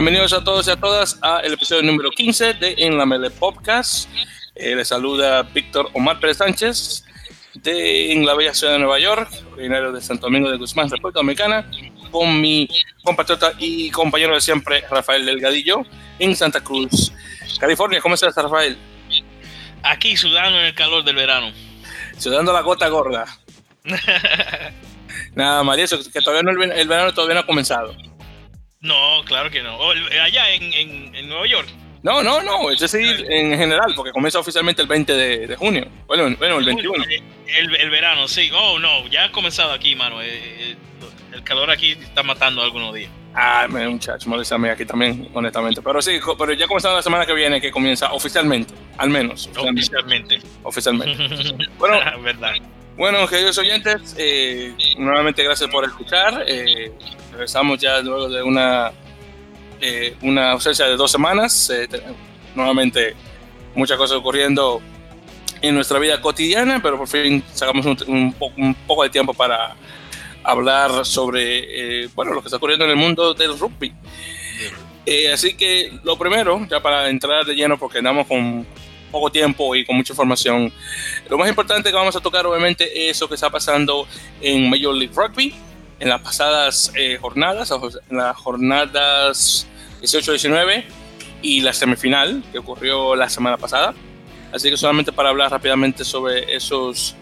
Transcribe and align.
Bienvenidos 0.00 0.32
a 0.32 0.42
todos 0.42 0.66
y 0.66 0.70
a 0.70 0.76
todas 0.76 1.18
al 1.20 1.52
episodio 1.52 1.82
número 1.82 2.08
15 2.08 2.54
de 2.54 2.74
En 2.78 2.96
la 2.96 3.04
Mele 3.04 3.28
Podcast. 3.28 4.08
Eh, 4.54 4.74
les 4.74 4.88
saluda 4.88 5.42
Víctor 5.42 5.90
Omar 5.92 6.18
Pérez 6.18 6.38
Sánchez 6.38 7.04
de 7.52 8.10
en 8.10 8.24
la 8.24 8.32
bella 8.32 8.54
ciudad 8.54 8.72
de 8.72 8.78
Nueva 8.78 8.98
York, 8.98 9.30
originario 9.52 9.92
de 9.92 10.00
Santo 10.00 10.28
Domingo 10.28 10.50
de 10.50 10.56
Guzmán, 10.56 10.88
República 10.88 11.18
Dominicana, 11.18 11.70
con 12.10 12.40
mi 12.40 12.66
compatriota 13.04 13.52
y 13.58 13.90
compañero 13.90 14.32
de 14.32 14.40
siempre, 14.40 14.82
Rafael 14.90 15.26
Delgadillo, 15.26 15.84
en 16.18 16.34
Santa 16.34 16.62
Cruz, 16.62 17.12
California. 17.58 18.00
¿Cómo 18.00 18.14
estás, 18.14 18.34
Rafael? 18.34 18.78
Aquí 19.82 20.16
sudando 20.16 20.60
en 20.60 20.64
el 20.64 20.74
calor 20.74 21.04
del 21.04 21.16
verano. 21.16 21.52
Sudando 22.16 22.54
la 22.54 22.62
gota 22.62 22.88
gorda. 22.88 23.26
Nada 25.34 25.76
eso, 25.76 25.98
que 26.10 26.22
todavía 26.22 26.42
no, 26.42 26.62
el 26.62 26.88
verano 26.88 27.12
todavía 27.12 27.34
no 27.34 27.40
ha 27.40 27.46
comenzado. 27.46 27.94
No, 28.80 29.22
claro 29.26 29.50
que 29.50 29.62
no. 29.62 29.78
allá 30.22 30.50
en, 30.54 30.72
en, 31.14 31.28
Nueva 31.28 31.46
York. 31.46 31.68
No, 32.02 32.22
no, 32.22 32.40
no, 32.42 32.70
es 32.70 32.78
decir, 32.78 33.26
en 33.28 33.56
general, 33.56 33.92
porque 33.94 34.10
comienza 34.10 34.38
oficialmente 34.38 34.80
el 34.80 34.88
20 34.88 35.12
de, 35.12 35.56
junio. 35.56 35.86
Bueno, 36.06 36.34
bueno 36.38 36.58
el 36.58 36.64
21. 36.64 37.04
El, 37.04 37.76
el, 37.76 37.90
verano, 37.90 38.26
sí. 38.26 38.50
Oh, 38.54 38.78
no, 38.78 39.06
ya 39.08 39.24
ha 39.24 39.32
comenzado 39.32 39.72
aquí, 39.72 39.94
mano. 39.94 40.22
Eh, 40.22 40.28
eh, 40.32 40.76
el 41.34 41.42
calor 41.42 41.70
aquí 41.70 41.90
está 41.90 42.22
matando 42.22 42.62
algunos 42.62 42.94
días. 42.94 43.10
Ah, 43.34 43.66
muchacho, 43.68 44.28
molestame 44.28 44.70
aquí 44.70 44.86
también, 44.86 45.28
honestamente. 45.34 45.82
Pero 45.82 46.00
sí, 46.00 46.18
pero 46.38 46.52
ya 46.54 46.66
comenzando 46.66 46.96
la 46.96 47.02
semana 47.02 47.26
que 47.26 47.34
viene, 47.34 47.60
que 47.60 47.70
comienza 47.70 48.12
oficialmente, 48.12 48.72
al 48.96 49.10
menos. 49.10 49.50
Oficialmente. 49.56 50.40
Oficialmente. 50.62 51.66
bueno, 51.78 51.98
verdad. 52.22 52.54
Bueno, 52.96 53.26
queridos 53.28 53.56
oyentes, 53.58 54.14
eh, 54.18 54.74
nuevamente 54.98 55.42
gracias 55.44 55.70
por 55.70 55.84
escuchar. 55.84 56.44
Eh, 56.46 56.92
regresamos 57.40 57.78
ya 57.78 58.02
luego 58.02 58.28
de 58.28 58.42
una, 58.42 58.92
eh, 59.80 60.14
una 60.20 60.50
ausencia 60.50 60.84
de 60.84 60.94
dos 60.94 61.10
semanas. 61.10 61.70
Eh, 61.70 61.88
nuevamente, 62.54 63.14
muchas 63.74 63.96
cosas 63.96 64.18
ocurriendo 64.18 64.82
en 65.62 65.74
nuestra 65.74 65.98
vida 65.98 66.20
cotidiana, 66.20 66.80
pero 66.82 66.98
por 66.98 67.08
fin 67.08 67.42
sacamos 67.54 67.86
un, 67.86 68.34
un, 68.58 68.74
poco 68.86 69.04
de 69.04 69.08
tiempo 69.08 69.32
para 69.32 69.74
hablar 70.44 71.06
sobre 71.06 72.08
bueno, 72.08 72.34
lo 72.34 72.42
que 72.42 72.48
está 72.48 72.58
ocurriendo 72.58 72.84
en 72.84 72.90
el 72.90 72.96
mundo 72.98 73.32
del 73.32 73.58
rugby. 73.58 73.94
así 75.32 75.54
que 75.54 75.98
lo 76.04 76.18
primero, 76.18 76.66
ya 76.70 76.80
para 76.80 77.08
entrar 77.08 77.46
de 77.46 77.54
lleno, 77.54 77.78
porque 77.78 77.98
andamos 77.98 78.26
con 78.26 78.66
poco 79.10 79.32
tiempo 79.32 79.74
y 79.74 79.86
con 79.86 79.96
mucha 79.96 80.12
información. 80.12 80.70
Lo 81.30 81.38
más 81.38 81.48
importante 81.48 81.88
que 81.88 81.96
vamos 81.96 82.14
a 82.14 82.20
tocar 82.20 82.44
obviamente 82.44 83.08
es 83.08 83.18
lo 83.18 83.28
que 83.28 83.34
está 83.34 83.48
pasando 83.48 84.06
en 84.42 84.68
Major 84.68 84.94
League 84.94 85.14
Rugby 85.14 85.54
en 86.00 86.08
las 86.08 86.20
pasadas 86.22 86.92
eh, 86.96 87.18
jornadas, 87.20 87.70
en 88.10 88.16
las 88.16 88.36
jornadas 88.36 89.66
18-19 90.02 90.84
y 91.42 91.60
la 91.60 91.72
semifinal 91.72 92.42
que 92.50 92.58
ocurrió 92.58 93.14
la 93.14 93.28
semana 93.28 93.56
pasada. 93.58 93.94
Así 94.52 94.70
que 94.70 94.76
solamente 94.76 95.12
para 95.12 95.28
hablar 95.28 95.50
rápidamente 95.50 96.04
sobre 96.04 96.54
esos 96.54 97.14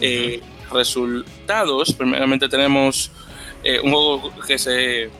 eh, 0.00 0.40
resultados, 0.70 1.92
primeramente 1.92 2.48
tenemos 2.48 3.10
eh, 3.64 3.80
un 3.80 3.90
juego 3.90 4.32
que 4.46 4.58
se, 4.58 5.10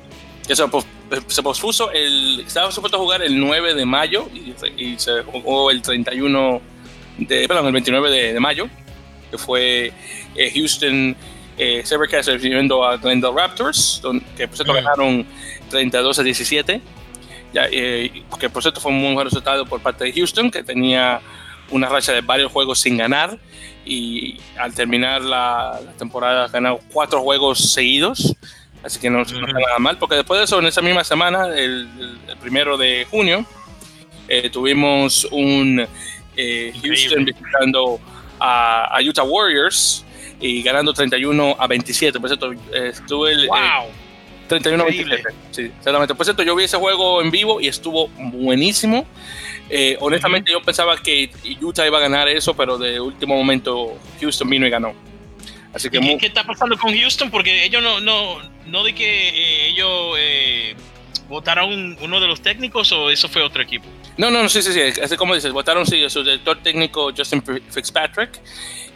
que 0.46 0.54
se 0.54 0.64
se 1.28 1.42
pospuso, 1.42 1.90
el, 1.90 2.40
estaba 2.40 2.70
supuesto 2.70 2.98
a 2.98 3.00
jugar 3.00 3.22
el 3.22 3.38
9 3.40 3.74
de 3.74 3.86
mayo 3.86 4.28
y, 4.76 4.98
se 4.98 5.22
jugó 5.22 5.70
el 5.70 5.80
31 5.80 6.60
de, 7.18 7.48
perdón, 7.48 7.66
el 7.66 7.72
29 7.72 8.10
de, 8.10 8.40
mayo, 8.40 8.68
que 9.30 9.38
fue 9.38 9.92
eh, 10.34 10.52
Houston 10.54 11.16
eh, 11.58 11.82
Sabercats 11.84 12.26
recibiendo 12.26 12.84
a 12.84 12.96
Glendale 12.96 13.34
Raptors, 13.34 14.00
que 14.36 14.46
por 14.46 14.56
cierto 14.56 14.72
ganaron 14.72 15.26
32 15.70 16.18
a 16.18 16.22
17, 16.22 16.80
ya, 17.52 17.66
eh, 17.70 18.22
que 18.38 18.48
por 18.48 18.62
cierto 18.62 18.80
fue 18.80 18.92
un 18.92 19.14
buen 19.14 19.26
resultado 19.26 19.66
por 19.66 19.80
parte 19.80 20.04
de 20.04 20.12
Houston, 20.12 20.50
que 20.50 20.62
tenía 20.62 21.20
una 21.70 21.88
racha 21.88 22.12
de 22.12 22.20
varios 22.20 22.50
juegos 22.52 22.80
sin 22.80 22.96
ganar 22.96 23.38
y 23.84 24.38
al 24.58 24.74
terminar 24.74 25.22
la, 25.22 25.80
la 25.84 25.92
temporada 25.92 26.48
ganado 26.48 26.80
cuatro 26.92 27.20
juegos 27.22 27.72
seguidos. 27.72 28.36
Así 28.82 29.00
que 29.00 29.10
no, 29.10 29.22
está 29.22 29.34
nada 29.40 29.78
mal, 29.78 29.98
porque 29.98 30.14
después 30.14 30.38
de 30.38 30.44
eso, 30.44 30.60
en 30.60 30.66
esa 30.66 30.80
misma 30.80 31.02
semana, 31.02 31.48
el, 31.48 31.88
primero 32.40 32.76
de 32.76 33.06
junio, 33.10 33.44
eh, 34.28 34.50
tuvimos 34.50 35.26
un 35.30 35.84
eh, 36.36 36.72
Houston 36.82 37.24
visitando 37.24 37.98
a, 38.38 38.98
Utah 39.04 39.24
Warriors 39.24 40.04
y 40.40 40.62
ganando 40.62 40.92
31 40.92 41.56
a 41.58 41.66
27. 41.66 42.20
Por 42.20 42.28
cierto, 42.28 42.52
eh, 42.52 42.90
estuve 42.92 43.32
el. 43.32 43.48
¡Wow! 43.48 43.90
31 44.48 44.82
a 44.82 44.86
27. 44.86 45.22
Sí, 45.50 45.62
exactamente. 45.62 46.14
Por 46.14 46.24
cierto, 46.24 46.42
yo 46.42 46.56
vi 46.56 46.64
ese 46.64 46.78
juego 46.78 47.20
en 47.20 47.30
vivo 47.30 47.60
y 47.60 47.68
estuvo 47.68 48.08
buenísimo. 48.08 49.06
honestamente, 50.00 50.52
yo 50.52 50.62
pensaba 50.62 50.96
que 50.96 51.30
Utah 51.60 51.86
iba 51.86 51.98
a 51.98 52.00
ganar 52.00 52.28
eso, 52.28 52.54
pero 52.54 52.78
de 52.78 52.98
último 52.98 53.36
momento 53.36 53.98
Houston 54.20 54.48
vino 54.48 54.66
y 54.66 54.70
ganó. 54.70 54.94
Así 55.72 55.90
que 55.90 56.00
¿Qué, 56.00 56.26
está 56.26 56.44
pasando 56.44 56.76
con 56.78 56.96
Houston? 56.96 57.30
Porque 57.30 57.64
ellos 57.64 57.82
no, 57.82 58.00
no, 58.00 58.38
no 58.66 58.84
de 58.84 58.94
que 58.94 59.28
eh, 59.28 59.68
ellos 59.68 60.14
eh, 60.18 60.74
votaron 61.28 61.96
uno 62.00 62.20
de 62.20 62.26
los 62.26 62.40
técnicos 62.40 62.90
o 62.92 63.10
eso 63.10 63.28
fue 63.28 63.42
otro 63.42 63.62
equipo. 63.62 63.86
No, 64.16 64.30
no, 64.30 64.42
no, 64.42 64.48
sí, 64.48 64.62
sí, 64.62 64.72
sí. 64.72 65.00
Así 65.00 65.16
como 65.16 65.34
dices, 65.34 65.52
votaron 65.52 65.86
sí, 65.86 66.08
su 66.08 66.24
director 66.24 66.60
técnico 66.62 67.12
Justin 67.16 67.42
Fitzpatrick 67.42 68.40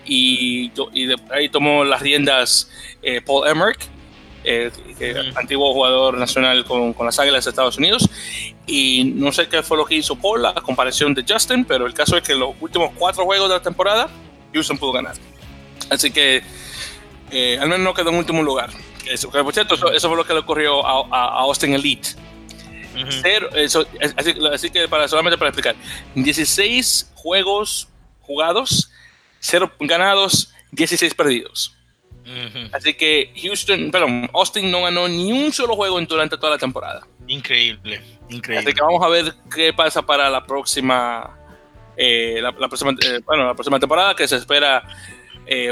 y, 0.05 0.73
y 0.93 1.07
de 1.07 1.17
ahí 1.31 1.49
tomó 1.49 1.85
las 1.85 2.01
riendas 2.01 2.71
eh, 3.03 3.21
Paul 3.21 3.49
Emmerich, 3.49 3.89
antiguo 5.37 5.73
jugador 5.73 6.19
nacional 6.19 6.65
con, 6.65 6.93
con, 6.93 7.07
las 7.07 7.19
Águilas 7.19 7.45
de 7.45 7.51
Estados 7.51 7.79
Unidos. 7.79 8.09
Y 8.67 9.05
no 9.05 9.33
sé 9.33 9.49
qué 9.49 9.63
fue 9.63 9.77
lo 9.77 9.85
que 9.85 9.97
hizo 9.97 10.17
Paul, 10.17 10.43
la 10.43 10.55
comparación 10.55 11.15
de 11.15 11.25
Justin, 11.29 11.65
pero 11.65 11.87
el 11.87 11.95
caso 11.95 12.17
es 12.17 12.23
que 12.23 12.35
los 12.35 12.55
últimos 12.61 12.91
cuatro 12.97 13.25
juegos 13.25 13.49
de 13.49 13.57
la 13.57 13.63
temporada, 13.63 14.09
Houston 14.53 14.79
pudo 14.79 14.93
ganar. 14.93 15.15
Así 15.91 16.11
que 16.11 16.43
eh, 17.31 17.59
al 17.61 17.69
menos 17.69 17.81
no 17.81 17.95
quedó 17.95 18.11
en 18.11 18.17
último 18.17 18.43
lugar. 18.43 18.71
Eso, 19.07 19.31
por 19.31 19.53
cierto, 19.53 19.75
eso, 19.93 20.09
fue 20.09 20.17
lo 20.17 20.25
que 20.25 20.33
le 20.33 20.41
ocurrió 20.41 20.87
a, 20.87 21.41
Austin 21.41 21.75
Elite. 21.75 22.11
así, 24.53 24.71
que 24.71 24.87
para, 24.89 25.09
solamente 25.09 25.39
para 25.39 25.49
explicar, 25.49 25.75
16 26.15 27.11
juegos 27.15 27.89
jugados, 28.21 28.91
0 29.43 29.73
ganados, 29.81 30.53
16 30.71 31.15
perdidos. 31.15 31.77
Así 32.73 32.95
que 32.95 33.33
Houston, 33.43 33.91
perdón, 33.91 34.31
Austin 34.33 34.71
no 34.71 34.83
ganó 34.83 35.09
ni 35.09 35.33
un 35.33 35.53
solo 35.53 35.75
juego 35.75 36.01
durante 36.01 36.37
toda 36.37 36.51
la 36.51 36.59
temporada. 36.59 37.07
Increíble, 37.27 38.01
increíble. 38.29 38.65
Así 38.65 38.75
que 38.75 38.81
vamos 38.81 39.03
a 39.05 39.09
ver 39.09 39.35
qué 39.55 39.73
pasa 39.73 40.03
para 40.03 40.31
la 40.31 40.47
próxima, 40.47 41.37
eh, 41.97 42.39
la, 42.41 42.53
próxima, 42.53 42.93
eh, 42.93 43.21
bueno, 43.27 43.45
la 43.47 43.55
próxima 43.55 43.81
temporada, 43.81 44.15
que 44.15 44.27
se 44.29 44.37
espera 44.37 44.83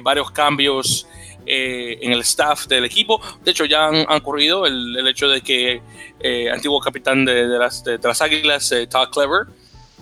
varios 0.03 0.31
cambios 0.33 1.07
eh, 1.47 1.99
en 2.03 2.13
el 2.13 2.21
staff 2.21 2.67
del 2.67 2.85
equipo. 2.85 3.21
De 3.43 3.51
hecho, 3.51 3.65
ya 3.65 3.87
han, 3.87 4.07
ocurrido 4.11 4.67
el, 4.67 5.07
hecho 5.09 5.27
de 5.29 5.41
que 5.41 5.83
eh, 6.21 6.51
antiguo 6.51 6.81
capitán 6.81 7.25
de, 7.25 7.47
las, 7.47 7.83
de, 7.83 7.99
las, 7.99 8.21
Águilas, 8.21 8.71
eh, 8.73 8.87
Todd 8.87 9.09
Clever, 9.11 9.47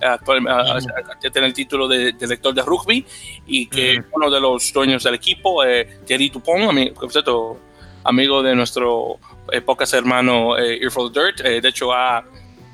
ya 0.01 1.31
tiene 1.31 1.47
el 1.47 1.55
título 1.55 1.89
de, 1.89 2.13
director 2.13 2.55
de 2.55 2.63
rugby 2.63 3.05
y 3.47 3.67
que 3.67 4.03
uno 4.13 4.31
de 4.31 4.41
los 4.41 4.73
dueños 4.73 5.05
del 5.05 5.15
equipo, 5.15 5.63
Thierry 6.07 6.29
Dupont, 6.31 6.69
amigo, 6.69 7.59
amigo 8.05 8.43
de 8.43 8.55
nuestro 8.55 9.19
pocas 9.65 9.93
hermano 9.95 10.59
Earful 10.59 11.13
Dirt, 11.13 11.41
de 11.43 11.69
hecho 11.69 11.93
ha 11.93 12.25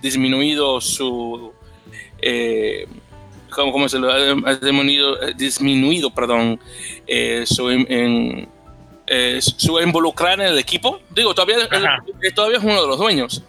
disminuido 0.02 0.80
su 0.80 1.52
¿cómo, 3.54 3.88
se 3.88 3.98
lo 3.98 4.10
ha 4.10 4.54
disminuido, 4.54 5.16
disminuido 5.36 6.10
perdón, 6.12 6.58
su, 7.44 7.70
en, 7.70 8.48
eh, 9.06 9.38
su 9.40 9.78
involucrar 9.80 10.40
en 10.40 10.46
el 10.48 10.58
equipo. 10.58 11.00
Digo, 11.10 11.34
todavía, 11.34 11.68
todavía 12.34 12.58
es 12.58 12.64
uno 12.64 12.80
de 12.80 12.88
los 12.88 12.98
dueños, 12.98 13.42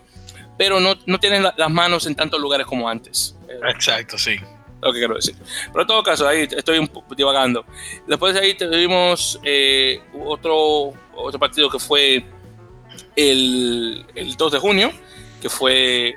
pero 0.58 0.80
no, 0.80 0.96
no 1.06 1.20
tiene 1.20 1.40
las 1.42 1.70
manos 1.70 2.06
en 2.06 2.16
tantos 2.16 2.40
lugares 2.40 2.66
como 2.66 2.88
antes. 2.88 3.36
Exacto, 3.68 4.18
sí. 4.18 4.38
Lo 4.82 4.94
que 4.94 5.00
quiero 5.00 5.16
decir. 5.16 5.36
Pero 5.68 5.82
en 5.82 5.88
todo 5.88 6.04
caso, 6.04 6.28
ahí 6.28 6.48
estoy 6.50 6.90
divagando. 7.16 7.66
Después 8.08 8.34
de 8.34 8.42
ahí 8.42 8.54
tuvimos 8.54 9.40
eh, 9.44 10.02
otro, 10.24 10.94
otro 11.16 11.40
partido 11.40 11.70
que 11.70 11.80
fue 11.80 12.26
el, 13.16 14.06
el 14.14 14.36
2 14.36 14.52
de 14.52 14.60
junio, 14.60 14.92
que 15.42 15.50
fue 15.50 16.14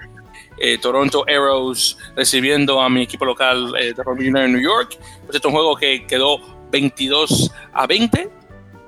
eh, 0.59 0.79
Toronto 0.79 1.25
Arrows 1.27 1.97
recibiendo 2.15 2.81
a 2.81 2.91
mi 2.91 3.03
equipo 3.03 3.25
local 3.25 3.73
de 3.73 3.95
Rugby 3.95 4.27
en 4.27 4.53
New 4.53 4.61
York. 4.61 4.99
Pues 5.25 5.37
este 5.37 5.39
es 5.39 5.45
un 5.45 5.53
juego 5.53 5.77
que 5.77 6.07
quedó 6.07 6.39
22 6.71 7.51
a 7.73 7.87
20 7.87 8.39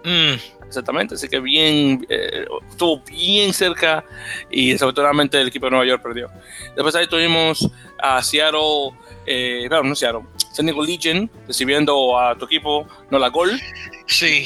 Mm. 0.05 0.35
Exactamente, 0.71 1.17
así 1.17 1.29
que 1.29 1.41
bien, 1.41 2.07
eh, 2.09 2.47
estuvo 2.69 3.01
bien 3.01 3.53
cerca 3.53 4.05
y 4.53 4.71
desafortunadamente 4.71 5.41
el 5.41 5.49
equipo 5.49 5.67
de 5.67 5.71
Nueva 5.73 5.85
York 5.85 6.01
perdió. 6.01 6.31
Después 6.77 6.95
ahí 6.95 7.09
tuvimos 7.09 7.69
a 8.01 8.23
Seattle, 8.23 8.93
eh, 9.27 9.69
no 9.69 9.97
Seattle, 9.97 10.23
San 10.53 10.67
Diego 10.67 10.85
Legion 10.85 11.29
recibiendo 11.49 12.17
a 12.17 12.37
tu 12.37 12.45
equipo, 12.45 12.87
no 13.11 13.19
la 13.19 13.31
gol. 13.31 13.61
Sí, 14.07 14.45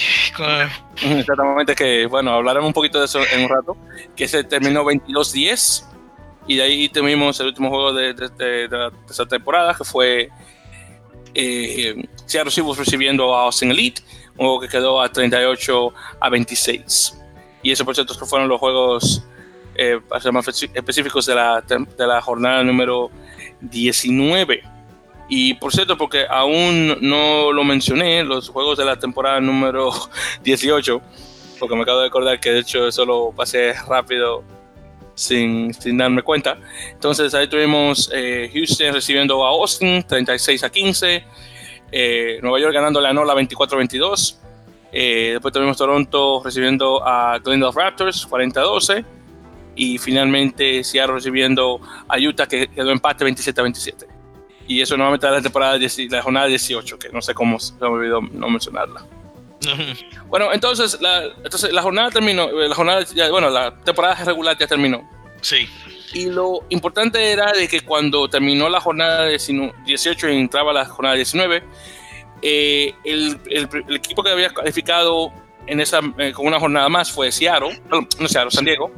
exactamente 1.03 1.75
que, 1.75 2.06
bueno, 2.06 2.31
hablaremos 2.31 2.69
un 2.69 2.73
poquito 2.73 2.99
de 2.99 3.05
eso 3.05 3.21
en 3.31 3.43
un 3.43 3.50
rato, 3.50 3.76
que 4.17 4.26
se 4.26 4.44
terminó 4.44 4.82
22-10. 4.82 5.85
Y 6.47 6.56
de 6.56 6.62
ahí 6.62 6.88
tuvimos 6.88 7.38
el 7.41 7.49
último 7.49 7.69
juego 7.69 7.93
de, 7.93 8.15
esta 9.11 9.26
temporada, 9.26 9.75
que 9.75 9.85
fue 9.85 10.31
eh, 11.35 12.03
Seattle 12.25 12.50
Seahawks 12.50 12.79
recibiendo 12.79 13.37
a 13.37 13.43
Austin 13.43 13.71
Elite, 13.71 14.00
un 14.37 14.47
juego 14.47 14.61
que 14.61 14.69
quedó 14.69 15.01
a 15.01 15.09
38 15.09 15.95
a 16.21 16.29
26. 16.29 17.21
Y 17.63 17.73
eso, 17.73 17.85
por 17.85 17.95
cierto, 17.95 18.15
fueron 18.27 18.49
los 18.49 18.61
juegos 18.61 19.25
eh, 19.77 20.01
más 20.33 20.49
específicos 20.75 21.27
de 21.27 21.35
la, 21.35 21.61
de 21.61 22.07
la 22.07 22.21
jornada 22.21 22.63
número 22.63 23.11
19. 23.61 24.63
Y 25.29 25.55
por 25.55 25.73
cierto, 25.73 25.97
porque 25.97 26.27
aún 26.29 26.99
no 27.01 27.51
lo 27.53 27.65
mencioné, 27.65 28.23
los 28.25 28.49
juegos 28.49 28.79
de 28.79 28.85
la 28.85 28.99
temporada 28.99 29.41
número 29.41 29.91
18, 30.45 31.01
porque 31.59 31.75
me 31.75 31.83
acabo 31.83 32.01
de 32.01 32.07
acordar 32.09 32.41
que 32.41 32.51
de 32.51 32.61
hecho 32.61 32.87
eso 32.87 33.05
lo 33.07 33.33
pasé 33.33 33.73
rápido 33.89 34.45
sin, 35.15 35.73
sin 35.73 35.97
darme 35.97 36.23
cuenta. 36.23 36.59
Entonces 36.93 37.33
ahí 37.35 37.49
tuvimos 37.49 38.11
eh, 38.13 38.51
Houston 38.53 38.93
recibiendo 38.93 39.45
a 39.45 39.49
Austin 39.49 40.03
36 40.07 40.63
a 40.65 40.71
15, 40.71 41.25
eh, 41.93 42.39
Nueva 42.43 42.61
York 42.61 42.75
ganando 42.75 43.01
la 43.01 43.13
NOLA 43.13 43.35
24-22. 43.35 44.37
Eh, 44.93 45.31
después 45.33 45.53
tuvimos 45.53 45.77
Toronto 45.77 46.41
recibiendo 46.45 47.07
a 47.07 47.39
Glendale 47.39 47.73
Raptors 47.75 48.27
40 48.27 48.61
12. 48.61 49.05
Y 49.77 49.99
finalmente 49.99 50.85
Seattle 50.85 51.15
recibiendo 51.15 51.81
a 52.09 52.17
Utah 52.19 52.47
que 52.47 52.69
quedó 52.69 52.91
empate 52.91 53.25
27 53.25 53.61
27. 53.61 54.07
Y 54.69 54.81
eso 54.81 54.97
nuevamente 54.97 55.29
la 55.29 55.43
temporada, 55.43 55.79
la 55.79 56.23
jornada 56.23 56.47
18, 56.47 56.99
que 56.99 57.09
no 57.11 57.21
sé 57.21 57.35
cómo 57.35 57.59
se 57.59 57.75
me 57.81 57.87
olvidó 57.87 58.21
no 58.21 58.49
mencionarla. 58.49 59.05
bueno, 60.29 60.53
entonces 60.53 61.01
la, 61.01 61.25
entonces 61.25 61.73
la 61.73 61.83
jornada 61.83 62.11
terminó, 62.11 62.51
la 62.51 62.75
jornada, 62.75 63.05
bueno, 63.31 63.51
la 63.51 63.75
temporada 63.79 64.15
regular 64.25 64.57
ya 64.57 64.67
terminó. 64.67 65.09
Sí. 65.41 65.69
Y 66.12 66.27
lo 66.27 66.65
importante 66.69 67.33
era 67.33 67.53
de 67.53 67.67
que 67.67 67.81
cuando 67.81 68.29
terminó 68.29 68.69
la 68.69 68.81
jornada 68.81 69.27
18 69.27 70.29
y 70.29 70.37
entraba 70.37 70.73
la 70.73 70.85
jornada 70.85 71.17
19, 71.17 71.62
eh, 72.43 72.95
el, 73.05 73.41
el, 73.47 73.97
equipo 73.97 74.23
que 74.23 74.31
había 74.31 74.51
calificado 74.51 75.33
en 75.67 75.81
esa, 75.81 76.01
eh, 76.19 76.33
con 76.33 76.47
una 76.47 76.61
jornada 76.61 76.89
más 76.89 77.11
fue 77.11 77.33
Seattle, 77.33 77.81
no, 77.89 78.06
no 78.21 78.29
Seattle, 78.29 78.51
San 78.51 78.65
Diego. 78.65 78.91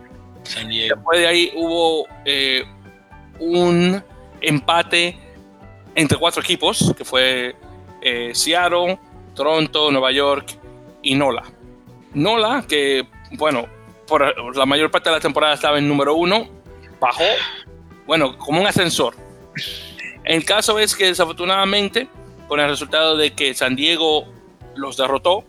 San 0.43 0.69
Diego. 0.69 0.97
Después 0.97 1.21
de 1.21 1.27
ahí 1.27 1.53
hubo 1.55 2.07
eh, 2.25 2.65
un 3.39 4.03
empate 4.41 5.19
entre 5.95 6.19
cuatro 6.19 6.43
equipos, 6.43 6.93
que 6.97 7.05
fue 7.05 7.57
Seattle, 8.33 8.99
Toronto, 9.35 9.91
Nueva 9.91 10.13
York 10.13 10.59
y 11.03 11.15
Nola. 11.15 11.45
Nola, 12.15 12.65
que, 12.69 13.07
bueno, 13.33 13.67
por 14.07 14.57
la 14.57 14.67
mayor 14.67 14.91
parte 14.91 15.09
de 15.09 15.17
la 15.17 15.21
temporada 15.21 15.55
estaba 15.55 15.79
en 15.79 15.89
número 15.89 16.15
uno, 16.15 16.49
bajó, 17.01 17.25
bueno, 18.07 18.37
como 18.39 18.61
un 18.61 18.67
ascensor. 18.67 19.15
El 20.25 20.45
caso 20.45 20.79
es 20.79 20.95
que 20.95 21.07
desafortunadamente, 21.07 22.09
con 22.49 22.61
el 22.61 22.69
resultado 22.69 23.17
de 23.17 23.33
que 23.33 23.55
San 23.55 23.77
Diego 23.77 24.27
los 24.75 24.97
derrotó, 24.97 25.45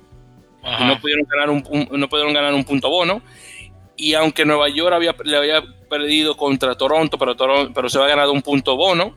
no 0.63 0.99
pudieron, 0.99 1.25
ganar 1.29 1.49
un, 1.49 1.89
no 1.91 2.09
pudieron 2.09 2.33
ganar 2.33 2.53
un 2.53 2.63
punto 2.63 2.89
bono, 2.89 3.21
y 3.95 4.13
aunque 4.13 4.45
Nueva 4.45 4.69
York 4.69 4.93
había, 4.93 5.15
le 5.23 5.37
había 5.37 5.63
perdido 5.89 6.35
contra 6.35 6.75
Toronto, 6.75 7.17
pero, 7.17 7.35
Toronto, 7.35 7.71
pero 7.73 7.89
se 7.89 7.97
había 7.97 8.09
ganado 8.09 8.33
un 8.33 8.41
punto 8.41 8.75
bono, 8.75 9.15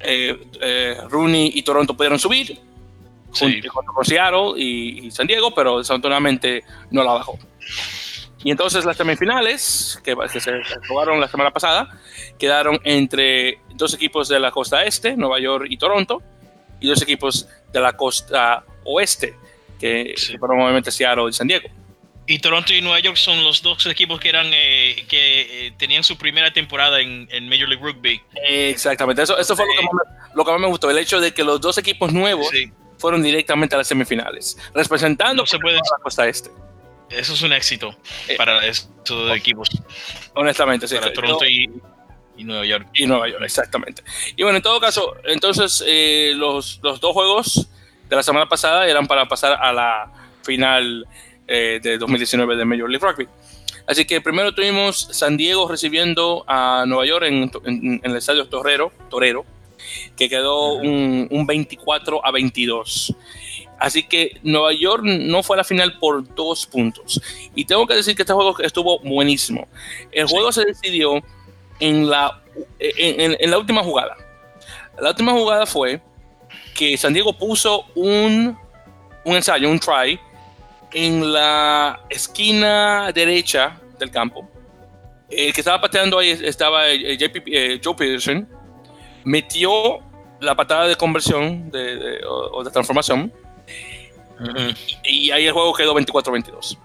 eh, 0.00 0.38
eh, 0.60 0.96
Rooney 1.08 1.52
y 1.54 1.62
Toronto 1.62 1.96
pudieron 1.96 2.18
subir, 2.18 2.58
sí. 3.32 3.62
junto 3.66 3.92
con 3.92 4.04
Seattle 4.04 4.52
y, 4.56 5.06
y, 5.06 5.10
San 5.10 5.26
Diego, 5.26 5.54
pero 5.54 5.78
desafortunadamente 5.78 6.62
no 6.90 7.02
la 7.02 7.14
bajó. 7.14 7.38
Y 8.44 8.50
entonces 8.50 8.84
las 8.84 8.96
semifinales, 8.96 10.00
que, 10.02 10.16
se 10.28 10.52
jugaron 10.88 11.20
la 11.20 11.28
semana 11.28 11.50
pasada, 11.50 11.88
quedaron 12.38 12.80
entre 12.84 13.58
dos 13.74 13.94
equipos 13.94 14.28
de 14.28 14.40
la 14.40 14.50
costa 14.50 14.84
este, 14.84 15.16
Nueva 15.16 15.38
York 15.38 15.66
y 15.68 15.76
Toronto, 15.76 16.22
y 16.80 16.88
dos 16.88 17.00
equipos 17.02 17.48
de 17.72 17.80
la 17.80 17.92
costa 17.92 18.64
oeste, 18.84 19.36
que 19.78 20.14
fueron 20.38 20.60
obviamente 20.60 20.90
Seattle 20.90 21.28
y 21.28 21.32
San 21.32 21.46
Diego. 21.46 21.68
Y 22.26 22.38
Toronto 22.38 22.72
y 22.72 22.80
Nueva 22.80 23.00
York 23.00 23.16
son 23.16 23.42
los 23.42 23.62
dos 23.62 23.84
equipos 23.86 24.20
que 24.20 24.28
eran 24.28 24.46
eh, 24.52 25.04
que 25.08 25.66
eh, 25.66 25.72
tenían 25.76 26.04
su 26.04 26.16
primera 26.16 26.52
temporada 26.52 27.00
en, 27.00 27.26
Major 27.48 27.68
League 27.68 27.82
Rugby. 27.82 28.20
Exactamente, 28.48 29.22
eso, 29.22 29.36
eso 29.38 29.56
fue 29.56 29.66
lo, 29.66 29.72
que 29.72 29.82
más 29.82 29.92
me, 29.92 30.34
lo, 30.34 30.44
que 30.44 30.50
más 30.52 30.60
me, 30.60 30.66
gustó, 30.68 30.90
el 30.90 30.98
hecho 30.98 31.20
de 31.20 31.32
que 31.32 31.44
los 31.44 31.60
dos 31.60 31.78
equipos 31.78 32.12
nuevos 32.12 32.48
fueron 32.98 33.22
directamente 33.22 33.74
a 33.74 33.78
las 33.78 33.88
semifinales, 33.88 34.56
representando 34.74 35.44
no 35.44 35.70
la 35.70 35.80
costa 36.02 36.26
este. 36.28 36.50
Eso 37.12 37.34
es 37.34 37.42
un 37.42 37.52
éxito 37.52 37.94
eh, 38.28 38.36
para 38.36 38.66
estos 38.66 39.36
equipos. 39.36 39.68
Honestamente, 40.34 40.88
sí. 40.88 40.96
Para 40.96 41.12
Toronto 41.12 41.46
y, 41.46 41.70
Nueva 42.38 42.66
York. 42.66 42.88
Y 42.94 43.06
Nueva 43.06 43.28
York, 43.28 43.42
exactamente. 43.44 44.02
Y 44.36 44.42
bueno, 44.42 44.56
en 44.56 44.62
todo 44.62 44.80
caso, 44.80 45.14
entonces 45.24 45.84
eh, 45.86 46.32
los, 46.34 46.80
los, 46.82 47.00
dos 47.00 47.12
juegos 47.12 47.68
de 48.08 48.16
la 48.16 48.22
semana 48.22 48.48
pasada 48.48 48.86
eran 48.88 49.06
para 49.06 49.28
pasar 49.28 49.58
a 49.60 49.72
la 49.72 50.12
final 50.42 51.06
eh, 51.46 51.78
de 51.82 51.98
2019 51.98 52.56
de 52.56 52.64
Major 52.64 52.90
League 52.90 53.06
Rugby. 53.06 53.28
Así 53.86 54.04
que 54.04 54.20
primero 54.20 54.54
tuvimos 54.54 55.08
San 55.12 55.36
Diego 55.36 55.68
recibiendo 55.68 56.44
a 56.46 56.84
Nueva 56.86 57.06
York 57.06 57.26
en, 57.26 57.50
en, 57.64 58.00
el 58.02 58.16
estadio 58.16 58.46
Torrero, 58.46 58.92
Torero, 59.10 59.44
que 60.16 60.28
quedó 60.28 60.74
un, 60.74 61.28
un 61.30 61.46
24 61.46 62.24
a 62.24 62.30
22. 62.30 63.14
Así 63.82 64.04
que 64.04 64.38
Nueva 64.44 64.72
York 64.72 65.02
no 65.02 65.42
fue 65.42 65.56
a 65.56 65.58
la 65.58 65.64
final 65.64 65.98
por 65.98 66.32
dos 66.36 66.66
puntos. 66.66 67.20
Y 67.52 67.64
tengo 67.64 67.84
que 67.84 67.94
decir 67.94 68.14
que 68.14 68.22
este 68.22 68.32
juego 68.32 68.56
estuvo 68.60 69.00
buenísimo. 69.00 69.66
El 70.12 70.28
juego 70.28 70.52
se 70.52 70.64
decidió 70.64 71.20
en 71.80 72.08
la, 72.08 72.40
en, 72.78 73.50
la 73.50 73.58
última 73.58 73.82
jugada. 73.82 74.16
La 75.00 75.08
última 75.08 75.32
jugada 75.32 75.66
fue 75.66 76.00
que 76.76 76.96
San 76.96 77.12
Diego 77.12 77.36
puso 77.36 77.86
un, 77.96 78.56
un 79.24 79.34
ensayo, 79.34 79.68
un 79.68 79.80
try, 79.80 80.16
en 80.92 81.32
la 81.32 82.02
esquina 82.08 83.10
derecha 83.12 83.80
del 83.98 84.12
campo. 84.12 84.48
El 85.28 85.52
que 85.52 85.60
estaba 85.60 85.80
pateando 85.80 86.20
ahí 86.20 86.30
estaba 86.30 86.88
eh, 86.88 87.18
eh, 87.18 87.80
Joe 87.82 87.96
Peterson. 87.96 88.48
Metió 89.24 89.98
la 90.38 90.54
patada 90.54 90.86
de 90.86 90.94
conversión 90.94 91.68
de, 91.72 92.20
o 92.24 92.62
de 92.62 92.70
transformación 92.70 93.41
y, 95.04 95.30
ahí 95.30 95.46
el 95.46 95.52
juego 95.52 95.72
quedó 95.74 95.94
24-22. 95.94 96.78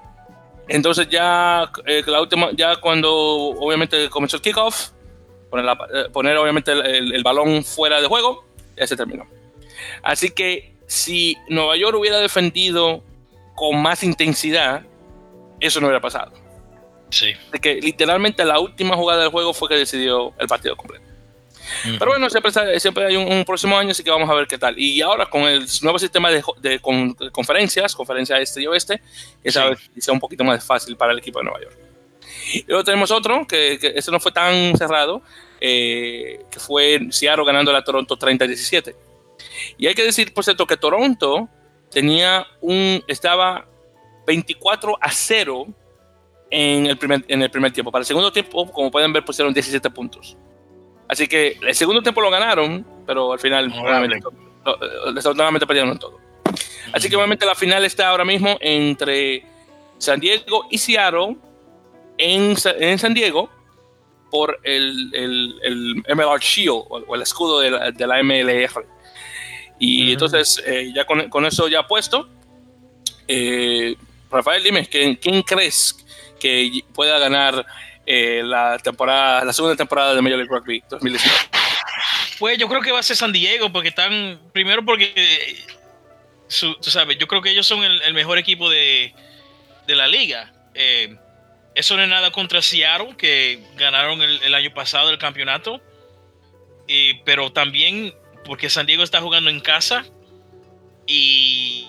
Entonces 0.67 1.07
ya 1.09 1.71
eh, 1.85 2.03
la 2.05 2.21
última, 2.21 2.49
ya 2.53 2.75
cuando 2.77 3.13
obviamente 3.13 4.09
comenzó 4.09 4.37
el 4.37 4.41
kickoff, 4.41 4.89
poner, 5.49 5.65
eh, 5.93 6.09
poner 6.11 6.37
obviamente 6.37 6.71
el, 6.71 7.23
balón 7.23 7.63
fuera 7.63 8.01
de 8.01 8.07
juego, 8.07 8.45
ya 8.75 8.85
se 8.85 8.97
terminó. 8.97 9.25
Así 10.03 10.29
que 10.29 10.75
si 10.87 11.37
Nueva 11.49 11.77
York 11.77 11.97
hubiera 11.97 12.17
defendido 12.17 13.03
con 13.55 13.81
más 13.81 14.03
intensidad, 14.03 14.83
eso 15.59 15.79
no 15.79 15.87
hubiera 15.87 16.01
pasado. 16.01 16.33
Sí. 17.09 17.33
De 17.51 17.59
que 17.59 17.75
literalmente 17.75 18.43
la 18.43 18.59
última 18.59 18.95
jugada 18.95 19.21
del 19.21 19.31
juego 19.31 19.53
fue 19.53 19.69
que 19.69 19.75
decidió 19.75 20.33
el 20.37 20.47
partido 20.47 20.75
completo. 20.75 21.05
Pero 21.83 22.11
bueno, 22.11 22.29
siempre, 22.29 22.79
siempre 22.79 23.05
hay 23.05 23.15
un, 23.15 23.43
próximo 23.45 23.77
año, 23.77 23.91
así 23.91 24.03
que 24.03 24.09
vamos 24.09 24.29
a 24.29 24.33
ver 24.33 24.47
qué 24.47 24.57
tal. 24.57 24.77
Y 24.77 25.01
ahora 25.01 25.25
con 25.25 25.43
el 25.43 25.65
nuevo 25.81 25.99
sistema 25.99 26.29
de, 26.29 26.43
de, 26.61 26.79
conferencias, 27.31 27.95
conferencia 27.95 28.39
este 28.39 28.61
y 28.61 28.67
oeste, 28.67 29.01
que 29.43 29.51
sí. 29.51 29.59
sea 29.97 30.13
un 30.13 30.19
poquito 30.19 30.43
más 30.43 30.63
fácil 30.63 30.95
para 30.95 31.13
el 31.13 31.19
equipo 31.19 31.39
de 31.39 31.45
Nueva 31.45 31.61
York. 31.61 31.77
Y 32.53 32.65
luego 32.67 32.83
tenemos 32.83 33.11
otro, 33.11 33.45
que, 33.45 33.77
que 33.79 33.93
ese 33.95 34.11
no 34.11 34.19
fue 34.19 34.31
tan 34.31 34.77
cerrado, 34.77 35.21
eh, 35.59 36.45
que 36.51 36.59
fue 36.59 37.07
Seattle 37.11 37.45
ganando 37.45 37.75
a 37.75 37.83
Toronto 37.83 38.17
30-17. 38.17 38.95
Y 39.77 39.87
hay 39.87 39.95
que 39.95 40.03
decir, 40.03 40.33
por 40.33 40.43
cierto, 40.43 40.65
que 40.65 40.77
Toronto 40.77 41.49
tenía 41.89 42.45
un, 42.61 43.03
estaba 43.07 43.67
24 44.25 44.97
a 44.99 45.11
0 45.11 45.67
en 46.49 46.85
el 46.85 46.97
primer, 46.97 47.25
en 47.27 47.41
el 47.41 47.49
primer 47.49 47.71
tiempo. 47.71 47.91
Para 47.91 48.01
el 48.01 48.05
segundo 48.05 48.31
tiempo, 48.31 48.71
como 48.71 48.91
pueden 48.91 49.11
ver, 49.13 49.25
pusieron 49.25 49.53
17 49.53 49.89
puntos. 49.89 50.37
Así 51.07 51.27
que 51.27 51.57
el 51.61 51.75
segundo 51.75 52.01
tiempo 52.01 52.21
lo 52.21 52.29
ganaron, 52.29 52.85
pero 53.05 53.33
al 53.33 53.39
final, 53.39 53.71
desafortunadamente, 55.13 55.65
perdieron 55.65 55.97
todo. 55.97 56.19
Así 56.93 57.09
que 57.09 57.15
obviamente 57.15 57.45
la 57.45 57.55
final 57.55 57.85
está 57.85 58.09
ahora 58.09 58.25
mismo 58.25 58.57
entre 58.61 59.45
San 59.97 60.19
Diego 60.19 60.67
y 60.69 60.77
Seattle 60.77 61.37
en, 62.17 62.55
en 62.79 62.99
San 62.99 63.13
Diego 63.13 63.49
por 64.29 64.59
el, 64.63 65.09
el, 65.13 65.55
el 65.63 66.15
MLR 66.15 66.39
Shield 66.39 66.83
o, 66.89 67.15
el 67.15 67.21
escudo 67.21 67.59
de 67.59 67.71
la, 67.71 67.91
de 67.91 68.07
la 68.07 68.21
MLR. 68.23 68.85
Y 69.79 70.11
entonces, 70.11 70.61
eh, 70.65 70.91
ya 70.93 71.05
con, 71.05 71.29
con, 71.29 71.45
eso 71.45 71.67
ya 71.67 71.85
puesto, 71.85 72.27
eh, 73.27 73.95
Rafael, 74.31 74.63
dime, 74.63 74.87
¿quién, 74.87 75.15
¿quién 75.15 75.43
crees 75.43 76.05
que 76.39 76.83
pueda 76.93 77.19
ganar 77.19 77.65
eh, 78.07 78.41
la 78.43 78.79
temporada, 78.79 79.43
la 79.43 79.51
segunda 79.51 79.75
temporada 79.75 80.15
de 80.15 80.21
Major 80.21 80.39
League 80.39 80.51
Rugby 80.51 80.83
2019? 80.89 81.37
Pues 82.39 82.57
yo 82.57 82.69
creo 82.69 82.81
que 82.81 82.91
va 82.91 82.99
a 82.99 83.03
ser 83.03 83.17
San 83.17 83.33
Diego, 83.33 83.71
porque 83.71 83.89
están, 83.89 84.39
primero 84.53 84.85
porque, 84.85 85.57
tú 86.49 86.89
sabes, 86.89 87.17
yo 87.17 87.27
creo 87.27 87.41
que 87.41 87.49
ellos 87.49 87.67
son 87.67 87.83
el, 87.83 88.13
mejor 88.13 88.37
equipo 88.37 88.69
de, 88.69 89.13
de 89.87 89.95
la 89.95 90.07
liga. 90.07 90.53
Eh, 90.73 91.17
eso 91.75 91.97
no 91.97 92.03
es 92.03 92.09
nada 92.09 92.31
contra 92.31 92.61
Seattle, 92.61 93.15
que 93.17 93.59
ganaron 93.75 94.21
el, 94.21 94.53
año 94.53 94.73
pasado 94.73 95.09
el 95.09 95.17
campeonato. 95.17 95.81
pero 97.25 97.51
también 97.51 98.13
porque 98.45 98.69
San 98.69 98.85
Diego 98.85 99.03
está 99.03 99.19
jugando 99.21 99.49
en 99.49 99.59
casa. 99.59 100.05
Y, 101.05 101.87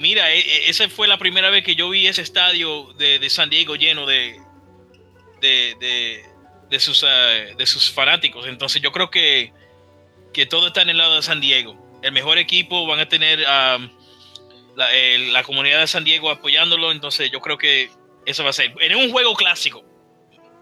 mira, 0.00 0.32
e, 0.32 0.40
e, 0.40 0.70
esa 0.70 0.88
fue 0.88 1.08
la 1.08 1.18
primera 1.18 1.50
vez 1.50 1.64
que 1.64 1.74
yo 1.74 1.88
vi 1.88 2.06
ese 2.06 2.22
estadio 2.22 2.92
de, 2.94 3.28
San 3.30 3.50
Diego 3.50 3.76
lleno 3.76 4.06
de, 4.06 4.38
de, 5.40 6.78
sus, 6.78 7.04
eh, 7.06 7.54
de 7.56 7.66
sus 7.66 7.90
fanáticos. 7.92 8.46
Entonces 8.46 8.82
yo 8.82 8.92
creo 8.92 9.10
que, 9.10 9.52
que 10.32 10.46
todo 10.46 10.68
está 10.68 10.82
en 10.82 10.90
el 10.90 10.98
lado 10.98 11.16
de 11.16 11.22
San 11.22 11.40
Diego. 11.40 11.76
El 12.02 12.12
mejor 12.12 12.38
equipo 12.38 12.86
van 12.86 13.00
a 13.00 13.08
tener 13.08 13.44
a 13.46 13.78
la, 14.76 14.88
la 15.30 15.42
comunidad 15.42 15.80
de 15.80 15.86
San 15.86 16.04
Diego 16.04 16.30
apoyándolo. 16.30 16.92
Entonces 16.92 17.30
yo 17.30 17.40
creo 17.40 17.58
que 17.58 17.90
eso 18.26 18.42
va 18.42 18.50
a 18.50 18.52
ser. 18.52 18.74
En 18.80 18.96
un 18.96 19.10
juego 19.10 19.34
clásico. 19.34 19.84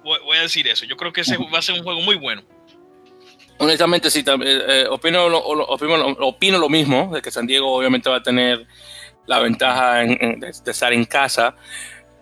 Voy, 0.04 0.36
a 0.36 0.42
decir 0.42 0.68
eso. 0.68 0.84
Yo 0.84 0.98
creo 0.98 1.14
que 1.14 1.22
ese 1.22 1.38
va 1.38 1.58
a 1.58 1.62
ser 1.62 1.76
un 1.76 1.82
juego 1.82 2.00
muy 2.02 2.16
bueno. 2.16 2.42
Honestamente, 3.58 4.10
sí, 4.10 4.20
eh, 4.20 4.64
eh, 4.68 4.86
opino, 4.90 5.30
lo, 5.30 5.38
opino, 5.38 6.58
lo, 6.58 6.68
mismo, 6.68 7.10
de 7.14 7.22
que 7.22 7.30
San 7.30 7.46
Diego 7.46 7.72
obviamente 7.72 8.10
va 8.10 8.16
a 8.16 8.22
tener 8.22 8.66
la 9.26 9.38
ventaja 9.38 9.94
de, 9.94 10.52
estar 10.66 10.92
en 10.92 11.06
casa, 11.06 11.56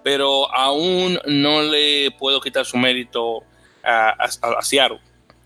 pero 0.02 0.52
aún 0.54 1.18
no 1.26 1.62
le 1.62 2.10
puedo 2.12 2.40
quitar 2.40 2.64
su 2.64 2.76
mérito 2.76 3.42
a, 3.84 4.10
a, 4.10 4.62
Seattle. 4.62 5.00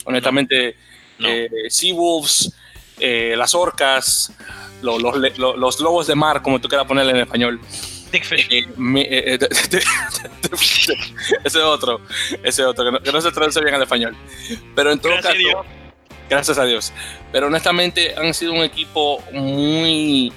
Honestamente, 0.04 0.76
eh, 1.18 1.48
Seawolves, 1.68 2.52
las 2.98 3.54
orcas, 3.54 4.32
los, 4.82 5.02
los, 5.36 5.80
lobos 5.80 6.06
de 6.06 6.14
mar, 6.14 6.42
como 6.42 6.60
tú 6.60 6.68
quieras 6.68 6.86
ponerle 6.86 7.12
en 7.12 7.18
español, 7.18 7.60
eh, 8.12 8.66
eh, 8.96 9.38
ese 11.44 11.58
otro, 11.60 12.00
ese 12.42 12.64
otro, 12.64 13.00
que 13.02 13.12
no, 13.12 13.20
se 13.20 13.32
traduce 13.32 13.60
bien 13.60 13.74
al 13.74 13.82
español. 13.82 14.16
Pero 14.74 14.92
en 14.92 14.98
todo 14.98 15.12
gracias 15.12 15.34
caso, 15.34 15.60
a 15.60 15.64
gracias 16.28 16.58
a 16.58 16.64
Dios. 16.64 16.92
Pero 17.32 17.48
honestamente 17.48 18.14
han 18.16 18.32
sido 18.32 18.52
un 18.52 18.62
equipo 18.62 19.22
muy, 19.32 20.32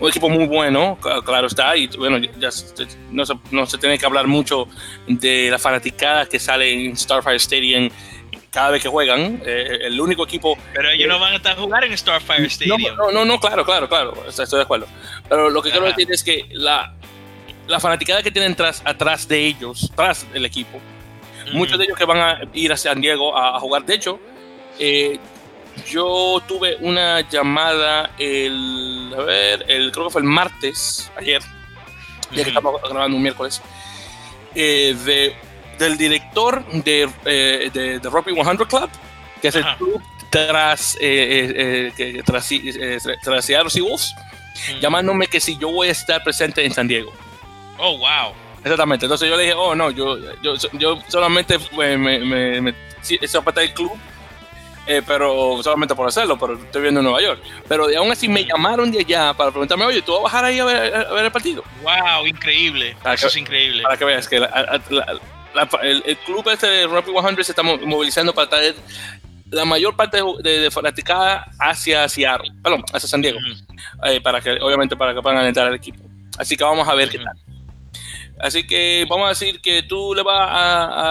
un 0.00 0.08
equipo 0.08 0.28
muy 0.28 0.46
bueno, 0.46 0.98
claro 1.24 1.46
está, 1.46 1.76
y 1.76 1.88
bueno, 1.88 2.18
ya 2.18 2.50
no, 3.10 3.26
se, 3.26 3.34
no 3.50 3.66
se 3.66 3.78
tiene 3.78 3.98
que 3.98 4.06
hablar 4.06 4.26
mucho 4.26 4.68
de 5.06 5.50
la 5.50 5.58
fanaticada 5.58 6.26
que 6.26 6.38
sale 6.38 6.72
en 6.72 6.96
Starfire 6.96 7.36
Stadium 7.36 7.90
cada 8.50 8.70
vez 8.70 8.82
que 8.82 8.88
juegan. 8.88 9.42
Eh, 9.44 9.78
el 9.82 10.00
único 10.00 10.24
equipo. 10.24 10.56
Pero 10.72 10.90
ellos 10.90 11.08
no 11.08 11.18
van 11.18 11.34
a 11.34 11.36
estar 11.36 11.52
a 11.52 11.60
jugar 11.60 11.84
en 11.84 11.96
Starfire 11.96 12.46
Stadium. 12.46 12.96
No, 12.96 13.10
no, 13.12 13.24
no, 13.24 13.38
claro, 13.38 13.64
claro, 13.64 13.88
claro. 13.88 14.14
Estoy 14.26 14.46
de 14.46 14.62
acuerdo. 14.62 14.86
Pero 15.28 15.50
lo 15.50 15.62
que 15.62 15.70
quiero 15.70 15.86
decir 15.86 16.10
es 16.10 16.22
que 16.22 16.46
la, 16.50 16.94
la 17.66 17.80
fanaticada 17.80 18.22
que 18.22 18.30
tienen 18.30 18.54
tras, 18.54 18.82
atrás 18.84 19.28
de 19.28 19.46
ellos, 19.46 19.92
tras 19.94 20.30
del 20.32 20.44
equipo, 20.44 20.80
muchos 21.52 21.78
de 21.78 21.84
ellos 21.84 21.96
que 21.96 22.04
van 22.04 22.18
a 22.18 22.40
ir 22.52 22.72
a 22.72 22.76
San 22.76 23.00
Diego 23.00 23.36
a, 23.36 23.58
jugar. 23.60 23.84
De 23.84 23.94
hecho, 23.94 24.20
eh, 24.78 25.18
yo 25.86 26.42
tuve 26.46 26.76
una 26.80 27.20
llamada 27.28 28.10
el, 28.18 29.14
a 29.16 29.22
ver, 29.22 29.64
el, 29.68 29.92
creo 29.92 30.06
que 30.06 30.12
fue 30.12 30.22
el 30.22 30.28
martes, 30.28 31.10
ayer, 31.16 31.42
ya 32.30 32.42
que 32.42 32.50
estamos 32.50 32.80
grabando 32.82 33.16
un 33.16 33.22
miércoles, 33.22 33.62
eh, 34.54 34.96
de, 35.04 35.36
del 35.78 35.96
director 35.96 36.64
de, 36.72 37.08
eh, 37.24 37.70
de, 37.72 37.98
de 37.98 38.10
Rocky 38.10 38.34
100 38.34 38.56
Club, 38.56 38.90
que 39.40 39.48
es 39.48 39.54
el 39.54 39.64
club 39.76 40.02
tras, 40.30 40.96
eh, 41.00 41.92
eh, 41.96 42.22
tras, 42.24 42.48
tras 43.22 43.44
Seattle 43.44 43.70
Seawolves, 43.70 44.14
llamándome 44.80 45.26
que 45.26 45.40
si 45.40 45.56
yo 45.56 45.70
voy 45.70 45.88
a 45.88 45.92
estar 45.92 46.22
presente 46.22 46.64
en 46.64 46.72
San 46.72 46.88
Diego. 46.88 47.12
Oh, 47.78 47.96
wow. 47.98 48.34
Exactamente. 48.62 49.06
Entonces 49.06 49.28
yo 49.28 49.36
le 49.36 49.44
dije, 49.44 49.54
oh, 49.54 49.74
no, 49.74 49.90
yo, 49.90 50.18
yo, 50.42 50.54
yo 50.72 51.00
solamente 51.08 51.58
me, 51.76 51.96
me, 51.96 52.60
me, 52.60 52.74
parte 53.44 53.60
del 53.60 53.72
club, 53.72 53.92
eh, 54.88 55.02
pero 55.06 55.62
solamente 55.62 55.94
por 55.94 56.08
hacerlo, 56.08 56.38
pero 56.38 56.54
estoy 56.54 56.80
viendo 56.80 57.00
en 57.00 57.04
Nueva 57.04 57.20
York. 57.20 57.42
Pero 57.68 57.86
aún 57.98 58.10
así 58.10 58.26
me 58.26 58.44
llamaron 58.44 58.90
de 58.90 59.00
allá 59.00 59.34
para 59.34 59.50
preguntarme, 59.50 59.84
oye, 59.84 60.00
¿tú 60.00 60.12
vas 60.12 60.20
a 60.20 60.22
bajar 60.24 60.44
ahí 60.46 60.58
a 60.58 60.64
ver, 60.64 60.96
a 60.96 61.12
ver 61.12 61.26
el 61.26 61.30
partido? 61.30 61.62
Wow, 61.82 62.26
increíble. 62.26 62.96
Eso 63.12 63.26
es 63.26 63.36
increíble. 63.36 63.82
Para 63.82 63.98
que 63.98 64.04
veas 64.06 64.26
que 64.26 64.36
el, 64.36 66.16
club 66.24 66.48
este 66.50 66.66
de 66.66 66.86
Rapid 66.86 67.12
100 67.12 67.44
se 67.44 67.52
está 67.52 67.62
movilizando 67.62 68.34
para 68.34 68.48
traer 68.48 68.76
la 69.50 69.66
mayor 69.66 69.94
parte 69.94 70.22
de, 70.42 70.60
de, 70.60 70.70
fanaticada 70.70 71.46
hacia 71.58 72.08
Seattle, 72.08 72.50
perdón, 72.62 72.82
hacia 72.92 73.08
San 73.08 73.20
Diego, 73.20 73.38
eh, 74.04 74.20
para 74.22 74.40
que, 74.40 74.52
obviamente, 74.52 74.96
para 74.96 75.14
que 75.14 75.20
puedan 75.20 75.44
entrar 75.44 75.66
al 75.66 75.74
equipo. 75.74 76.02
Así 76.38 76.56
que 76.56 76.64
vamos 76.64 76.88
a 76.88 76.94
ver 76.94 77.10
qué 77.10 77.18
tal. 77.18 77.36
Así 78.40 78.66
que 78.66 79.04
vamos 79.08 79.26
a 79.26 79.28
decir 79.30 79.60
que 79.60 79.82
tú 79.82 80.14
le 80.14 80.22
vas 80.22 80.48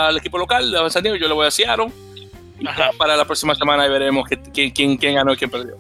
al 0.10 0.18
equipo 0.18 0.40
local 0.40 0.72
de 0.72 0.90
San 0.90 1.04
Diego, 1.04 1.18
yo 1.18 1.28
le 1.28 1.34
voy 1.34 1.46
a 1.46 1.52
Seattle. 1.52 1.92
Para 2.98 3.16
la 3.16 3.26
próxima 3.26 3.56
semana 3.56 3.86
y 3.86 3.90
veremos 3.90 4.28
quién, 4.54 4.72
quién, 4.72 4.98
quién, 4.98 5.16
ganó 5.16 5.34
y 5.34 5.38
quién 5.38 5.50
perdió. 5.50 5.76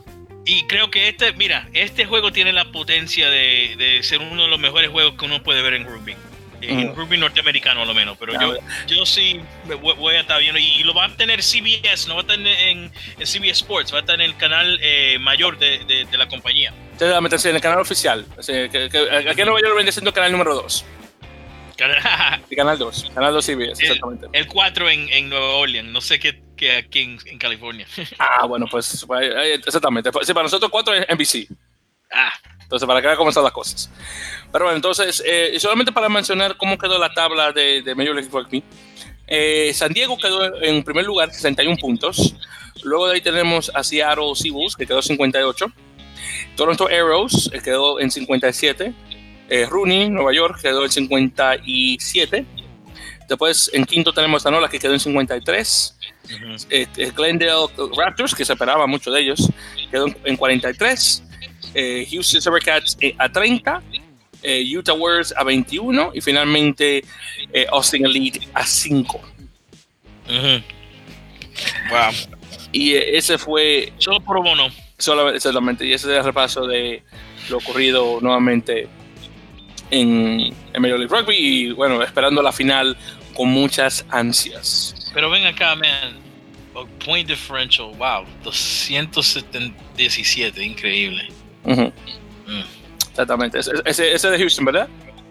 Y 0.45 0.63
creo 0.63 0.89
que 0.89 1.09
este, 1.09 1.33
mira, 1.33 1.67
este 1.73 2.05
juego 2.05 2.31
tiene 2.31 2.53
la 2.53 2.71
potencia 2.71 3.29
de, 3.29 3.75
de 3.77 4.03
ser 4.03 4.19
uno 4.19 4.43
de 4.43 4.47
los 4.47 4.59
mejores 4.59 4.89
juegos 4.89 5.15
que 5.17 5.25
uno 5.25 5.43
puede 5.43 5.61
ver 5.61 5.73
en 5.73 5.85
rugby. 5.85 6.15
En 6.61 6.95
rugby 6.95 7.17
norteamericano 7.17 7.83
a 7.83 7.85
lo 7.85 7.93
menos, 7.93 8.17
pero 8.17 8.33
yo, 8.33 8.57
yo 8.87 9.05
sí 9.05 9.39
voy 9.79 10.15
a 10.15 10.21
estar 10.21 10.39
viendo 10.39 10.59
y 10.59 10.83
lo 10.83 10.93
va 10.93 11.05
a 11.05 11.15
tener 11.15 11.43
CBS, 11.43 12.07
no 12.07 12.15
va 12.15 12.21
a 12.21 12.23
estar 12.23 12.39
en, 12.39 12.91
CBS 13.19 13.61
Sports, 13.61 13.93
va 13.93 13.97
a 13.97 14.01
estar 14.01 14.15
en 14.15 14.21
el 14.21 14.35
canal 14.37 14.79
eh, 14.81 15.19
mayor 15.19 15.59
de, 15.59 15.79
de, 15.85 16.17
la 16.17 16.27
compañía. 16.27 16.73
en 16.99 17.55
el 17.55 17.61
canal 17.61 17.79
oficial. 17.79 18.25
aquí 18.39 18.51
en 18.51 19.45
Nueva 19.45 19.61
York 19.61 19.75
viene 19.75 19.91
siendo 19.91 20.09
el 20.11 20.15
canal 20.15 20.31
número 20.31 20.55
2. 20.55 20.85
Canal 21.77 22.79
2, 22.79 23.11
Canal 23.13 23.33
2 23.33 23.45
CBS, 23.45 23.83
exactamente. 23.83 24.27
El 24.33 24.47
4 24.47 24.89
en, 24.89 25.09
en, 25.09 25.29
Nueva 25.29 25.53
Orleans, 25.57 25.89
no 25.89 26.01
sé 26.01 26.17
qué, 26.17 26.41
qué 26.57 26.73
aquí 26.73 26.99
en, 26.99 27.19
en, 27.25 27.37
California. 27.37 27.87
Ah, 28.19 28.45
bueno, 28.45 28.65
pues, 28.69 29.05
pues 29.07 29.33
exactamente. 29.65 30.09
Sí, 30.23 30.33
para 30.33 30.43
nosotros 30.43 30.69
4 30.69 30.93
es 30.93 31.05
NBC. 31.09 31.47
Ah. 32.11 32.33
Entonces, 32.61 32.85
para 32.85 32.99
que 32.99 33.07
vean 33.07 33.17
cómo 33.17 33.29
están 33.29 33.45
las 33.45 33.53
cosas. 33.53 33.89
Pero 34.51 34.65
bueno, 34.65 34.75
entonces, 34.75 35.23
eh, 35.25 35.57
solamente 35.57 35.93
para 35.93 36.09
mencionar 36.09 36.57
cómo 36.57 36.77
quedó 36.77 36.99
la 36.99 37.13
tabla 37.13 37.53
de, 37.53 37.81
de 37.81 37.95
Major 37.95 38.13
League 38.13 38.29
Rugby. 38.29 38.61
Eh, 39.27 39.71
San 39.73 39.93
Diego 39.93 40.17
quedó 40.17 40.61
en 40.61 40.83
primer 40.83 41.05
lugar, 41.05 41.31
61 41.31 41.77
puntos. 41.77 42.35
Luego 42.83 43.07
de 43.07 43.15
ahí 43.15 43.21
tenemos 43.21 43.71
a 43.73 43.83
Seattle 43.83 44.35
Seawolves, 44.35 44.75
que 44.75 44.85
quedó 44.85 45.01
58. 45.01 45.65
Toronto 46.55 46.87
Arrows 46.87 47.49
eh, 47.53 47.61
quedó 47.63 47.99
en 47.99 48.09
57. 48.09 48.93
Eh, 49.49 49.65
Rooney, 49.65 50.09
Nueva 50.09 50.33
York, 50.33 50.59
quedó 50.61 50.83
en 50.83 50.91
57. 50.91 52.45
Después 53.27 53.69
en 53.73 53.85
quinto 53.85 54.13
tenemos 54.13 54.45
a 54.45 54.51
Nola, 54.51 54.69
que 54.69 54.79
quedó 54.79 54.93
en 54.93 54.99
53. 54.99 55.97
Eh, 56.69 56.87
eh, 56.97 57.11
Glendale 57.15 57.67
Raptors, 57.95 58.33
que 58.33 58.45
se 58.45 58.53
esperaba 58.53 58.87
mucho 58.87 59.11
de 59.11 59.21
ellos, 59.21 59.49
quedó 59.91 60.07
en 60.23 60.37
43. 60.37 61.23
Houston 62.09 62.41
Supercats 62.41 62.97
a 63.17 63.29
30. 63.29 63.83
Utah 64.75 64.93
Warriors 64.93 65.33
a 65.35 65.43
21. 65.43 66.11
Y 66.13 66.21
finalmente 66.21 67.03
Austin 67.69 68.05
Elite 68.05 68.47
a 68.53 68.65
5. 68.65 69.21
Wow. 71.89 72.11
Y 72.71 72.93
ese 72.93 73.37
fue. 73.37 73.93
Solo 73.97 74.19
por 74.21 74.41
bono. 74.43 74.69
Solamente, 74.97 75.85
y 75.85 75.93
ese 75.93 76.11
es 76.11 76.17
el 76.17 76.23
repaso 76.23 76.65
de 76.65 77.03
lo 77.49 77.57
ocurrido 77.57 78.19
nuevamente 78.19 78.87
en, 79.91 80.53
en 80.73 80.81
Major 80.81 80.99
League 80.99 81.15
Rugby 81.15 81.35
y 81.37 81.71
bueno, 81.71 82.01
esperando 82.01 82.41
la 82.41 82.51
final 82.51 82.97
con 83.37 83.49
muchas 83.49 84.05
ansias. 84.09 84.95
Pero 85.13 85.29
ven 85.29 85.45
acá, 85.45 85.75
man. 85.75 86.25
Point 87.05 87.27
differential, 87.27 87.91
wow, 87.97 88.23
217, 88.43 90.63
increíble. 90.63 91.27
Mm. 91.63 91.87
Exactamente. 93.09 93.59
Ese, 93.59 94.13
ese 94.13 94.29
de 94.29 94.37
Houston, 94.37 94.65
¿verdad? 94.65 94.87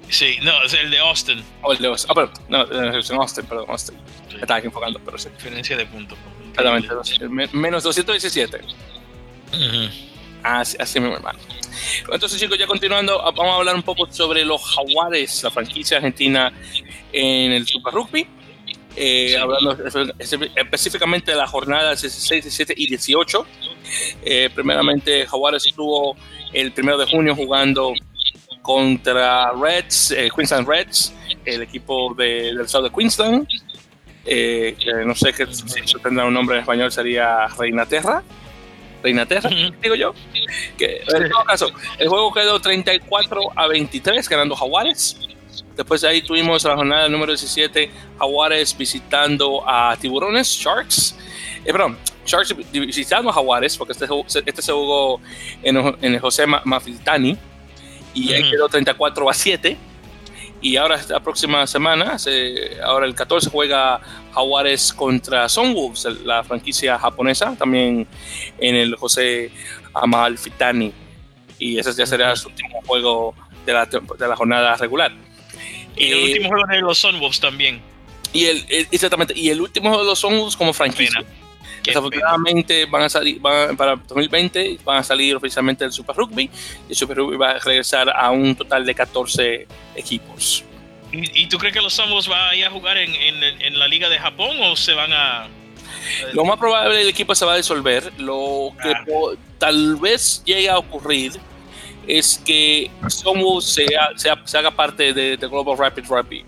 Sí, 0.09 0.39
no, 0.43 0.61
es 0.65 0.75
el 0.75 0.91
de 0.91 0.99
Austin. 0.99 1.41
Oh, 1.63 1.73
el 1.73 1.79
de 1.79 1.87
Austin. 1.87 2.11
Ah, 2.11 2.15
pero, 2.15 2.33
no, 2.49 2.67
Houston, 2.93 3.21
Austin, 3.21 3.47
perdón, 3.47 3.67
Austin. 3.69 3.97
Estaba 4.41 4.59
aquí 4.59 4.67
enfocando, 4.67 5.01
pero 5.05 5.17
sí. 5.19 5.29
Diferencia 5.31 5.77
de 5.77 5.87
puntos. 5.87 6.19
Exactamente, 6.49 6.89
menos 7.53 7.85
217. 7.85 8.61
Así, 10.47 10.77
así 10.79 11.01
mismo, 11.01 11.17
hermano. 11.17 11.41
Entonces, 12.13 12.39
chicos, 12.39 12.57
ya 12.57 12.69
continuando, 12.69 13.19
vamos 13.19 13.53
a 13.53 13.57
hablar 13.57 13.75
un 13.75 13.83
poco 13.83 14.07
sobre 14.11 14.45
los 14.45 14.63
Jaguares, 14.63 15.43
la 15.43 15.51
franquicia 15.51 15.97
argentina 15.97 16.53
en 17.13 17.51
el 17.51 17.67
Super 17.67 17.93
Rugby. 17.93 18.29
Eh, 18.95 19.37
hablando 19.37 19.77
específicamente 20.55 21.33
de 21.33 21.37
las 21.37 21.51
jornadas 21.51 22.01
16, 22.01 22.45
17 22.45 22.75
y 22.77 22.87
18. 22.87 23.47
Eh, 24.25 24.49
primeramente, 24.55 25.27
Jaguares 25.27 25.67
estuvo 25.67 26.17
el 26.53 26.71
primero 26.73 26.97
de 26.97 27.07
junio 27.07 27.35
jugando 27.35 27.93
contra 28.63 29.51
Reds, 29.51 30.13
eh, 30.13 30.31
Queensland 30.35 30.69
Reds, 30.69 31.13
el 31.45 31.63
equipo 31.63 32.15
del 32.15 32.61
estado 32.61 32.85
de 32.85 32.91
Queensland. 32.91 33.49
que 34.25 34.77
no 35.05 35.15
sé 35.17 35.33
qué, 35.33 35.47
si 35.53 35.99
tendrá 36.01 36.25
un 36.25 36.35
nombre 36.35 36.57
en 36.57 36.61
español, 36.61 36.93
sería 36.93 37.49
Reina 37.49 37.85
Terra 37.85 38.23
de 39.13 39.75
digo 39.83 39.95
yo. 39.95 40.15
Que, 40.77 41.03
en 41.07 41.31
todo 41.31 41.45
caso, 41.45 41.71
el 41.99 42.09
juego 42.09 42.33
quedó 42.33 42.61
34 42.61 43.41
a 43.55 43.67
23, 43.67 44.29
ganando 44.29 44.55
Jaguares. 44.57 45.17
después 45.77 46.01
de 46.01 46.09
ahí 46.09 46.23
tuvimos 46.23 46.65
la 46.65 46.77
jornada 46.77 47.09
número 47.09 47.33
17, 47.33 47.91
Jaguares 48.19 48.77
visitando 48.77 49.63
a 49.69 49.97
Tiburones, 50.01 50.49
Sharks. 50.49 51.17
Eh, 51.65 51.73
perdón, 51.73 51.99
Sharks 52.25 52.55
visitando 52.73 53.31
a 53.31 53.33
Jaguares, 53.33 53.77
porque 53.77 53.93
este, 53.93 54.07
este 54.47 54.63
se 54.63 54.73
jugó 54.73 55.21
en, 55.63 55.77
el 56.01 56.21
José 56.21 56.47
Mafiltani 56.47 57.37
y 58.15 58.33
ahí 58.33 58.51
quedó 58.51 58.69
34 58.69 59.29
a 59.29 59.35
7. 59.35 59.77
Y 60.61 60.77
ahora 60.77 60.97
esta 60.97 61.21
próxima 61.21 61.67
semana, 61.67 62.17
ahora 62.85 63.07
el 63.07 63.15
14 63.15 63.51
juega 63.51 64.01
Jaguares 64.35 64.93
contra 64.93 65.49
Sunwolves, 65.49 66.05
la 66.25 66.43
franquicia 66.43 66.99
japonesa, 66.99 67.55
también 67.57 68.07
en 68.59 68.75
el 68.75 68.97
José 68.97 69.51
Amalfitani. 69.95 70.93
Y 71.59 71.79
ese 71.79 71.93
ya 71.93 72.07
será 72.07 72.35
su 72.37 72.49
último 72.49 72.81
juego 72.87 73.35
de 73.65 73.73
la, 73.73 73.87
de 73.87 74.29
la 74.29 74.37
jornada 74.37 74.77
regular. 74.77 75.13
Y 75.97 76.13
el 76.13 76.23
último 76.25 76.49
juego 76.49 76.67
de 76.69 76.81
los 76.81 76.99
Sunwolves 76.99 77.41
también. 77.41 77.81
Y 78.33 78.47
el, 78.47 78.67
exactamente, 78.69 79.35
y 79.37 79.51
el 79.51 79.61
último 79.61 79.89
juego 79.89 80.05
de 80.05 80.11
los 80.11 80.19
Sunwolves 80.19 80.57
como 80.57 80.73
franquicia. 80.73 81.25
Desafortunadamente 81.87 82.87
van 82.87 83.03
a 83.03 83.09
salir, 83.09 83.41
para 83.41 83.97
2020 83.97 84.79
van 84.85 84.99
a 84.99 85.03
salir 85.03 85.37
oficialmente 85.37 85.85
del 85.85 85.93
Super 85.93 86.17
Rugby 86.17 86.51
y 86.89 86.91
el 86.91 86.97
Super 86.97 87.17
Rugby 87.17 87.37
va 87.37 87.53
a 87.53 87.59
regresar 87.59 88.11
a 88.11 88.31
un 88.31 88.55
total 88.55 88.85
de 88.85 88.95
14 88.95 89.67
equipos. 89.95 90.65
¿Y, 91.13 91.47
tú 91.47 91.57
crees 91.57 91.73
que 91.73 91.81
los 91.81 91.95
Sunwolves 91.95 92.29
van 92.29 92.51
a 92.51 92.55
ir 92.55 92.67
a 92.67 92.71
jugar 92.71 92.99
en, 92.99 93.15
en, 93.15 93.79
la 93.79 93.87
Liga 93.87 94.09
de 94.09 94.19
Japón 94.19 94.57
o 94.61 94.77
se 94.77 94.93
van 94.93 95.13
a 95.13 95.49
lo 96.33 96.45
más 96.45 96.59
probable 96.59 97.01
el 97.01 97.09
equipo 97.09 97.35
se 97.35 97.45
va 97.45 97.55
a 97.55 97.57
disolver. 97.57 98.13
Lo 98.19 98.73
que 98.83 98.91
ah. 98.91 99.05
tal 99.59 99.97
vez 99.97 100.43
llegue 100.45 100.69
a 100.69 100.79
ocurrir 100.79 101.33
es 102.07 102.41
que 102.45 102.91
sea, 103.61 104.11
se 104.17 104.59
haga 104.59 104.71
parte 104.71 105.13
de, 105.13 105.37
de 105.37 105.49
Global 105.49 105.77
Rapid 105.79 106.05
Rugby. 106.07 106.45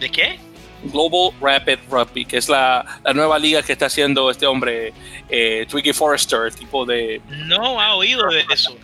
¿De 0.00 0.10
qué? 0.10 0.38
Global 0.84 1.32
Rapid 1.40 1.78
Rugby, 1.90 2.24
que 2.24 2.38
es 2.38 2.48
la, 2.48 2.84
la, 3.04 3.12
nueva 3.12 3.38
liga 3.38 3.62
que 3.62 3.72
está 3.72 3.86
haciendo 3.86 4.30
este 4.30 4.46
hombre, 4.46 4.92
eh, 5.28 5.66
Twiggy 5.68 5.92
Forrester, 5.92 6.52
tipo 6.52 6.84
de... 6.84 7.20
No 7.28 7.80
ha 7.80 7.94
oído 7.94 8.28
de 8.28 8.44
eso. 8.52 8.76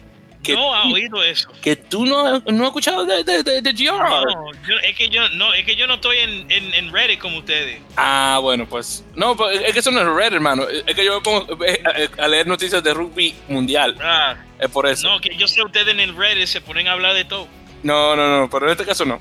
Que 0.43 0.55
no 0.55 0.73
ha 0.73 0.85
oído 0.85 1.23
eso. 1.23 1.50
Que 1.61 1.75
tú 1.75 2.07
no, 2.07 2.38
no 2.38 2.62
has 2.62 2.69
escuchado 2.69 3.05
de, 3.05 3.25
de, 3.25 3.43
de, 3.43 3.61
de 3.61 3.73
GR. 3.73 3.99
No, 3.99 4.50
es, 4.83 4.97
que 4.97 5.09
yo, 5.09 5.28
no, 5.31 5.52
es 5.52 5.64
que 5.67 5.75
yo 5.75 5.87
no 5.87 5.95
estoy 5.95 6.19
en, 6.19 6.50
en, 6.50 6.75
en, 6.75 6.93
Reddit 6.93 7.19
como 7.19 7.38
ustedes. 7.38 7.81
Ah, 7.97 8.38
bueno, 8.40 8.67
pues. 8.67 9.05
No, 9.17 9.37
pues, 9.37 9.61
es 9.61 9.73
que 9.73 9.81
eso 9.81 9.90
no 9.90 10.00
es 10.00 10.07
Reddit, 10.07 10.35
hermano. 10.35 10.64
Es 10.69 10.95
que 10.95 11.05
yo 11.05 11.17
me 11.17 11.21
pongo 11.23 11.64
eh, 11.64 11.83
a, 12.19 12.28
leer 12.28 12.47
noticias 12.47 12.83
de 12.83 12.95
rugby 12.95 13.35
mundial. 13.49 13.97
Ah. 14.00 14.37
Es 14.61 14.71
por 14.71 14.87
eso. 14.87 15.09
No, 15.09 15.21
que 15.21 15.37
yo 15.37 15.49
sé 15.49 15.62
ustedes 15.62 15.88
en 15.88 16.00
el 16.00 16.17
Reddit 16.17 16.47
se 16.47 16.61
ponen 16.61 16.87
a 16.87 16.93
hablar 16.93 17.14
de 17.14 17.25
todo. 17.25 17.49
No, 17.83 18.14
no, 18.14 18.40
no, 18.40 18.50
pero 18.50 18.67
en 18.67 18.73
este 18.73 18.85
caso 18.85 19.05
no. 19.05 19.21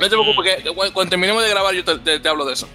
No 0.00 0.08
te 0.08 0.16
preocupes, 0.16 0.62
que 0.62 0.70
cuando 0.70 1.08
terminemos 1.08 1.42
de 1.42 1.50
grabar 1.50 1.74
yo 1.74 1.84
te, 1.84 2.28
hablo 2.28 2.44
de 2.44 2.54
eso. 2.54 2.68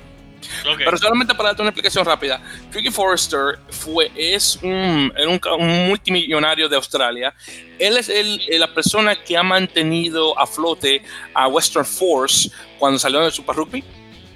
Pero 0.77 0.97
solamente 0.97 1.35
para 1.35 1.49
darte 1.49 1.61
una 1.61 1.69
explicación 1.69 2.05
rápida, 2.05 2.41
Tricky 2.71 2.89
Forrester 2.89 3.59
fue, 3.69 4.09
es 4.15 4.57
un, 4.63 5.13
un, 5.27 5.87
multimillonario 5.89 6.69
de 6.69 6.75
Australia. 6.75 7.33
Él 7.77 7.97
es 7.97 8.09
el, 8.09 8.41
la 8.57 8.73
persona 8.73 9.21
que 9.21 9.37
ha 9.37 9.43
mantenido 9.43 10.37
a 10.39 10.47
flote 10.47 11.03
a 11.33 11.47
Western 11.47 11.85
Force 11.85 12.49
cuando 12.77 12.97
salió 12.97 13.19
del 13.19 13.31
Super 13.31 13.55
Rugby, 13.55 13.83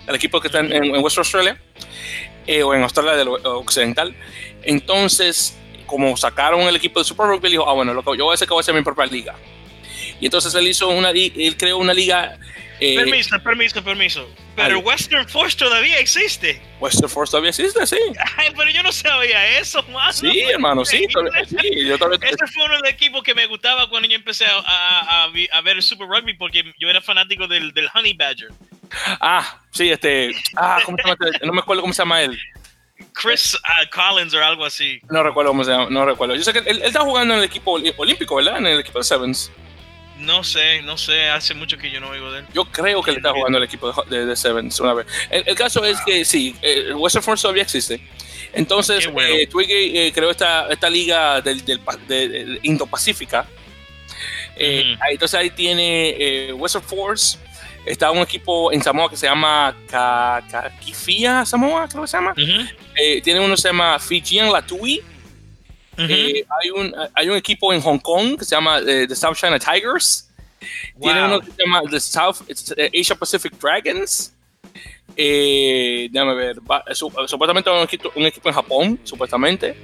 el 0.08 0.16
equipo 0.16 0.40
que 0.42 0.50
está 0.50 0.60
en, 0.60 0.74
en 0.74 1.04
Western 1.04 1.22
Australia, 1.22 1.62
eh, 2.46 2.62
o 2.62 2.74
en 2.74 2.84
Australia 2.84 3.13
del 3.13 3.30
Occidental. 3.30 4.13
Entonces, 4.63 5.58
como 5.86 6.16
sacaron 6.18 6.62
el 6.62 6.75
equipo 6.75 7.00
de 7.00 7.06
Super 7.06 7.28
Rugby, 7.28 7.50
dijo, 7.50 7.68
ah, 7.68 7.74
bueno, 7.74 7.94
lo 7.94 8.04
que 8.04 8.18
yo 8.18 8.25
voy 8.25 8.34
a 8.34 8.36
hacer 8.36 8.48
que 8.48 8.54
voy 8.54 8.60
a 8.60 8.62
hacer 8.62 8.75
mi 8.75 8.82
propia 8.82 9.06
liga. 9.06 9.36
Y 10.20 10.25
entonces 10.25 10.53
él 10.55 10.67
hizo 10.67 10.89
una, 10.89 11.10
él 11.12 11.55
creó 11.58 11.77
una 11.77 11.93
liga 11.93 12.38
eh, 12.79 12.96
permiso, 12.96 13.39
permiso, 13.41 13.84
permiso. 13.84 14.30
Pero 14.56 14.80
Western 14.80 15.28
Force 15.30 15.58
todavía 15.58 15.97
existe. 15.99 16.62
Western 16.80 17.10
Force 17.10 17.32
todavía 17.32 17.49
existe, 17.49 17.86
sí. 17.88 17.97
Ay, 18.38 18.52
pero 18.56 18.69
yo 18.69 18.84
no 18.84 18.91
sabía 18.91 19.58
eso, 19.60 19.82
mano. 19.84 20.12
Sí, 20.12 20.41
hermano, 20.41 20.84
sí. 20.84 21.08
sí 21.47 21.86
yo 21.86 21.95
Ese 21.95 22.47
fue 22.47 22.65
uno 22.65 22.76
de 22.76 22.80
los 22.82 22.89
equipos 22.89 23.23
que 23.23 23.34
me 23.34 23.45
gustaba 23.47 23.89
cuando 23.89 24.10
yo 24.10 24.15
empecé 24.15 24.45
a, 24.45 24.60
a, 24.65 25.23
a, 25.26 25.62
ver 25.62 25.78
el 25.78 25.82
Super 25.82 26.08
Rugby 26.08 26.34
porque 26.34 26.73
yo 26.78 26.89
era 26.89 27.02
fanático 27.02 27.47
del, 27.47 27.73
del 27.73 27.88
Honey 27.93 28.13
Badger. 28.13 28.49
Ah, 29.21 29.62
sí, 29.71 29.89
este. 29.89 30.32
Ah, 30.56 30.80
¿cómo 30.84 30.97
se 30.97 31.04
llama? 31.04 31.17
Este? 31.32 31.45
No 31.45 31.54
me 31.54 31.60
acuerdo 31.60 31.82
cómo 31.82 31.93
se 31.93 32.02
llama 32.02 32.21
él. 32.21 32.38
Chris 33.13 33.56
uh, 33.56 33.89
Collins 33.91 34.34
o 34.34 34.43
algo 34.43 34.65
así. 34.65 34.99
No 35.10 35.23
recuerdo 35.23 35.52
cómo 35.52 35.63
se 35.63 35.71
llama, 35.71 35.88
no 35.89 36.06
recuerdo. 36.06 36.36
Yo 36.36 36.43
sé 36.43 36.52
que 36.52 36.60
él, 36.60 36.67
él 36.67 36.82
está 36.84 36.99
jugando 36.99 37.34
en 37.34 37.39
el 37.39 37.45
equipo 37.45 37.71
olímpico, 37.71 38.36
¿verdad? 38.36 38.58
En 38.58 38.67
el 38.67 38.80
equipo 38.80 38.99
de 38.99 39.06
Sevens. 39.06 39.52
No 40.23 40.43
sé, 40.43 40.81
no 40.83 40.97
sé, 40.97 41.29
hace 41.29 41.53
mucho 41.53 41.77
que 41.77 41.91
yo 41.91 41.99
no 41.99 42.09
oigo 42.09 42.31
de 42.31 42.39
él. 42.39 42.45
Yo 42.53 42.65
creo 42.65 43.01
que 43.03 43.12
le 43.12 43.17
está 43.17 43.31
jugando 43.31 43.57
el 43.57 43.65
equipo 43.65 43.91
de, 44.09 44.25
de, 44.25 44.36
Sevens 44.36 44.79
una 44.79 44.93
vez. 44.93 45.07
El, 45.29 45.55
caso 45.55 45.83
es 45.83 45.99
que 46.05 46.23
sí, 46.23 46.55
el 46.62 46.95
Western 46.95 47.23
Force 47.23 47.41
todavía 47.41 47.63
existe. 47.63 48.01
Entonces, 48.53 49.05
eh, 49.05 49.47
Twiggy 49.47 49.97
eh, 49.97 50.12
creó 50.13 50.31
esta, 50.31 50.67
esta 50.69 50.89
liga 50.89 51.41
del, 51.41 51.63
del, 52.07 52.59
Indo-Pacífica. 52.63 53.45
Eh, 54.55 54.95
entonces 55.12 55.39
ahí 55.39 55.49
tiene 55.49 56.15
eh, 56.17 56.53
Western 56.53 56.86
Force. 56.86 57.38
Está 57.86 58.12
un 58.12 58.19
equipo 58.19 58.71
en 58.71 58.81
Samoa 58.81 59.09
que 59.09 59.17
se 59.17 59.27
llama 59.27 59.75
Kakifia 59.89 61.45
Samoa, 61.45 61.86
creo 61.89 62.03
que 62.03 62.07
se 62.07 62.15
llama. 62.15 62.33
tiene 63.23 63.39
uno 63.41 63.55
que 63.55 63.62
se 63.62 63.67
llama 63.67 63.99
Fijian 63.99 64.53
Latui 64.53 65.01
eh, 65.97 66.45
hay, 66.62 66.69
un, 66.69 66.95
hay 67.13 67.29
un 67.29 67.38
equipo 67.38 67.73
en 67.73 67.82
Hong 67.82 67.99
Kong 67.99 68.38
que 68.38 68.45
se 68.45 68.56
llama 68.56 68.79
eh, 68.79 69.06
The 69.08 69.15
South 69.15 69.36
China 69.36 69.60
Tigers. 69.60 70.29
Tiene 70.99 71.25
uno 71.25 71.41
que 71.41 71.51
se 71.51 71.63
llama 71.63 71.82
The 71.89 71.99
South 71.99 72.38
eh, 72.77 72.89
Asia 72.99 73.15
Pacific 73.15 73.53
Dragons. 73.60 74.34
déjame 75.15 76.36
ver. 76.36 76.58
supuestamente 76.93 77.69
un 77.69 77.84
equipo, 77.84 78.12
un 78.15 78.25
equipo 78.25 78.49
en 78.49 78.56
Japón, 78.56 78.99
supuestamente. 79.03 79.75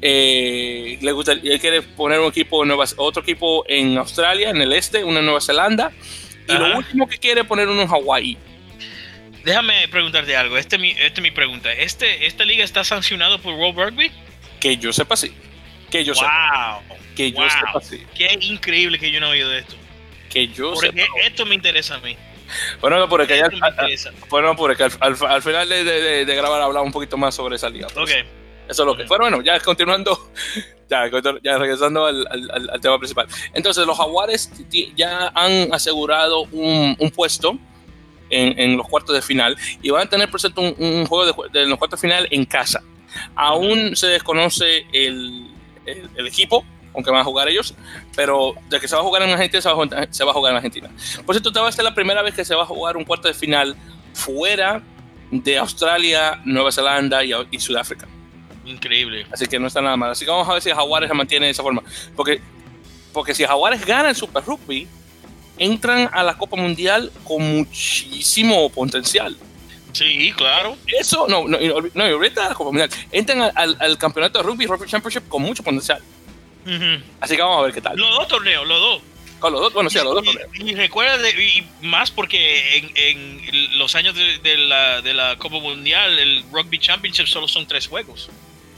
le 0.00 1.12
gusta, 1.12 1.32
él 1.32 1.60
quiere 1.60 1.82
poner 1.82 2.20
un 2.20 2.28
equipo 2.28 2.64
Nueva, 2.64 2.84
otro 2.96 3.22
equipo 3.22 3.64
en 3.68 3.98
Australia, 3.98 4.50
en 4.50 4.62
el 4.62 4.72
este, 4.72 5.04
una 5.04 5.20
en 5.20 5.26
Nueva 5.26 5.40
Zelanda. 5.40 5.92
Y 6.48 6.52
lo 6.52 6.78
último 6.78 7.06
que 7.06 7.18
quiere 7.18 7.44
poner 7.44 7.68
uno 7.68 7.82
en 7.82 7.88
Hawái. 7.88 8.38
Déjame 9.44 9.86
preguntarte 9.88 10.36
algo. 10.36 10.56
Esta 10.56 10.76
es 10.76 10.82
mi, 10.82 10.90
este 10.90 11.20
mi 11.20 11.30
pregunta. 11.30 11.72
Este, 11.72 12.26
¿Esta 12.26 12.44
liga 12.44 12.64
está 12.64 12.84
sancionado 12.84 13.38
por 13.40 13.54
World 13.54 13.78
Rugby? 13.78 14.10
Que 14.60 14.76
yo 14.76 14.92
sepa 14.92 15.16
sí. 15.16 15.32
Que 15.90 16.04
yo 16.04 16.14
sepa. 16.14 16.80
Que 17.16 17.32
yo 17.32 17.48
sepa 17.48 17.80
sí. 17.80 18.04
Qué 18.14 18.38
increíble 18.40 18.98
que 18.98 19.10
yo 19.10 19.20
no 19.20 19.26
he 19.28 19.30
oído 19.30 19.48
de 19.50 19.60
esto. 19.60 19.74
Que 20.30 20.48
yo 20.48 20.74
Porque 20.74 21.06
esto 21.24 21.46
me 21.46 21.54
interesa 21.54 21.96
a 21.96 22.00
mí. 22.00 22.16
Bueno, 22.80 22.98
no, 22.98 23.08
porque, 23.08 23.42
al, 23.42 23.52
bueno, 24.30 24.56
porque 24.56 24.84
al, 24.84 24.92
al, 25.00 25.42
final 25.42 25.68
de, 25.68 25.84
de, 25.84 26.24
de, 26.24 26.34
grabar 26.34 26.62
hablaba 26.62 26.84
un 26.84 26.92
poquito 26.92 27.16
más 27.18 27.34
sobre 27.34 27.56
esa 27.56 27.68
liga. 27.68 27.88
Pues. 27.94 28.10
Eso 28.68 28.82
es 28.82 28.86
lo 28.86 28.96
que. 28.96 29.04
Pero 29.04 29.20
bueno, 29.20 29.40
ya 29.42 29.58
continuando, 29.60 30.30
ya, 30.90 31.10
ya 31.42 31.58
regresando 31.58 32.06
al, 32.06 32.26
al, 32.28 32.80
tema 32.80 32.98
principal. 32.98 33.26
Entonces, 33.54 33.86
los 33.86 33.96
Jaguares 33.96 34.50
ya 34.94 35.32
han 35.34 35.72
asegurado 35.72 36.42
un, 36.52 36.94
un 36.98 37.10
puesto 37.10 37.58
en, 38.30 38.58
en, 38.58 38.76
los 38.76 38.86
cuartos 38.86 39.14
de 39.14 39.22
final 39.22 39.56
y 39.82 39.90
van 39.90 40.06
a 40.06 40.10
tener, 40.10 40.30
por 40.30 40.40
cierto, 40.40 40.60
un, 40.60 40.74
un 40.78 41.06
juego 41.06 41.48
de, 41.48 41.60
de, 41.60 41.66
los 41.66 41.78
cuartos 41.78 42.00
de 42.00 42.08
final 42.08 42.28
en 42.30 42.44
casa. 42.44 42.82
Aún 43.34 43.96
se 43.96 44.08
desconoce 44.08 44.86
el, 44.92 45.48
el, 45.86 46.26
equipo 46.26 46.64
con 46.92 47.04
que 47.04 47.10
van 47.10 47.20
a 47.20 47.24
jugar 47.24 47.48
ellos, 47.48 47.74
pero 48.16 48.54
de 48.68 48.80
que 48.80 48.88
se 48.88 48.94
va 48.96 49.02
a 49.02 49.04
jugar 49.04 49.22
en 49.22 49.30
Argentina, 49.30 49.60
se 49.60 49.68
va 49.68 49.72
a 49.74 49.76
jugar, 49.76 50.08
se 50.10 50.24
va 50.24 50.30
a 50.30 50.34
jugar 50.34 50.52
en 50.52 50.56
Argentina. 50.56 50.90
Por 51.24 51.34
cierto, 51.34 51.50
esta 51.50 51.60
va 51.60 51.68
a 51.68 51.72
ser 51.72 51.84
la 51.84 51.94
primera 51.94 52.22
vez 52.22 52.34
que 52.34 52.44
se 52.44 52.54
va 52.54 52.62
a 52.62 52.66
jugar 52.66 52.96
un 52.96 53.04
cuarto 53.04 53.28
de 53.28 53.34
final 53.34 53.76
fuera 54.14 54.82
de 55.30 55.58
Australia, 55.58 56.40
Nueva 56.44 56.72
Zelanda 56.72 57.24
y, 57.24 57.32
y 57.50 57.60
Sudáfrica. 57.60 58.08
Increíble. 58.64 59.26
Así 59.32 59.46
que 59.46 59.58
no 59.58 59.66
está 59.66 59.80
nada 59.80 59.96
mal. 59.96 60.10
Así 60.10 60.24
que 60.24 60.30
vamos 60.30 60.48
a 60.48 60.52
ver 60.52 60.62
si 60.62 60.70
Jaguares 60.70 61.08
se 61.08 61.14
mantiene 61.14 61.46
de 61.46 61.52
esa 61.52 61.62
forma. 61.62 61.82
Porque, 62.14 62.40
porque 63.12 63.34
si 63.34 63.44
Jaguares 63.44 63.84
gana 63.84 64.10
el 64.10 64.16
Super 64.16 64.44
Rugby, 64.44 64.86
entran 65.58 66.08
a 66.12 66.22
la 66.22 66.36
Copa 66.36 66.56
Mundial 66.56 67.10
con 67.24 67.56
muchísimo 67.56 68.68
potencial. 68.70 69.36
Sí, 69.98 70.32
claro. 70.36 70.76
Eso, 70.86 71.26
no, 71.28 71.48
no, 71.48 71.58
no 71.58 72.04
ahorita 72.04 72.56
entran 73.10 73.50
al, 73.54 73.76
al, 73.80 73.98
campeonato 73.98 74.38
de 74.38 74.44
rugby, 74.44 74.66
Rugby 74.66 74.88
Championship, 74.88 75.28
con 75.28 75.42
mucho 75.42 75.64
potencial. 75.64 76.00
Así 77.20 77.34
que 77.34 77.42
vamos 77.42 77.58
a 77.58 77.62
ver 77.62 77.74
qué 77.74 77.80
tal. 77.80 77.96
Los 77.96 78.10
dos 78.10 78.28
torneos, 78.28 78.66
los 78.66 78.80
dos. 78.80 79.02
Con 79.40 79.52
los 79.52 79.60
dos, 79.60 79.72
bueno, 79.72 79.90
sí, 79.90 79.96
los 79.96 80.14
dos 80.14 80.24
torneos. 80.24 80.48
Y, 80.54 80.74
recuerda, 80.74 81.28
y 81.30 81.66
más 81.82 82.12
porque 82.12 82.76
en, 82.76 82.92
en 82.94 83.78
los 83.78 83.96
años 83.96 84.14
de, 84.14 84.38
de, 84.38 84.56
la, 84.56 85.00
de 85.00 85.14
la 85.14 85.36
Copa 85.36 85.58
Mundial, 85.58 86.16
el 86.18 86.44
Rugby 86.52 86.78
Championship 86.78 87.26
solo 87.26 87.48
son 87.48 87.66
tres 87.66 87.88
juegos. 87.88 88.28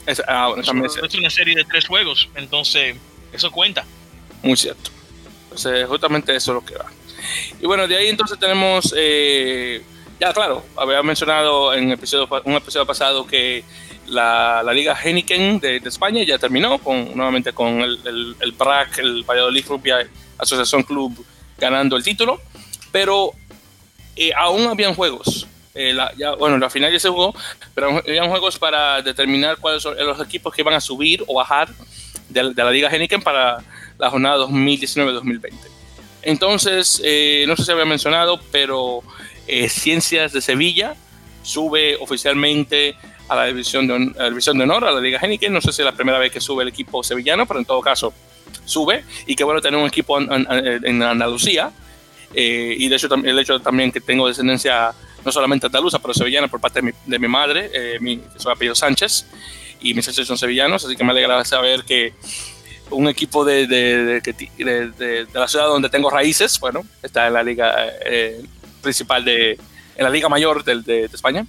Es, 0.06 0.22
ah, 0.26 0.48
bueno, 0.48 0.62
también 0.62 0.86
es, 0.86 0.96
es 0.96 1.14
una 1.14 1.30
serie 1.30 1.54
de 1.54 1.64
tres 1.64 1.86
juegos, 1.86 2.30
entonces 2.34 2.96
eso 3.32 3.50
cuenta. 3.50 3.84
Muy 4.42 4.56
cierto. 4.56 4.90
Entonces, 5.44 5.86
justamente 5.86 6.34
eso 6.34 6.52
es 6.52 6.54
lo 6.54 6.64
que 6.64 6.76
va. 6.76 6.90
Y 7.60 7.66
bueno, 7.66 7.86
de 7.86 7.96
ahí 7.96 8.08
entonces 8.08 8.38
tenemos 8.38 8.94
eh, 8.96 9.82
ya, 10.20 10.32
claro, 10.32 10.62
había 10.76 11.02
mencionado 11.02 11.72
en 11.74 11.90
episodio, 11.90 12.28
un 12.44 12.54
episodio 12.54 12.86
pasado 12.86 13.26
que 13.26 13.64
la, 14.06 14.62
la 14.62 14.72
Liga 14.72 14.94
Heineken 14.94 15.60
de, 15.60 15.76
España 15.78 16.22
ya 16.24 16.38
terminó 16.38 16.78
con, 16.78 17.16
nuevamente 17.16 17.52
con 17.52 17.80
el, 17.80 17.98
el, 18.04 18.36
el 18.40 18.52
BRAC, 18.52 18.98
el 18.98 19.24
Valladolid 19.24 19.64
Rugby 19.66 19.90
Asociación 20.38 20.82
Club, 20.82 21.24
ganando 21.58 21.96
el 21.96 22.02
título. 22.02 22.40
pero 22.92 23.32
eh, 24.16 24.32
aún 24.36 24.66
habían 24.66 24.94
juegos. 24.94 25.46
Eh, 25.74 25.96
bueno, 26.38 26.58
la 26.58 26.68
final 26.68 26.92
ya 26.92 26.98
se 26.98 27.08
jugó, 27.08 27.34
pero 27.74 27.98
habían 27.98 28.28
juegos 28.28 28.58
para 28.58 29.00
determinar 29.02 29.56
cuáles 29.58 29.82
son 29.82 29.96
los 29.96 30.20
equipos 30.20 30.52
que 30.52 30.62
iban 30.62 30.74
a 30.74 30.80
subir 30.80 31.22
o 31.26 31.34
bajar 31.34 31.68
de, 32.28 32.52
la 32.54 32.70
Liga 32.70 32.90
Heineken 32.90 33.22
para 33.22 33.58
la 33.98 34.10
jornada 34.10 34.44
2019-2020. 34.46 35.52
Entonces, 36.22 37.00
eh, 37.04 37.44
no 37.46 37.56
sé 37.56 37.64
si 37.64 37.72
había 37.72 37.84
mencionado, 37.86 38.38
pero 38.52 39.02
Ciencias 39.68 40.32
de 40.32 40.40
Sevilla 40.40 40.94
sube 41.42 41.96
oficialmente 42.00 42.94
a 43.28 43.36
la 43.36 43.46
división 43.46 43.86
de, 43.86 44.12
la 44.16 44.28
división 44.28 44.58
de 44.58 44.64
honor, 44.64 44.84
a 44.84 44.92
la 44.92 45.00
Liga 45.00 45.18
Heineken. 45.20 45.52
No 45.52 45.60
sé 45.60 45.72
si 45.72 45.82
es 45.82 45.86
la 45.86 45.92
primera 45.92 46.18
vez 46.18 46.32
que 46.32 46.40
sube 46.40 46.62
el 46.62 46.68
equipo 46.68 47.02
sevillano, 47.02 47.46
pero 47.46 47.60
en 47.60 47.64
todo 47.64 47.80
caso 47.80 48.12
sube. 48.64 49.04
Y 49.26 49.36
qué 49.36 49.44
bueno 49.44 49.60
tener 49.60 49.78
un 49.80 49.86
equipo 49.86 50.18
en, 50.18 51.02
Andalucía. 51.02 51.70
Eh, 52.34 52.74
y 52.78 52.88
de 52.88 52.96
hecho, 52.96 53.12
el 53.14 53.38
hecho 53.38 53.60
también 53.60 53.90
que 53.90 54.00
tengo 54.00 54.28
descendencia 54.28 54.92
no 55.24 55.32
solamente 55.32 55.66
andaluza, 55.66 55.98
pero 55.98 56.14
sevillana 56.14 56.48
por 56.48 56.60
parte 56.60 56.80
de 57.06 57.18
mi, 57.18 57.28
madre, 57.28 57.70
eh, 57.72 57.98
mi, 58.00 58.20
soy 58.36 58.52
apellido 58.52 58.74
Sánchez, 58.74 59.26
y 59.80 59.94
mis 59.94 60.06
ancestros 60.06 60.28
son 60.28 60.38
sevillanos, 60.38 60.84
así 60.84 60.96
que 60.96 61.04
me 61.04 61.10
alegra 61.10 61.44
saber 61.44 61.84
que 61.84 62.14
un 62.90 63.08
equipo 63.08 63.44
de, 63.44 63.66
de, 63.66 64.20
de, 64.20 65.26
la 65.32 65.46
ciudad 65.46 65.66
donde 65.66 65.88
tengo 65.88 66.10
raíces, 66.10 66.58
bueno, 66.58 66.84
está 67.02 67.26
en 67.26 67.34
la 67.34 67.42
liga 67.42 67.86
eh, 68.04 68.42
principal 68.80 69.24
de, 69.24 69.52
en 69.96 70.04
la 70.04 70.10
liga 70.10 70.28
mayor 70.28 70.64
de, 70.64 71.04
España. 71.04 71.46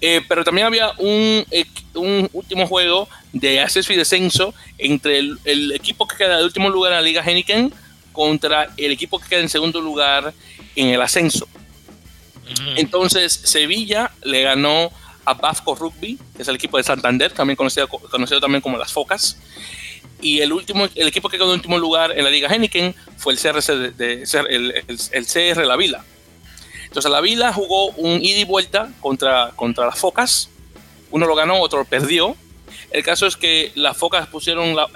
Eh, 0.00 0.20
pero 0.28 0.44
también 0.44 0.66
había 0.66 0.92
un, 0.98 1.44
un, 1.94 2.28
último 2.32 2.66
juego 2.66 3.08
de 3.32 3.60
acceso 3.60 3.92
y 3.92 3.96
descenso 3.96 4.54
entre 4.76 5.18
el, 5.18 5.72
equipo 5.72 6.06
que 6.06 6.16
queda 6.16 6.38
de 6.38 6.44
último 6.44 6.68
lugar 6.68 6.92
en 6.92 6.98
la 6.98 7.02
Liga 7.02 7.22
Heineken 7.22 7.72
contra 8.12 8.68
el 8.76 8.92
equipo 8.92 9.18
que 9.18 9.28
queda 9.28 9.40
en 9.40 9.48
segundo 9.48 9.80
lugar 9.80 10.34
en 10.74 10.88
el 10.88 11.00
ascenso. 11.00 11.48
Entonces, 12.76 13.32
Sevilla 13.32 14.12
le 14.22 14.42
ganó 14.42 14.92
a 15.24 15.34
Bafco 15.34 15.74
Rugby, 15.74 16.18
que 16.36 16.42
es 16.42 16.48
el 16.48 16.54
equipo 16.54 16.76
de 16.76 16.84
Santander, 16.84 17.32
también 17.32 17.56
conocido, 17.56 17.88
conocido 17.88 18.40
también 18.40 18.62
como 18.62 18.78
las 18.78 18.92
Focas. 18.92 19.38
Y 20.22 20.40
el, 20.40 20.52
último, 20.52 20.88
el 20.94 21.08
equipo 21.08 21.28
que 21.28 21.36
quedó 21.36 21.46
en 21.48 21.58
último 21.58 21.78
lugar 21.78 22.16
en 22.16 22.24
la 22.24 22.30
Liga 22.30 22.48
Heineken 22.48 22.94
fue 23.18 23.34
el 23.34 23.38
CRC 23.38 23.92
de, 23.92 24.24
el, 24.48 24.84
el, 25.12 25.26
CR 25.26 25.66
La 25.66 25.76
Vila. 25.76 26.04
Entonces, 26.86 27.10
La 27.10 27.20
Vila 27.20 27.52
jugó 27.52 27.90
un 27.90 28.24
ida 28.24 28.38
y 28.38 28.44
vuelta 28.44 28.90
contra, 29.00 29.52
contra 29.54 29.86
las 29.86 29.98
Focas. 29.98 30.50
Uno 31.10 31.26
lo 31.26 31.34
ganó, 31.34 31.60
otro 31.60 31.80
lo 31.80 31.84
perdió. 31.84 32.36
El 32.90 33.02
caso 33.02 33.26
es 33.26 33.36
que 33.36 33.72
las 33.74 33.96
Focas 33.96 34.26
pusieron 34.28 34.74
los, 34.74 34.90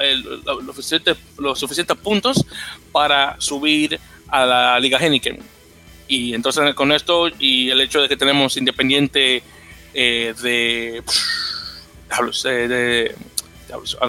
suficientes, 1.59 1.97
puntos 2.03 2.47
para 2.93 3.41
subir 3.41 4.01
a 4.29 4.47
la 4.47 4.81
Liga 4.81 4.99
Heineken. 4.99 5.39
Y 6.09 6.35
entonces 6.35 6.75
con 6.75 6.93
esto 6.93 7.29
y 7.39 7.71
el 7.71 7.81
hecho 7.81 8.01
de 8.01 8.09
que 8.09 8.17
tenemos 8.17 8.57
Independiente 8.57 9.43
eh, 9.95 10.35
de... 10.43 11.03
de, 12.45 12.69
de 12.69 13.15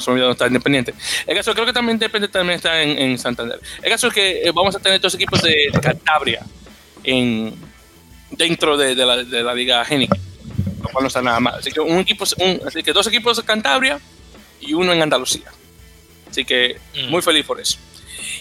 no 0.07 0.31
está 0.31 0.47
Independiente. 0.47 0.93
El 1.27 1.37
caso 1.37 1.53
creo 1.53 1.65
que 1.65 1.73
también 1.73 1.95
Independiente 1.95 2.33
también 2.33 2.55
está 2.57 2.81
en, 2.81 3.17
Santander. 3.17 3.59
El 3.81 3.91
caso 3.91 4.07
es 4.07 4.13
que 4.13 4.41
eh, 4.43 4.51
vamos 4.51 4.75
a 4.75 4.79
tener 4.79 4.99
dos 4.99 5.13
equipos 5.15 5.41
de 5.41 5.69
Cantabria 5.81 6.45
en, 7.03 7.53
dentro 8.31 8.77
de, 8.77 8.95
la, 8.95 9.17
de 9.17 9.43
la 9.43 9.53
Liga 9.53 9.83
Heineken 9.83 10.31
lo 10.81 10.89
cual 10.89 11.03
no 11.03 11.07
está 11.07 11.21
nada 11.21 11.39
mal. 11.39 11.55
Así 11.55 11.71
que, 11.71 11.79
un 11.79 11.99
equipo, 11.99 12.23
así 12.23 12.83
que 12.83 12.93
dos 12.93 13.07
equipos 13.07 13.37
de 13.37 13.43
Cantabria 13.43 13.99
y 14.59 14.73
uno 14.73 14.93
en 14.93 15.01
Andalucía. 15.01 15.51
Así 16.29 16.45
que 16.45 16.79
mm. 16.95 17.09
muy 17.09 17.21
feliz 17.21 17.45
por 17.45 17.59
eso. 17.59 17.77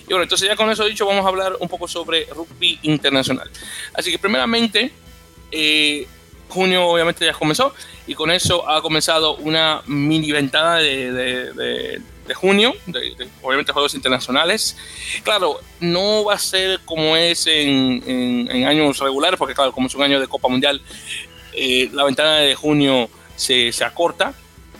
Y 0.02 0.12
bueno, 0.12 0.22
entonces 0.22 0.48
ya 0.48 0.56
con 0.56 0.70
eso 0.70 0.84
dicho, 0.84 1.06
vamos 1.06 1.24
a 1.24 1.28
hablar 1.28 1.56
un 1.60 1.68
poco 1.68 1.86
sobre 1.86 2.24
rugby 2.26 2.78
internacional. 2.82 3.50
Así 3.94 4.10
que 4.10 4.18
primeramente, 4.18 4.92
eh, 5.50 6.06
junio 6.48 6.86
obviamente 6.86 7.24
ya 7.24 7.32
comenzó 7.32 7.74
y 8.06 8.14
con 8.14 8.30
eso 8.30 8.68
ha 8.68 8.82
comenzado 8.82 9.36
una 9.36 9.82
mini 9.86 10.32
ventada 10.32 10.76
de, 10.76 11.12
de, 11.12 12.02
de, 12.26 12.34
junio, 12.34 12.74
de, 12.86 13.09
obviamente 13.42 13.72
juegos 13.72 13.94
internacionales. 13.94 14.76
Claro, 15.22 15.60
no 15.80 16.24
va 16.24 16.34
a 16.34 16.38
ser 16.38 16.80
como 16.84 17.16
es 17.16 17.46
en, 17.46 18.48
años 18.66 18.98
regulares, 18.98 19.38
porque 19.38 19.54
claro, 19.54 19.72
como 19.72 19.86
es 19.86 19.94
un 19.94 20.02
año 20.02 20.20
de 20.20 20.28
Copa 20.28 20.48
Mundial, 20.48 20.82
eh, 21.52 21.90
la 21.92 22.04
ventana 22.04 22.36
de 22.36 22.54
junio 22.54 23.08
se, 23.36 23.72
se 23.72 23.84
acorta 23.84 24.34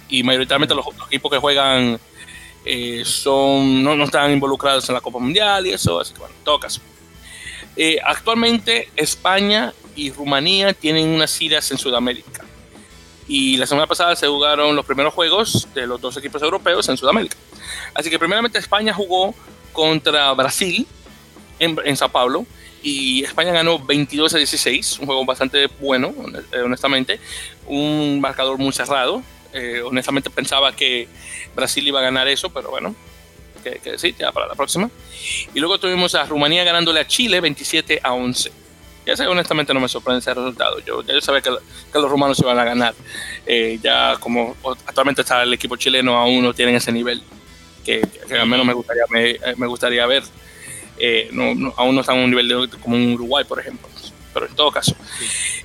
y 0.09 0.23
mayoritariamente 0.23 0.75
los, 0.75 0.87
equipos 1.07 1.31
que 1.31 1.39
juegan 1.39 1.99
eh, 2.65 3.03
son, 3.05 3.83
no, 3.83 3.97
no, 3.97 4.05
están 4.05 4.31
involucrados 4.33 4.89
en 4.89 4.95
la 4.95 5.01
Copa 5.01 5.19
Mundial 5.19 5.67
y 5.67 5.73
eso, 5.73 6.01
así 6.01 6.13
que 6.13 6.21
bueno, 6.21 6.35
en 6.37 6.45
todo 6.45 6.61
caso. 6.61 6.81
Eh, 7.77 7.99
actualmente 8.05 8.91
España 8.97 9.73
y 9.97 10.11
Rumanía 10.11 10.75
tienen 10.75 11.09
unas 11.09 11.41
iras 11.41 11.71
en 11.71 11.79
Sudamérica. 11.79 12.45
Y 13.33 13.59
la 13.59 13.67
semana 13.67 13.87
pasada 13.87 14.17
se 14.17 14.27
jugaron 14.27 14.75
los 14.75 14.85
primeros 14.85 15.15
juegos 15.15 15.69
de 15.73 15.87
los 15.87 16.01
dos 16.01 16.17
equipos 16.17 16.43
europeos 16.43 16.89
en 16.89 16.97
Sudamérica. 16.97 17.37
Así 17.95 18.11
que 18.11 18.19
primeramente 18.19 18.59
España 18.59 18.93
jugó 18.93 19.37
contra 19.73 20.33
Brasil 20.33 20.85
en, 21.61 21.97
Sao 21.97 22.09
Paulo 22.09 22.45
y 22.83 23.23
España 23.23 23.53
ganó 23.53 23.79
22 23.79 24.35
a 24.35 24.39
16, 24.39 24.99
un 24.99 25.07
juego 25.07 25.25
bastante 25.25 25.69
bueno, 25.79 26.13
eh, 26.51 26.63
honestamente, 26.65 27.21
un 27.69 28.21
marcador 28.21 28.59
muy 28.59 28.73
cerrado. 28.73 29.23
Eh, 29.53 29.81
honestamente 29.85 30.29
pensaba 30.29 30.75
que 30.75 31.07
Brasil 31.55 31.87
iba 31.87 32.01
a 32.01 32.03
ganar 32.03 32.27
eso, 32.27 32.51
pero 32.51 32.71
bueno, 32.71 32.97
que, 33.63 33.97
sí, 33.97 34.13
ya 34.19 34.33
para 34.33 34.49
la 34.49 34.57
próxima. 34.57 34.91
Y 35.55 35.61
luego 35.61 35.79
tuvimos 35.79 36.17
a 36.17 36.25
Rumanía 36.25 36.65
ganándole 36.65 36.99
a 36.99 37.07
Chile 37.07 37.41
27 37.41 38.01
a 38.03 38.13
11. 38.13 38.60
Ya 39.11 39.17
sé, 39.17 39.27
honestamente 39.27 39.75
no 39.75 39.81
me 39.81 39.89
sorprende 39.89 40.21
ese 40.21 40.33
resultado. 40.33 40.79
Yo, 40.87 41.03
ya 41.03 41.15
yo 41.15 41.21
sabía 41.21 41.41
que, 41.41 41.51
que 41.51 41.99
los 41.99 42.09
rumanos 42.09 42.39
iban 42.39 42.57
a 42.57 42.63
ganar. 42.63 42.95
Eh, 43.45 43.77
ya 43.83 44.17
como 44.21 44.55
actualmente 44.87 45.23
está 45.23 45.43
el 45.43 45.53
equipo 45.53 45.75
chileno, 45.75 46.17
aún 46.17 46.45
no 46.45 46.55
tienen 46.55 46.77
ese 46.77 46.93
nivel 46.93 47.21
que, 47.85 48.07
al 48.31 48.47
menos 48.47 48.65
me 48.65 48.73
gustaría, 48.73 49.03
me, 49.11 49.37
me 49.57 49.67
gustaría 49.67 50.07
ver. 50.07 50.23
Eh, 50.97 51.29
no, 51.33 51.75
aún 51.77 51.97
no 51.97 52.03
están 52.03 52.21
a 52.21 52.23
un 52.23 52.31
nivel 52.31 52.47
de, 52.47 52.79
como 52.79 52.95
un 52.95 53.15
Uruguay, 53.15 53.45
por 53.45 53.59
ejemplo. 53.59 53.89
Pero 54.33 54.47
en 54.47 54.55
todo 54.55 54.71
caso. 54.71 54.95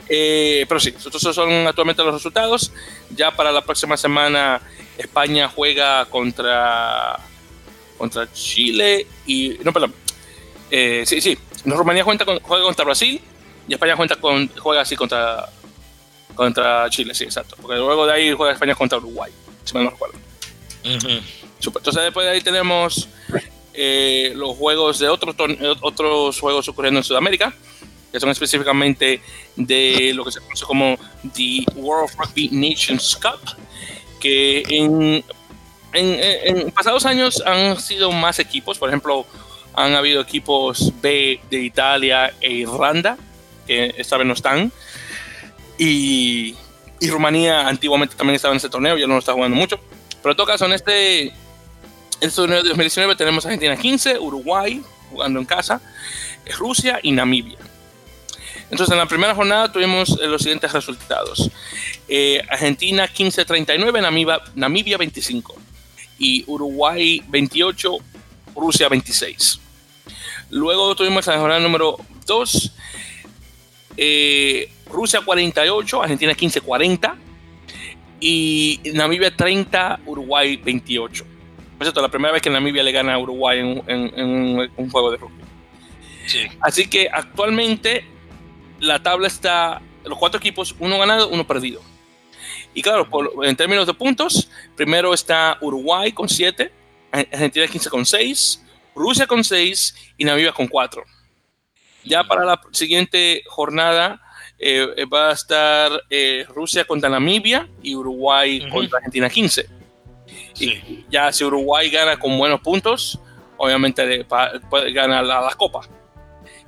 Eh, 0.10 0.66
pero 0.68 0.80
sí, 0.80 0.96
estos 0.98 1.22
son 1.22 1.68
actualmente 1.68 2.02
los 2.02 2.16
resultados. 2.16 2.72
Ya 3.12 3.30
para 3.30 3.52
la 3.52 3.62
próxima 3.62 3.96
semana 3.96 4.60
España 4.98 5.52
juega 5.54 6.06
contra, 6.06 7.20
contra 7.96 8.34
Chile 8.34 9.06
y... 9.28 9.60
No, 9.64 9.72
perdón. 9.72 9.94
Eh, 10.72 11.04
sí, 11.06 11.22
sí. 11.22 11.38
Rumanía 11.64 12.04
juega, 12.04 12.26
juega 12.42 12.64
contra 12.64 12.86
Brasil 12.86 13.22
y 13.68 13.74
España 13.74 13.96
juega, 13.96 14.16
con, 14.18 14.48
juega 14.58 14.82
así 14.82 14.96
contra, 14.96 15.50
contra 16.34 16.90
Chile, 16.90 17.14
sí, 17.14 17.24
exacto. 17.24 17.56
Porque 17.62 17.78
luego 17.78 18.06
de 18.06 18.14
ahí 18.14 18.34
juega 18.34 18.54
España 18.54 18.76
contra 18.76 18.98
Uruguay, 18.98 19.32
si 19.64 19.78
me 19.78 19.84
no 19.84 19.90
recuerdo. 19.92 20.18
Entonces 20.84 22.04
después 22.04 22.26
de 22.26 22.32
ahí 22.32 22.42
tenemos 22.42 23.10
eh, 23.74 24.34
los 24.36 24.56
juegos 24.56 25.00
de 25.00 25.10
otros, 25.10 25.36
otros 25.82 26.40
juegos 26.40 26.68
ocurriendo 26.70 27.00
en 27.00 27.04
Sudamérica, 27.04 27.54
que 28.12 28.20
son 28.20 28.30
específicamente 28.30 29.22
de 29.56 30.14
lo 30.14 30.24
que 30.24 30.32
se 30.32 30.40
conoce 30.40 30.66
como 30.66 30.98
The 31.34 31.66
World 31.76 32.12
Rugby 32.18 32.50
Nations 32.52 33.18
Cup, 33.18 33.58
que 34.20 34.64
en, 34.70 35.24
en, 35.92 36.72
pasados 36.72 37.06
años 37.06 37.42
han 37.46 37.80
sido 37.80 38.12
más 38.12 38.40
equipos, 38.40 38.78
por 38.78 38.90
ejemplo, 38.90 39.26
han 39.74 39.94
habido 39.96 40.22
equipos 40.22 40.94
B 41.02 41.42
de 41.50 41.60
Italia 41.60 42.34
e 42.40 42.52
Irlanda, 42.54 43.18
que 43.66 43.94
esta 43.98 44.18
vez 44.18 44.28
no 44.28 44.34
están, 44.34 44.72
y, 45.78 46.56
y 47.00 47.10
Rumanía 47.10 47.68
antiguamente 47.68 48.16
también 48.16 48.36
estaba 48.36 48.54
en 48.54 48.58
ese 48.58 48.70
torneo, 48.70 48.98
ya 48.98 49.08
no 49.08 49.14
lo 49.14 49.20
está 49.20 49.34
jugando 49.34 49.56
mucho, 49.56 49.80
pero 50.22 50.32
en 50.32 50.38
todo 50.38 50.48
caso, 50.48 50.66
en 50.66 50.74
este 50.74 51.34
este 52.22 52.36
torneo 52.38 52.64
de 52.64 52.70
2019 52.70 53.16
tenemos 53.16 53.46
Argentina 53.46 53.76
15, 53.76 54.20
Uruguay 54.20 54.82
jugando 55.12 55.40
en 55.40 55.46
casa, 55.46 55.82
Rusia 56.58 57.00
y 57.04 57.12
Namibia. 57.12 57.58
Entonces 58.72 58.92
en 58.92 58.98
la 58.98 59.06
primera 59.06 59.36
jornada 59.36 59.72
tuvimos 59.72 60.18
eh, 60.22 60.28
los 60.28 60.42
siguientes 60.42 60.72
resultados. 60.72 61.52
Eh, 62.08 62.42
Argentina 62.50 63.08
15-39, 63.08 64.02
Namibia, 64.02 64.42
Namibia 64.56 64.98
25 64.98 65.56
y 66.18 66.44
Uruguay 66.48 67.24
28, 67.28 67.98
Rusia 68.56 68.90
26. 68.90 69.60
Luego 70.50 70.96
tuvimos 70.96 71.28
la 71.28 71.38
jornada 71.38 71.60
número 71.60 71.98
2, 72.26 72.72
eh, 73.98 74.70
Rusia 74.90 75.22
48, 75.22 76.02
Argentina 76.02 76.34
15-40 76.34 77.16
y 78.20 78.80
Namibia 78.94 79.36
30, 79.36 80.00
Uruguay 80.06 80.58
28. 80.58 81.26
Por 81.78 81.86
cierto, 81.86 82.02
la 82.02 82.10
primera 82.10 82.34
vez 82.34 82.42
que 82.42 82.50
Namibia 82.50 82.84
le 82.84 82.92
gana 82.92 83.14
a 83.14 83.20
Uruguay 83.20 83.60
en, 83.60 84.70
un, 84.78 84.90
juego 84.90 85.12
de 85.12 85.18
rugby. 85.18 85.44
Así 86.62 86.88
que 86.88 87.10
actualmente 87.12 88.06
la 88.80 89.02
tabla 89.04 89.28
está, 89.28 89.82
los 90.04 90.18
cuatro 90.18 90.40
equipos, 90.40 90.76
uno 90.80 90.98
ganado, 90.98 91.30
uno 91.30 91.46
perdido. 91.46 91.82
Y 92.74 92.82
claro, 92.82 93.08
en 93.44 93.56
términos 93.56 93.88
de 93.88 93.94
puntos, 93.94 94.50
primero 94.76 95.14
está 95.14 95.58
Uruguay 95.62 96.12
con 96.12 96.28
7, 96.28 96.72
Argentina 97.12 97.68
15 97.68 97.90
con 97.90 98.06
6, 98.06 98.64
Rusia 98.96 99.28
con 99.28 99.44
6 99.44 100.14
y 100.18 100.26
Namibia 100.26 100.52
con 100.52 100.68
4. 100.68 101.04
Ya 102.06 102.24
para 102.24 102.46
la 102.46 102.62
siguiente 102.72 103.44
jornada 103.48 104.22
eh, 104.58 105.06
va 105.12 105.30
a 105.30 105.34
estar 105.34 105.92
eh, 106.10 106.46
Rusia 106.50 106.86
contra 106.86 107.10
Namibia 107.10 107.68
y 107.82 107.96
Uruguay 107.96 108.68
contra 108.70 108.98
Argentina 108.98 109.30
15. 109.30 109.70
Y 110.60 111.06
ya 111.10 111.32
si 111.32 111.44
Uruguay 111.44 111.90
gana 111.90 112.18
con 112.18 112.38
buenos 112.38 112.62
puntos, 112.62 113.20
obviamente 113.58 114.26
puede 114.70 114.92
ganar 114.92 115.26
la, 115.26 115.42
la 115.42 115.54
copa. 115.56 115.82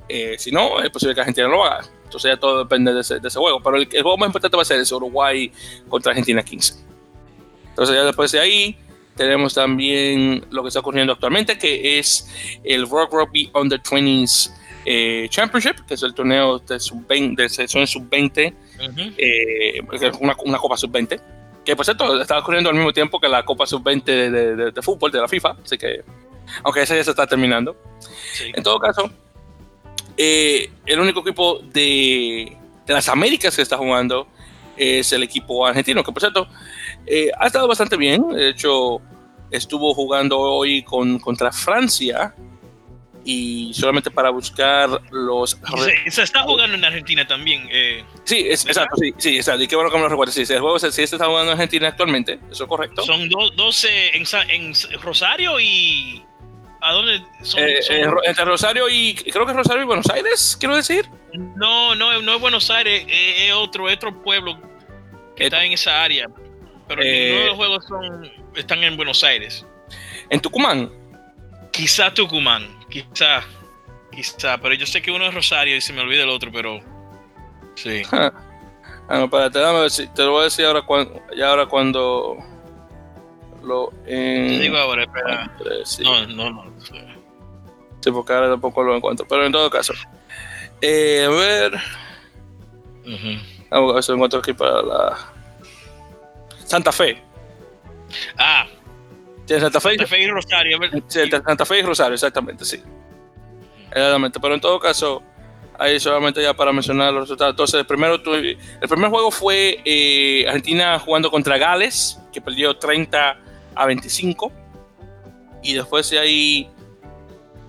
Eh, 0.08 0.36
si 0.38 0.50
no, 0.50 0.80
es 0.80 0.90
posible 0.90 1.14
que 1.14 1.20
Argentina 1.20 1.48
lo 1.48 1.64
haga. 1.64 1.84
Entonces 2.04 2.30
ya 2.30 2.36
todo 2.38 2.58
depende 2.60 2.92
de 2.92 3.00
ese, 3.00 3.20
juego. 3.38 3.62
Pero 3.62 3.76
el, 3.76 3.88
juego 3.88 4.16
más 4.16 4.28
importante 4.28 4.56
va 4.56 4.62
a 4.62 4.66
ser 4.66 4.80
ese 4.80 4.94
Uruguay 4.94 5.52
contra 5.88 6.12
Argentina 6.12 6.42
15. 6.42 6.74
Entonces 7.68 7.94
ya 7.94 8.04
después 8.04 8.32
de 8.32 8.40
ahí 8.40 8.78
tenemos 9.14 9.54
también 9.54 10.46
lo 10.50 10.62
que 10.62 10.68
está 10.68 10.80
ocurriendo 10.80 11.12
actualmente, 11.12 11.58
que 11.58 11.98
es 11.98 12.58
el 12.64 12.88
Rock 12.88 13.12
Rugby 13.12 13.50
Under 13.54 13.80
20s 13.80 14.52
eh, 14.90 15.28
Championship, 15.28 15.84
que 15.86 15.94
es 15.94 16.02
el 16.02 16.14
torneo 16.14 16.60
de, 16.60 16.80
sub 16.80 17.06
-20, 17.06 17.36
de 17.36 17.48
selección 17.50 17.86
sub-20, 17.86 18.54
eh, 19.18 19.82
una, 20.18 20.34
una, 20.46 20.56
copa 20.56 20.78
sub-20, 20.78 21.20
que 21.62 21.76
por 21.76 21.84
cierto 21.84 22.18
está 22.22 22.38
ocurriendo 22.38 22.70
al 22.70 22.76
mismo 22.76 22.90
tiempo 22.90 23.20
que 23.20 23.28
la 23.28 23.44
copa 23.44 23.66
sub-20 23.66 24.04
de, 24.04 24.56
de, 24.72 24.82
fútbol 24.82 25.12
de 25.12 25.20
la 25.20 25.28
FIFA, 25.28 25.56
así 25.62 25.76
que, 25.76 26.02
aunque 26.64 26.80
esa 26.80 26.96
ya 26.96 27.04
se 27.04 27.10
está 27.10 27.26
terminando. 27.26 27.76
En 28.54 28.62
todo 28.62 28.78
caso, 28.78 29.10
eh, 30.16 30.70
el 30.86 31.00
único 31.00 31.20
equipo 31.20 31.58
de, 31.58 32.56
de, 32.86 32.94
las 32.94 33.10
Américas 33.10 33.54
que 33.54 33.60
está 33.60 33.76
jugando 33.76 34.26
es 34.74 35.12
el 35.12 35.22
equipo 35.22 35.66
argentino, 35.66 36.02
que 36.02 36.12
por 36.12 36.22
cierto 36.22 36.48
eh, 37.04 37.30
ha 37.38 37.46
estado 37.46 37.68
bastante 37.68 37.98
bien. 37.98 38.26
De 38.30 38.48
hecho, 38.48 39.02
estuvo 39.50 39.92
jugando 39.92 40.38
hoy 40.38 40.82
con, 40.82 41.18
contra 41.18 41.52
Francia 41.52 42.34
y 43.30 43.74
solamente 43.74 44.10
para 44.10 44.30
buscar 44.30 44.88
los... 45.10 45.50
Se, 45.50 46.10
se 46.10 46.22
está 46.22 46.44
jugando 46.44 46.76
en 46.76 46.82
Argentina 46.82 47.26
también. 47.26 47.68
Eh, 47.70 48.02
sí, 48.24 48.46
es, 48.48 48.64
exacto, 48.64 48.96
sí, 48.96 49.12
sí, 49.18 49.36
exacto. 49.36 49.62
Y 49.62 49.68
qué 49.68 49.76
bueno 49.76 49.90
que 49.90 49.98
me 49.98 50.04
lo 50.04 50.08
recuerdes. 50.08 50.34
Sí, 50.34 50.50
el 50.50 50.60
juego 50.60 50.78
sí, 50.78 50.90
se 50.90 51.02
está 51.02 51.26
jugando 51.26 51.52
en 51.52 51.58
Argentina 51.58 51.88
actualmente, 51.88 52.38
eso 52.50 52.64
es 52.64 52.68
correcto. 52.70 53.02
Son 53.02 53.28
12 53.28 54.16
en, 54.16 54.24
en 54.48 54.72
Rosario 55.02 55.60
y 55.60 56.24
¿A 56.80 56.92
dónde 56.92 57.20
son, 57.42 57.60
eh, 57.60 57.80
eh, 57.90 58.06
entre 58.24 58.44
Rosario 58.46 58.88
y. 58.88 59.14
Creo 59.14 59.44
que 59.44 59.50
es 59.50 59.56
Rosario 59.56 59.82
y 59.82 59.86
Buenos 59.86 60.08
Aires, 60.08 60.56
quiero 60.58 60.76
decir. 60.76 61.04
No, 61.34 61.94
no, 61.94 62.22
no 62.22 62.34
es 62.36 62.40
Buenos 62.40 62.70
Aires, 62.70 63.04
es, 63.08 63.52
otro, 63.52 63.92
otro 63.92 64.22
pueblo 64.22 64.58
que 65.36 65.44
está 65.44 65.62
en 65.64 65.72
esa 65.72 66.02
área. 66.02 66.28
Pero 66.86 67.02
eh, 67.04 67.44
los 67.48 67.56
juegos 67.56 67.84
son, 67.84 68.30
están 68.54 68.82
en 68.84 68.96
Buenos 68.96 69.22
Aires. 69.22 69.66
¿En 70.30 70.40
Tucumán? 70.40 70.90
Quizá 71.72 72.14
Tucumán, 72.14 72.77
quizá. 72.88 73.42
Quizá, 74.10 74.58
pero 74.58 74.74
yo 74.74 74.86
sé 74.86 75.02
que 75.02 75.10
uno 75.10 75.26
es 75.26 75.34
Rosario 75.34 75.76
y 75.76 75.80
se 75.80 75.92
me 75.92 76.00
olvida 76.00 76.24
el 76.24 76.30
otro, 76.30 76.50
pero. 76.52 76.80
Sí. 77.74 78.02
ah, 78.12 78.32
no, 79.08 79.24
espérate, 79.24 79.60
te 80.14 80.22
lo 80.24 80.32
voy 80.32 80.40
a 80.40 80.44
decir 80.44 80.64
ahora, 80.64 80.82
cuando, 80.82 81.20
ya 81.36 81.50
ahora 81.50 81.66
cuando 81.66 82.36
lo 83.62 83.92
en. 84.06 84.48
Te 84.48 84.58
digo 84.60 84.76
ahora, 84.76 85.02
espera. 85.02 85.56
No, 86.00 86.26
no, 86.26 86.50
no. 86.50 86.72
Sí. 88.00 88.10
porque 88.10 88.32
ahora 88.32 88.48
tampoco 88.48 88.82
lo 88.82 88.96
encuentro. 88.96 89.26
Pero 89.28 89.46
en 89.46 89.52
todo 89.52 89.70
caso. 89.70 89.92
Eh, 90.80 91.24
a 91.26 91.30
ver. 91.30 91.72
Vamos 93.70 93.90
a 93.90 93.94
ver 93.94 94.02
si 94.02 94.12
lo 94.12 94.16
encuentro 94.16 94.40
aquí 94.40 94.52
para 94.52 94.82
la. 94.82 95.18
Santa 96.64 96.92
Fe. 96.92 97.22
Ah. 98.36 98.66
Santa 99.48 99.80
Fe? 99.80 99.90
Santa 99.90 100.06
Fe 100.06 100.22
y 100.22 100.26
Rosario. 100.28 100.78
Sí, 101.06 101.20
Santa 101.30 101.64
Fe 101.64 101.78
y 101.78 101.82
Rosario, 101.82 102.14
exactamente, 102.14 102.64
sí. 102.64 102.82
Exactamente. 103.90 104.38
Pero 104.40 104.54
en 104.54 104.60
todo 104.60 104.78
caso, 104.78 105.22
ahí 105.78 105.98
solamente 105.98 106.42
ya 106.42 106.54
para 106.54 106.72
mencionar 106.72 107.12
los 107.12 107.22
resultados. 107.22 107.52
Entonces, 107.52 107.80
el, 107.80 107.86
primero, 107.86 108.14
el 108.14 108.88
primer 108.88 109.10
juego 109.10 109.30
fue 109.30 109.80
eh, 109.84 110.44
Argentina 110.46 110.98
jugando 110.98 111.30
contra 111.30 111.56
Gales, 111.56 112.18
que 112.32 112.40
perdió 112.40 112.76
30 112.76 113.38
a 113.74 113.86
25. 113.86 114.52
Y 115.62 115.74
después 115.74 116.10
de 116.10 116.18
ahí 116.18 116.68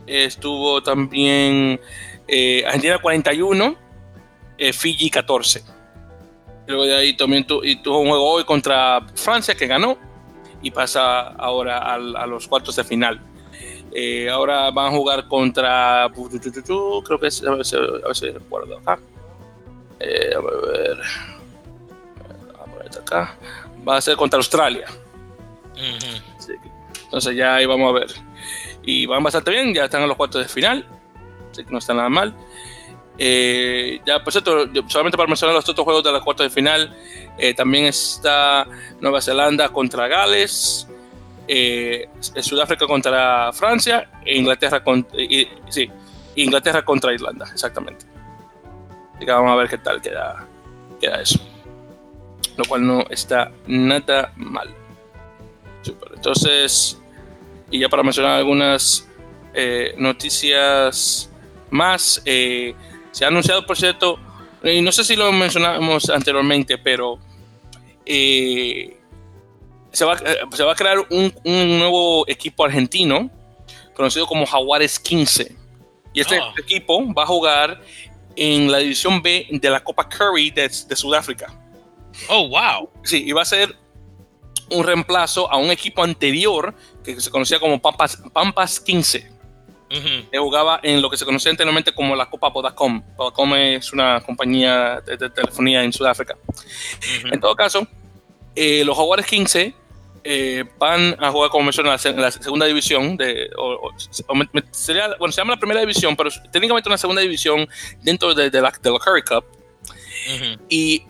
estuvo 0.06 0.82
también 0.82 1.80
eh, 2.28 2.64
Argentina 2.66 2.98
41, 3.00 3.76
eh, 4.58 4.74
Fiji 4.74 5.10
14. 5.10 5.64
Luego 6.68 6.86
de 6.86 6.96
ahí 6.96 7.18
también 7.18 7.46
y 7.64 7.78
tuvo 7.78 8.02
un 8.02 8.10
juego 8.10 8.30
hoy 8.30 8.44
contra 8.44 9.02
Francia 9.16 9.56
que 9.56 9.66
ganó 9.66 9.98
y 10.62 10.72
pasa 10.72 11.30
ahora 11.30 11.94
a 11.94 12.28
los 12.28 12.48
cuartos 12.48 12.76
de 12.76 12.84
final. 12.84 13.22
Eh, 13.92 14.30
ahora 14.30 14.70
van 14.72 14.88
a 14.88 14.96
jugar 14.96 15.28
contra. 15.28 16.08
Creo 17.06 17.20
que 17.20 17.28
es. 17.28 17.44
A 17.44 17.56
ver 17.56 17.66
si, 17.66 17.76
a 17.76 18.32
recuerdo 18.34 18.78
acá. 18.78 19.00
Eh, 20.00 20.34
a 20.36 20.40
ver. 20.40 20.98
Vamos 22.58 22.98
a 22.98 23.00
acá. 23.00 23.38
Va 23.88 23.98
a 23.98 24.02
ser 24.02 24.16
contra 24.16 24.38
Australia. 24.38 24.86
Entonces 27.06 27.36
ya 27.36 27.56
ahí 27.56 27.66
vamos 27.66 27.90
a 27.90 28.00
ver. 28.00 28.10
Y 28.84 29.06
van 29.06 29.24
bastante 29.24 29.52
bien, 29.52 29.74
ya 29.74 29.86
están 29.86 30.02
en 30.02 30.08
los 30.08 30.18
cuartos 30.18 30.44
de 30.44 30.48
final. 30.48 30.86
Así 31.52 31.64
que 31.64 31.72
no 31.72 31.80
está 31.80 31.94
nada 31.94 32.10
mal. 32.10 32.34
Eh, 33.22 34.00
ya, 34.06 34.24
por 34.24 34.32
cierto, 34.32 34.70
solamente 34.88 35.18
para 35.18 35.28
mencionar 35.28 35.54
los 35.54 35.68
otros 35.68 35.84
juegos 35.84 36.02
de 36.06 36.12
los 36.14 36.24
cuartos 36.24 36.46
de 36.46 36.50
final, 36.50 36.96
eh, 37.38 37.54
también 37.54 37.86
está 37.86 38.66
Nueva 39.02 39.22
Zelanda 39.22 39.68
contra 39.68 40.08
Gales, 40.08 40.88
eh, 41.46 42.08
Sudáfrica 42.40 42.88
contra 42.88 43.52
Francia 43.52 44.10
e 44.26 44.38
Inglaterra, 44.38 44.82
sí, 45.68 45.92
Inglaterra 46.36 46.86
contra 46.86 47.14
Irlanda, 47.14 47.46
exactamente. 47.52 48.06
Así 49.18 49.26
vamos 49.26 49.52
a 49.52 49.56
ver 49.56 49.68
qué 49.68 49.78
tal 49.80 50.02
queda, 50.02 50.48
queda 51.02 51.22
eso. 51.22 51.40
Lo 52.56 52.64
cual 52.64 52.88
no 52.88 53.06
está 53.10 53.52
nada 53.68 54.32
mal. 54.38 54.74
Entonces, 56.16 57.02
y 57.70 57.80
ya 57.80 57.90
para 57.90 58.02
mencionar 58.02 58.38
algunas 58.38 59.06
noticias 59.98 61.30
más, 61.70 62.22
se 63.12 63.26
ha 63.26 63.28
anunciado, 63.28 63.66
por 63.66 63.78
cierto, 63.78 64.20
y 64.64 64.82
no 64.82 64.92
sé 64.92 65.04
si 65.04 65.16
lo 65.16 65.32
mencionamos 65.32 66.10
anteriormente, 66.10 66.78
pero 66.78 67.20
eh, 68.06 68.98
se, 69.92 70.06
va, 70.06 70.18
se, 70.18 70.64
va, 70.64 70.72
a 70.74 70.76
crear 70.76 71.00
un, 71.10 71.34
un, 71.44 71.80
nuevo 71.80 72.28
equipo 72.28 72.66
argentino 72.66 73.30
conocido 73.94 74.28
como 74.28 74.46
Jaguares 74.46 75.00
15. 75.00 75.56
Y 76.14 76.22
este 76.22 76.40
ah. 76.40 76.54
equipo 76.58 77.14
va 77.14 77.24
a 77.24 77.28
jugar 77.28 77.82
en 78.36 78.72
la 78.72 78.80
división 78.80 79.22
B 79.22 79.48
de 79.52 79.70
la 79.70 79.84
Copa 79.84 80.08
Curry 80.08 80.52
de, 80.52 80.64
de 80.64 80.96
Sudáfrica. 80.96 81.54
Oh, 82.28 82.48
wow. 82.50 82.90
Sí, 83.04 83.24
y 83.26 83.32
va 83.32 83.44
a 83.44 83.46
ser 83.46 83.76
un 84.72 84.84
reemplazo 84.84 85.52
a 85.52 85.58
un 85.58 85.72
equipo 85.72 86.04
anterior 86.04 86.74
que 87.04 87.20
se 87.20 87.30
conocía 87.30 87.60
como 87.60 87.80
Pampas, 87.82 88.22
Pampas 88.34 88.80
15. 88.80 89.39
Que 89.90 90.38
jugaba 90.38 90.80
en 90.84 91.02
lo 91.02 91.10
que 91.10 91.18
se 91.18 91.26
conocía 91.26 91.52
anteriormente 91.52 91.94
como 91.94 92.16
la 92.16 92.30
Copa 92.30 92.50
Vodacom. 92.50 93.02
Vodacom 93.18 93.56
es 93.56 93.92
una 93.92 94.22
compañía 94.22 95.02
de, 95.02 95.30
telefonía 95.30 95.84
en 95.84 95.92
Sudáfrica. 95.92 96.38
En 97.32 97.40
todo 97.40 97.56
caso, 97.56 97.88
eh, 98.56 98.84
los 98.86 98.96
Jaguares 98.96 99.26
15 99.26 99.74
eh, 100.24 100.66
van 100.78 101.16
a 101.20 101.32
jugar 101.32 101.50
como 101.50 101.66
mencioné 101.66 101.90
en 101.90 102.22
la, 102.22 102.32
segunda 102.32 102.66
división. 102.66 103.18
De, 103.18 103.50
sería, 104.72 105.16
bueno, 105.18 105.32
se 105.32 105.42
llama 105.42 105.54
la 105.54 105.60
primera 105.60 105.80
división, 105.80 106.16
pero 106.16 106.30
técnicamente 106.52 106.90
una 106.90 106.98
segunda 106.98 107.22
división 107.22 107.68
dentro 108.02 108.34
de, 108.34 108.52
la, 108.52 108.62
la 108.62 109.00
Curry 109.00 109.24
Cup. 109.24 109.46
Y 110.70 111.04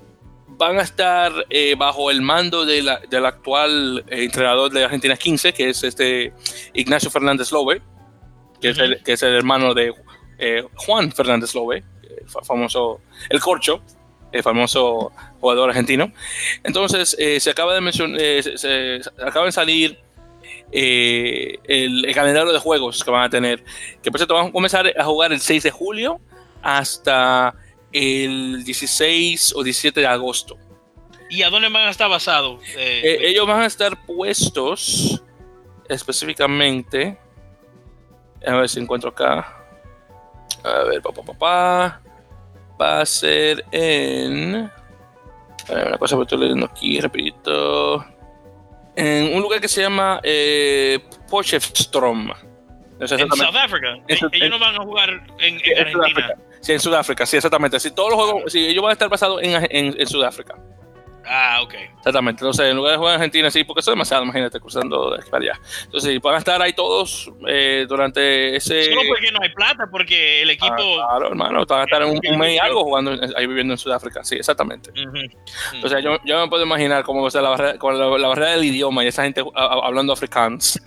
van 0.60 0.78
a 0.78 0.82
estar 0.82 1.32
eh, 1.50 1.76
bajo 1.78 2.12
el 2.12 2.22
mando 2.22 2.66
de 2.66 2.82
la, 2.82 3.00
del 3.10 3.26
actual 3.26 4.04
eh, 4.10 4.26
entrenador 4.26 4.72
de 4.72 4.84
Argentina 4.84 5.16
15, 5.16 5.54
que 5.54 5.70
es 5.70 5.84
este 5.84 6.34
Ignacio 6.74 7.10
Fernández 7.10 7.52
Lobe, 7.52 7.82
que, 8.62 8.70
es, 8.70 8.78
el, 8.78 9.04
que 9.04 9.14
es 9.14 9.24
el 9.24 9.36
hermano 9.36 9.74
de 9.74 9.94
eh, 10.38 10.64
Juan 10.76 11.12
Fernández 11.12 11.54
Lobe, 11.56 11.84
el 12.04 12.30
famoso, 12.46 13.02
el 13.30 13.40
corcho, 13.40 13.82
el 14.32 14.44
famoso 14.44 15.12
jugador 15.40 15.70
argentino. 15.70 16.12
Entonces, 16.64 17.18
se 17.42 17.50
acaba 17.50 17.74
de 17.74 17.82
mencionar, 17.82 18.20
se, 18.20 19.02
acaba 19.26 19.46
de 19.46 19.52
salir 19.52 20.00
el, 20.72 21.60
el, 22.06 22.14
calendario 22.14 22.54
de 22.54 22.60
juegos 22.60 23.04
que 23.04 23.12
van 23.12 23.24
a 23.24 23.30
tener, 23.30 23.64
que 24.04 24.12
por 24.12 24.20
cierto 24.20 24.36
van 24.36 24.48
a 24.48 24.52
comenzar 24.52 24.92
a 24.98 25.04
jugar 25.04 25.34
el 25.34 25.40
6 25.40 25.64
de 25.64 25.72
julio 25.72 26.20
hasta 26.62 27.56
el 27.92 28.64
16 28.64 29.54
o 29.56 29.64
17 29.64 30.00
de 30.00 30.08
agosto. 30.08 30.58
¿Y 31.30 31.44
a 31.44 31.50
dónde 31.50 31.70
van 31.70 31.88
a 31.88 31.92
estar 31.92 32.10
basados? 32.10 32.62
Eh, 32.76 33.02
eh, 33.04 33.18
ellos 33.30 33.46
van 33.48 33.62
a 33.62 33.66
estar 33.66 34.06
puestos 34.06 35.22
específicamente. 35.88 37.18
A 38.46 38.56
ver 38.56 38.70
si 38.70 38.80
encuentro 38.80 39.10
acá. 39.10 39.56
A 40.64 40.84
ver, 40.84 41.02
papá, 41.02 41.22
papá. 41.24 42.02
Va 42.80 43.02
a 43.02 43.06
ser 43.06 43.66
en. 43.72 44.72
A 45.70 45.74
ver, 45.74 45.88
una 45.88 45.98
cosa 45.98 46.16
que 46.16 46.24
estoy 46.24 46.40
leyendo 46.40 46.66
aquí, 46.66 47.00
rapidito. 47.00 48.06
En 48.96 49.36
un 49.36 49.42
lugar 49.42 49.62
que 49.62 49.68
se 49.68 49.82
llama 49.82 50.20
eh, 50.24 51.00
Pochefstrom. 51.30 52.32
en 53.00 53.08
South 53.08 53.56
Africa. 53.56 53.98
ellos 54.08 54.50
no 54.50 54.60
van 54.60 54.76
a 54.76 54.84
jugar 54.84 55.10
en, 55.40 55.56
Argentina. 55.78 56.36
Sí, 56.62 56.74
en 56.74 56.80
Sudáfrica, 56.80 57.26
sí, 57.26 57.38
exactamente. 57.38 57.80
Si 57.80 57.92
todos 57.92 58.10
los 58.10 58.20
juegos, 58.20 58.52
sí, 58.52 58.68
ellos 58.68 58.84
van 58.84 58.90
a 58.90 58.94
estar 58.94 59.10
basados 59.10 59.42
en, 59.42 59.66
en, 59.70 60.08
Sudáfrica. 60.08 60.56
Ah, 61.32 61.60
ok. 61.62 61.74
Exactamente. 62.00 62.42
Entonces, 62.42 62.66
en 62.66 62.76
lugar 62.76 62.94
de 62.94 62.98
jugar 62.98 63.14
en 63.14 63.22
Argentina, 63.22 63.52
sí, 63.52 63.64
porque 63.64 63.82
eso 63.82 63.92
es 63.92 63.96
demasiado, 63.96 64.24
imagínate, 64.24 64.60
cruzando 64.60 65.16
para 65.30 65.44
allá. 65.44 65.60
Entonces, 65.84 66.20
van 66.22 66.34
a 66.34 66.38
estar 66.40 66.60
ahí 66.60 66.74
todos 66.74 67.32
eh, 67.48 67.86
durante 67.88 68.56
ese. 68.56 68.86
Solo 68.86 69.02
porque 69.08 69.32
no 69.32 69.40
hay 69.44 69.50
plata, 69.50 69.88
porque 69.92 70.42
el 70.42 70.50
equipo. 70.50 70.74
Ah, 71.04 71.10
claro, 71.12 71.28
hermano, 71.28 71.66
van 71.68 71.82
a 71.82 71.84
estar 71.84 72.02
en 72.02 72.10
un, 72.10 72.40
mes 72.40 72.56
y 72.56 72.58
algo 72.58 72.84
jugando 72.84 73.12
ahí 73.36 73.46
viviendo 73.46 73.76
en 73.76 73.78
Sudáfrica, 73.78 74.24
sí, 74.24 74.38
exactamente. 74.38 74.92
O 75.84 75.88
sea, 75.88 76.00
yo, 76.00 76.18
yo, 76.26 76.40
me 76.40 76.48
puedo 76.48 76.64
imaginar 76.64 77.04
cómo 77.04 77.22
va 77.22 77.28
a 77.28 77.32
ser 77.32 77.44
la 77.44 77.50
barrera, 77.50 77.78
con 77.78 78.00
la, 78.00 78.28
barrera 78.28 78.52
del 78.52 78.64
idioma 78.64 79.04
y 79.04 79.08
esa 79.08 79.24
gente 79.24 79.44
hablando 79.54 80.14
afrikaans. 80.14 80.82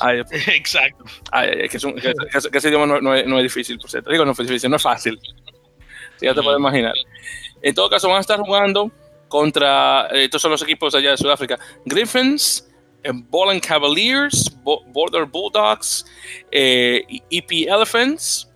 Exacto. 0.46 1.04
Ay, 1.32 1.68
que, 1.68 1.78
que, 1.78 2.58
ese 2.58 2.68
idioma 2.68 2.86
no, 2.86 3.14
es, 3.14 3.26
no, 3.26 3.38
es, 3.38 3.42
difícil, 3.42 3.78
por 3.78 3.90
cierto. 3.90 4.10
Digo, 4.10 4.24
no 4.24 4.30
es 4.30 4.38
difícil, 4.38 4.70
no 4.70 4.76
es 4.76 4.82
fácil. 4.82 5.18
Sí, 6.16 6.26
ya 6.26 6.32
te 6.32 6.42
puedes 6.42 6.60
imaginar. 6.60 6.94
En 7.60 7.74
todo 7.74 7.90
caso, 7.90 8.08
van 8.08 8.18
a 8.18 8.20
estar 8.20 8.38
jugando 8.38 8.90
contra, 9.30 10.08
eh, 10.08 10.24
estos 10.24 10.42
son 10.42 10.50
los 10.50 10.62
equipos 10.62 10.94
allá 10.94 11.12
de 11.12 11.16
Sudáfrica, 11.16 11.58
Griffins, 11.86 12.68
eh, 13.02 13.12
Ball 13.14 13.58
Cavaliers, 13.60 14.52
Border 14.62 15.24
Bulldogs, 15.24 16.04
eh, 16.50 17.02
EP 17.30 17.66
Elephants, 17.68 18.50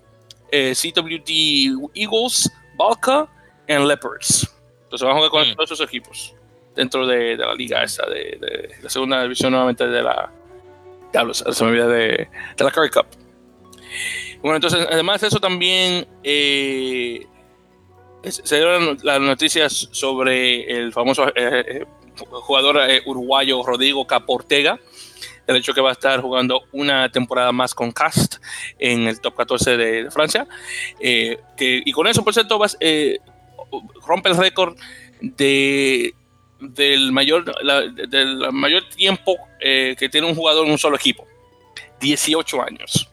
CWD 0.51 1.91
Eagles, 1.95 2.51
Balka 2.77 3.27
y 3.67 3.73
Leopards. 3.73 4.53
Entonces 4.83 5.07
van 5.07 5.13
a 5.13 5.15
jugar 5.15 5.31
con 5.31 5.49
mm. 5.49 5.55
todos 5.55 5.71
esos 5.73 5.89
equipos 5.89 6.35
dentro 6.75 7.07
de, 7.07 7.37
la 7.37 7.55
liga 7.55 7.83
esa, 7.85 8.05
de, 8.07 8.71
la 8.83 8.91
segunda 8.91 9.23
división 9.23 9.53
nuevamente 9.53 9.87
de 9.87 10.03
la, 10.03 10.31
se 11.33 11.65
me 11.65 11.71
olvida 11.71 11.87
de, 11.89 12.29
la 12.59 12.71
Curry 12.71 12.91
Cup. 12.91 13.07
Bueno, 14.43 14.57
entonces, 14.57 14.87
además 14.91 15.21
de 15.21 15.29
eso 15.29 15.39
también 15.39 16.07
eh, 16.25 17.27
se 18.31 18.57
dieron 18.57 18.99
las 19.03 19.21
noticias 19.21 19.89
sobre 19.93 20.71
el 20.71 20.93
famoso 20.93 21.29
eh, 21.29 21.33
eh, 21.37 21.85
jugador 22.17 22.79
eh, 22.89 23.03
uruguayo 23.05 23.63
Rodrigo 23.63 24.07
Caportega, 24.07 24.79
el 25.47 25.57
hecho 25.57 25.75
que 25.75 25.81
va 25.81 25.91
a 25.91 25.93
estar 25.93 26.21
jugando 26.21 26.63
una 26.73 27.11
temporada 27.11 27.53
más 27.53 27.75
con 27.75 27.93
Cast 27.93 28.37
en 28.79 29.07
el 29.09 29.21
top 29.21 29.37
14 29.37 29.77
de, 29.77 30.11
Francia. 30.11 30.47
y 31.01 31.93
con 31.93 32.07
eso, 32.07 32.25
por 32.25 32.33
cierto, 32.33 32.59
rompe 34.07 34.29
el 34.31 34.37
récord 34.37 34.77
de, 35.21 36.15
del, 36.61 37.13
mayor, 37.13 37.45
del 38.09 38.53
mayor 38.53 38.89
tiempo 38.89 39.37
que 39.61 40.09
tiene 40.11 40.27
un 40.27 40.35
jugador 40.35 40.65
en 40.65 40.73
un 40.73 40.79
solo 40.79 40.97
equipo: 40.97 41.27
18 42.01 42.63
años. 42.63 43.11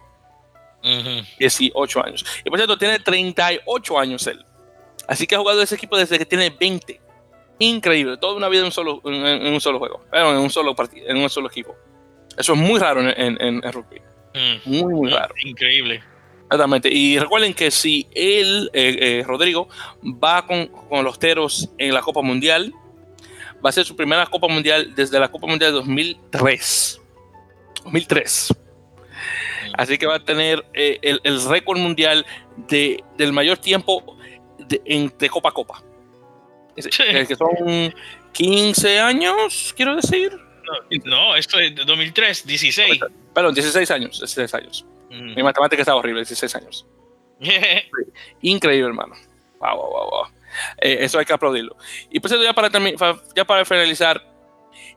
18 1.37 2.05
años. 2.05 2.25
Y 2.45 2.49
por 2.49 2.57
cierto, 2.59 2.77
tiene 2.77 2.99
38 2.99 3.99
años 3.99 4.25
él. 4.27 4.45
Así 5.11 5.27
que 5.27 5.35
ha 5.35 5.39
jugado 5.39 5.61
ese 5.61 5.75
equipo 5.75 5.97
desde 5.97 6.17
que 6.17 6.25
tiene 6.25 6.49
20. 6.49 7.01
Increíble, 7.59 8.15
toda 8.15 8.33
una 8.33 8.47
vida 8.47 8.61
en 8.61 8.67
un 8.67 8.71
solo, 8.71 9.01
en, 9.03 9.53
un 9.53 9.59
solo 9.59 9.77
juego, 9.77 10.05
en 10.09 10.37
un 10.37 10.49
solo 10.49 10.73
partido, 10.73 11.05
en 11.09 11.17
un 11.17 11.29
solo 11.29 11.49
equipo. 11.49 11.75
Eso 12.37 12.53
es 12.53 12.57
muy 12.57 12.79
raro 12.79 13.01
en, 13.01 13.61
rugby. 13.61 13.99
Mm. 14.33 14.69
Muy, 14.69 14.93
muy 14.93 15.11
raro. 15.11 15.35
Increíble. 15.43 16.01
Exactamente. 16.43 16.89
Y 16.89 17.19
recuerden 17.19 17.53
que 17.53 17.71
si 17.71 18.07
él, 18.15 18.69
eh, 18.71 19.19
eh, 19.19 19.23
Rodrigo, 19.27 19.67
va 20.01 20.47
con, 20.47 20.67
con, 20.67 21.03
los 21.03 21.19
Teros 21.19 21.69
en 21.77 21.93
la 21.93 21.99
Copa 21.99 22.21
Mundial, 22.21 22.71
va 23.63 23.69
a 23.69 23.73
ser 23.73 23.83
su 23.83 23.97
primera 23.97 24.25
Copa 24.27 24.47
Mundial 24.47 24.95
desde 24.95 25.19
la 25.19 25.29
Copa 25.29 25.45
Mundial 25.45 25.71
de 25.71 25.75
2003. 25.75 27.01
2003. 27.83 28.53
Mm. 28.53 29.73
Así 29.73 29.97
que 29.97 30.07
va 30.07 30.15
a 30.15 30.23
tener 30.23 30.65
eh, 30.73 30.99
el, 31.01 31.19
el 31.25 31.43
récord 31.43 31.79
mundial 31.79 32.25
de, 32.69 33.03
del 33.17 33.33
mayor 33.33 33.57
tiempo 33.57 34.17
de, 34.71 35.29
copa 35.29 35.49
a 35.49 35.51
copa. 35.51 35.83
que 36.75 37.35
son 37.35 37.93
15 38.31 38.99
años, 38.99 39.73
quiero 39.75 39.95
decir. 39.95 40.37
No, 41.03 41.35
esto 41.35 41.59
es 41.59 41.75
de 41.75 41.83
2003, 41.83 42.45
16. 42.45 42.99
Perdón, 43.33 43.53
16 43.53 43.91
años, 43.91 44.19
16 44.19 44.53
años. 44.53 44.85
Mm. 45.09 45.35
Mi 45.35 45.43
matemática 45.43 45.81
está 45.81 45.95
horrible, 45.95 46.21
16 46.21 46.55
años. 46.55 46.85
Increíble, 48.41 48.87
hermano. 48.87 49.15
Wow, 49.59 49.75
wow, 49.75 50.09
wow, 50.09 50.25
eh, 50.79 50.97
eso 51.01 51.19
hay 51.19 51.25
que 51.25 51.33
aplaudirlo. 51.33 51.75
Y 52.09 52.19
pues 52.19 52.33
ya 52.41 52.53
para, 52.53 52.69
ya 53.35 53.45
para 53.45 53.65
finalizar, 53.65 54.21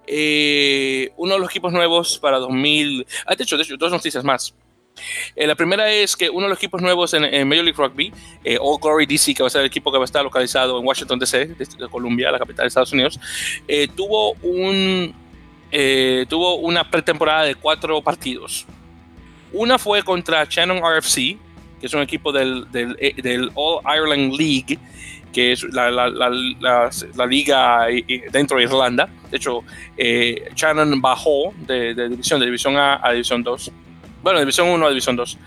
eh, 0.06 1.10
uno 1.16 1.34
de 1.34 1.40
los 1.40 1.50
equipos 1.50 1.72
nuevos 1.72 2.18
para 2.18 2.38
2000. 2.38 3.06
Ah, 3.26 3.34
de 3.34 3.44
hecho, 3.44 3.56
de 3.56 3.62
hecho, 3.62 3.76
dos 3.76 3.90
noticias 3.90 4.24
más. 4.24 4.54
Eh, 5.34 5.46
la 5.46 5.54
primera 5.54 5.90
es 5.90 6.16
que 6.16 6.30
uno 6.30 6.42
de 6.42 6.50
los 6.50 6.58
equipos 6.58 6.80
nuevos 6.80 7.12
en, 7.14 7.22
Major 7.48 7.64
League 7.64 7.76
Rugby, 7.76 8.12
eh, 8.44 8.58
All 8.60 8.78
Glory 8.80 9.06
DC, 9.06 9.34
que 9.34 9.42
va 9.42 9.48
a 9.48 9.50
ser 9.50 9.62
el 9.62 9.66
equipo 9.66 9.90
que 9.90 9.98
va 9.98 10.04
a 10.04 10.06
estar 10.06 10.22
localizado 10.22 10.78
en 10.78 10.86
Washington 10.86 11.18
DC, 11.18 11.46
de, 11.46 11.88
Columbia, 11.90 12.30
la 12.30 12.38
capital 12.38 12.64
de 12.64 12.68
Estados 12.68 12.92
Unidos, 12.92 13.18
eh, 13.66 13.88
tuvo, 13.94 14.32
un, 14.42 15.14
tuvo 16.28 16.56
una 16.56 16.88
pretemporada 16.88 17.44
de 17.44 17.54
cuatro 17.54 18.00
partidos. 18.02 18.66
Una 19.52 19.78
fue 19.78 20.02
contra 20.02 20.44
Shannon 20.44 20.78
RFC, 20.78 21.36
que 21.80 21.86
es 21.86 21.94
un 21.94 22.02
equipo 22.02 22.32
del, 22.32 22.70
del, 22.70 23.50
All 23.54 23.80
Ireland 23.84 24.34
League, 24.34 24.78
que 25.32 25.52
es 25.52 25.64
la, 25.64 25.90
la, 25.90 27.26
liga 27.26 27.86
dentro 28.30 28.56
de 28.56 28.64
Irlanda. 28.64 29.08
De 29.30 29.36
hecho, 29.36 29.62
Shannon 30.54 31.00
bajó 31.00 31.52
de, 31.66 31.94
división, 32.08 32.40
de 32.40 32.46
división 32.46 32.76
A 32.76 33.00
a 33.02 33.12
división 33.12 33.42
2 33.42 33.72
bueno, 34.24 34.40
División 34.40 34.68
1 34.68 34.86
a 34.86 34.88
División 34.88 35.16
2. 35.16 35.38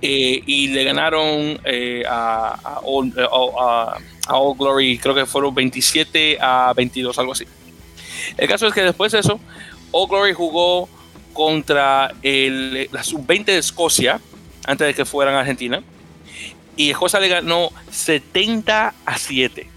Eh, 0.00 0.42
y 0.46 0.68
le 0.68 0.84
ganaron 0.84 1.60
eh, 1.64 2.04
a, 2.08 2.58
a, 2.62 2.80
All, 2.84 3.12
eh, 3.16 3.26
a, 3.26 4.38
All, 4.38 4.56
Glory, 4.56 4.96
creo 4.96 5.14
que 5.14 5.26
fueron 5.26 5.52
27 5.54 6.38
a 6.40 6.72
22, 6.74 7.18
algo 7.18 7.32
así. 7.32 7.44
El 8.38 8.48
caso 8.48 8.68
es 8.68 8.72
que 8.72 8.82
después 8.82 9.10
de 9.10 9.18
eso, 9.18 9.40
All 9.90 10.08
Glory 10.08 10.32
jugó 10.32 10.88
contra 11.32 12.14
el, 12.22 12.88
la 12.92 13.02
sub-20 13.02 13.46
de 13.46 13.58
Escocia, 13.58 14.20
antes 14.64 14.86
de 14.86 14.94
que 14.94 15.04
fueran 15.04 15.34
a 15.34 15.40
Argentina, 15.40 15.82
y 16.76 16.90
Escocia 16.90 17.18
le 17.18 17.28
ganó 17.28 17.70
70 17.90 18.94
a 19.04 19.18
7. 19.18 19.68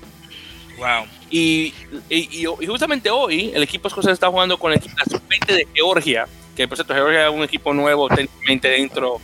Wow. 0.78 1.06
Y, 1.32 1.74
y, 2.10 2.46
y 2.62 2.68
justamente 2.68 3.10
hoy 3.10 3.52
el 3.56 3.64
equipo 3.64 3.88
escocés 3.88 4.14
está 4.14 4.30
jugando 4.30 4.60
con 4.60 4.72
el 4.72 4.78
equipo, 4.78 4.96
la 5.00 5.18
sub-20 5.18 5.48
de 5.48 5.68
Georgia, 5.74 6.28
que 6.56 6.68
por 6.68 6.78
cierto 6.78 6.94
Georgia 6.94 7.28
es 7.28 7.34
un 7.34 7.44
equipo 7.44 7.74
nuevo 7.74 8.08
técnicamente 8.08 8.70
dentro 8.70 9.20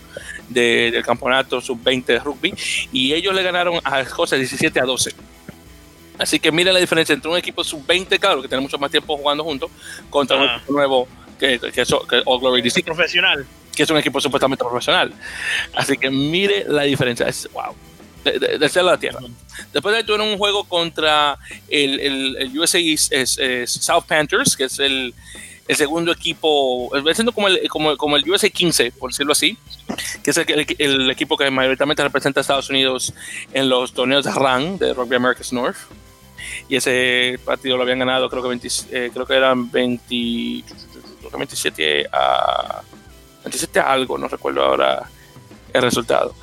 del 0.47 1.03
campeonato 1.03 1.61
sub-20 1.61 2.05
de 2.05 2.19
rugby, 2.19 2.53
y 2.91 3.13
ellos 3.13 3.33
le 3.33 3.43
ganaron 3.43 3.79
a 3.83 4.01
Escocia 4.01 4.37
17 4.37 4.79
a 4.79 4.83
12. 4.83 5.13
Así 6.17 6.39
que 6.39 6.51
miren 6.51 6.73
la 6.73 6.79
diferencia 6.79 7.13
entre 7.13 7.31
un 7.31 7.37
equipo 7.37 7.63
sub-20, 7.63 8.19
claro, 8.19 8.41
que 8.41 8.47
tiene 8.47 8.61
mucho 8.61 8.77
más 8.77 8.91
tiempo 8.91 9.15
jugando 9.15 9.43
juntos, 9.43 9.71
contra 10.09 10.37
un 10.37 10.49
equipo 10.49 10.73
nuevo 10.73 11.07
que, 11.39 11.59
que, 11.59 11.71
que 11.71 12.21
All 12.25 12.39
Glory 12.39 12.61
DC. 12.61 12.83
Profesional. 12.83 13.45
Que 13.73 13.83
es 13.83 13.89
un 13.89 13.97
equipo 13.97 14.19
supuestamente 14.19 14.63
profesional. 14.63 15.13
Así 15.73 15.97
que 15.97 16.09
mire 16.09 16.65
la 16.67 16.83
diferencia. 16.83 17.27
Es, 17.27 17.49
wow. 17.53 17.73
De, 18.23 18.37
de, 18.37 18.57
de 18.57 18.83
la 18.83 18.97
tierra. 18.97 19.19
Después 19.71 19.93
de 19.93 19.99
ahí 19.99 20.03
tuvieron 20.03 20.27
un 20.27 20.37
juego 20.37 20.65
contra 20.65 21.37
el, 21.69 22.01
el, 22.37 22.59
USA 22.59 22.77
South 23.65 24.03
Panthers, 24.05 24.57
que 24.57 24.65
es 24.65 24.77
el, 24.79 25.13
el 25.69 25.75
segundo 25.75 26.11
equipo, 26.11 26.89
siendo 27.13 27.31
como 27.31 27.47
el, 27.47 27.69
como, 27.69 27.95
como 27.95 28.17
el 28.17 28.27
USA 28.27 28.49
15, 28.49 28.91
por 28.93 29.11
decirlo 29.11 29.33
así, 29.33 29.55
que 30.23 30.31
es 30.31 30.37
el, 30.37 31.11
equipo 31.11 31.37
que 31.37 31.51
mayoritariamente 31.51 32.01
representa 32.01 32.39
a 32.39 32.41
Estados 32.41 32.71
Unidos 32.71 33.13
en 33.53 33.69
los 33.69 33.93
torneos 33.93 34.25
de 34.25 34.31
RAN, 34.31 34.79
de 34.79 34.95
Rugby 34.95 35.17
Americas 35.17 35.53
North. 35.53 35.77
Y 36.67 36.75
ese 36.75 37.39
partido 37.45 37.77
lo 37.77 37.83
habían 37.83 37.99
ganado, 37.99 38.31
creo 38.31 38.41
que, 38.41 38.59
eh, 38.91 39.11
creo 39.13 39.27
que 39.27 39.35
eran 39.35 39.69
20, 39.69 40.63
27 41.37 42.07
a 42.11 42.81
27 43.43 43.79
a 43.79 43.91
algo, 43.91 44.17
no 44.17 44.27
recuerdo 44.27 44.63
ahora 44.63 45.07
el 45.71 45.81
resultado. 45.83 46.33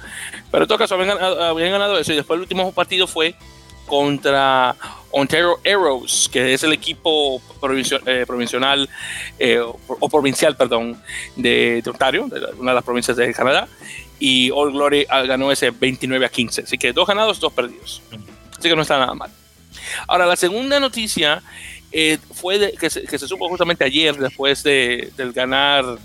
Pero 0.53 0.62
en 0.62 0.68
todo 0.68 0.79
caso, 0.79 0.95
habían 0.95 1.72
ganado 1.72 1.99
eso. 1.99 2.12
Y 2.12 2.16
después 2.16 2.37
el 2.37 2.43
último 2.43 2.70
partido 2.70 3.09
fue 3.09 3.35
contra 3.87 4.76
Ontario 5.18 5.59
Arrows, 5.64 6.28
que 6.30 6.53
es 6.53 6.62
el 6.62 6.74
equipo 6.74 7.39
eh, 7.39 8.24
provincial 8.26 8.89
eh, 9.39 9.59
o 9.61 10.09
provincial, 10.11 10.55
perdón, 10.57 11.01
de, 11.37 11.82
Ontario, 11.87 12.26
de 12.28 12.39
una 12.59 12.72
de 12.72 12.74
las 12.74 12.84
provincias 12.84 13.16
de 13.16 13.32
Canadá, 13.32 13.66
y 14.18 14.51
All 14.51 14.72
Glory 14.72 15.07
ah, 15.09 15.22
ganó 15.22 15.51
ese 15.51 15.70
29 15.70 16.26
a 16.26 16.28
15. 16.28 16.62
Así 16.62 16.76
que 16.76 16.93
dos 16.93 17.07
ganados, 17.09 17.41
dos 17.41 17.53
perdidos. 17.53 18.03
Así 18.59 18.68
que 18.68 18.76
no 18.76 18.82
está 18.82 18.99
nada 18.99 19.14
mal. 19.14 19.30
Ahora, 20.07 20.26
la 20.26 20.37
segunda 20.37 20.78
noticia 20.80 21.43
eh, 21.93 22.18
fue 22.34 22.74
que, 22.78 22.91
se, 22.91 23.18
supo 23.18 23.49
justamente 23.49 23.84
ayer, 23.84 24.16
después 24.16 24.62
de, 24.62 25.12
del 25.16 25.32
ganar 25.32 25.99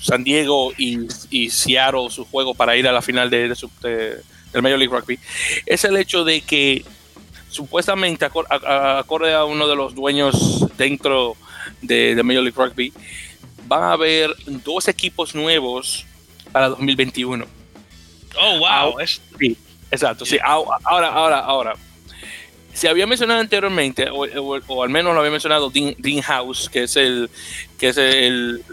San 0.00 0.22
Diego 0.22 0.72
y, 0.76 1.08
y, 1.30 1.48
Seattle 1.48 2.10
su 2.10 2.24
juego 2.26 2.54
para 2.54 2.76
ir 2.76 2.86
a 2.86 2.92
la 2.92 3.00
final 3.00 3.30
de, 3.30 3.48
del 4.52 4.62
Major 4.62 4.78
League 4.78 4.94
Rugby, 4.94 5.18
es 5.66 5.84
el 5.84 5.96
hecho 5.96 6.24
de 6.24 6.40
que 6.40 6.84
supuestamente, 7.52 8.24
acorde 8.24 9.34
a 9.34 9.44
uno 9.44 9.68
de 9.68 9.76
los 9.76 9.94
dueños 9.94 10.66
dentro 10.76 11.36
de, 11.82 12.20
Major 12.24 12.42
League 12.42 12.56
Rugby, 12.56 12.92
van 13.66 13.82
a 13.84 13.92
haber 13.92 14.34
dos 14.46 14.88
equipos 14.88 15.34
nuevos 15.34 16.06
para 16.50 16.68
2021. 16.70 17.44
Oh, 18.40 18.58
wow. 18.58 18.94
sí, 19.38 19.56
exacto. 19.90 20.24
Sí, 20.24 20.38
ahora, 20.42 21.08
ahora, 21.08 21.38
ahora. 21.40 21.74
Se 22.72 22.88
había 22.88 23.06
mencionado 23.06 23.40
anteriormente, 23.40 24.08
o, 24.10 24.82
al 24.82 24.88
menos 24.88 25.12
lo 25.12 25.20
había 25.20 25.30
mencionado 25.30 25.70
Dean, 25.70 26.22
House, 26.22 26.70
que 26.70 26.84
es 26.84 26.96
el 26.96 27.28
que 27.78 27.88
es 27.88 27.98
el, 27.98 28.64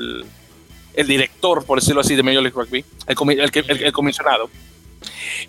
el, 0.93 1.07
director, 1.07 1.65
por 1.65 1.82
decirlo 1.82 1.99
así, 1.99 2.15
de 2.15 2.23
Major 2.23 2.41
League 2.41 2.55
Rugby, 2.55 2.86
el, 3.07 3.84
el, 3.84 3.91
comisionado. 3.91 4.49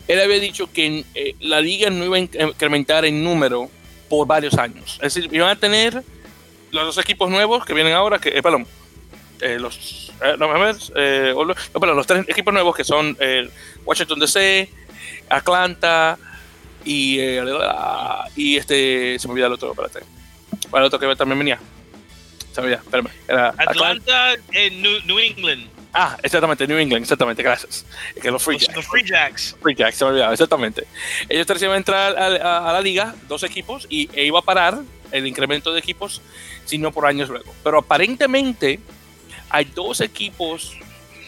Él 0.08 0.20
había 0.20 0.38
dicho 0.38 0.70
que 0.72 1.04
eh, 1.14 1.34
la 1.40 1.60
liga 1.60 1.90
no 1.90 2.04
iba 2.04 2.16
a 2.16 2.20
incrementar 2.20 3.04
en 3.04 3.22
número 3.22 3.70
por 4.08 4.26
varios 4.26 4.54
años. 4.58 4.98
Es 5.02 5.14
decir, 5.14 5.28
iban 5.32 5.48
a 5.50 5.56
tener 5.56 6.02
los 6.70 6.84
dos 6.84 6.98
equipos 6.98 7.30
nuevos 7.30 7.64
que 7.64 7.74
vienen 7.74 7.94
ahora, 7.94 8.18
que, 8.18 8.30
eh, 8.30 8.42
perdón, 8.42 8.66
eh, 9.40 9.58
los, 9.58 10.12
eh, 10.22 10.34
no, 10.38 10.50
eh, 10.96 11.34
no, 11.34 11.94
los 11.94 12.06
tres 12.06 12.28
equipos 12.28 12.52
nuevos 12.52 12.76
que 12.76 12.84
son 12.84 13.16
Washington 13.86 14.20
DC, 14.20 14.68
Atlanta 15.30 16.18
y, 16.84 17.18
y 18.36 18.56
este, 18.56 19.18
se 19.18 19.28
me 19.28 19.32
olvidó 19.32 19.46
el 19.46 19.52
otro, 19.54 19.70
espérate. 19.70 20.00
el 20.72 20.82
otro 20.82 20.98
que 20.98 21.16
también 21.16 21.38
venía. 21.38 21.58
Se 22.52 22.60
me 22.60 22.66
olvidó, 22.66 22.82
espérame. 22.82 23.10
Atlanta, 23.56 24.34
en 24.52 24.82
New, 24.82 25.18
England. 25.18 25.69
Ah, 25.92 26.16
exactamente, 26.22 26.66
New 26.66 26.78
England, 26.78 27.02
exactamente, 27.02 27.42
gracias. 27.42 27.84
Que 28.20 28.30
los 28.30 28.42
Free 28.42 28.58
Jacks. 28.58 28.76
Los 28.76 28.86
Free 28.86 29.04
Jacks. 29.04 29.56
Free 29.60 29.74
Jacks, 29.74 29.96
se 29.96 30.04
me 30.04 30.10
olvidó, 30.12 30.32
exactamente. 30.32 30.86
Ellos 31.28 31.46
tres 31.46 31.62
iban 31.62 31.74
a 31.74 31.78
entrar 31.78 32.16
a, 32.16 32.72
la 32.72 32.80
liga, 32.80 33.14
dos 33.28 33.42
equipos, 33.42 33.86
y 33.90 34.08
e 34.12 34.24
iba 34.24 34.38
a 34.38 34.42
parar 34.42 34.78
el 35.10 35.26
incremento 35.26 35.72
de 35.72 35.80
equipos, 35.80 36.22
sino 36.64 36.92
por 36.92 37.06
años 37.06 37.28
luego. 37.28 37.52
Pero 37.64 37.78
aparentemente 37.78 38.78
hay 39.48 39.64
dos 39.64 40.00
equipos 40.00 40.76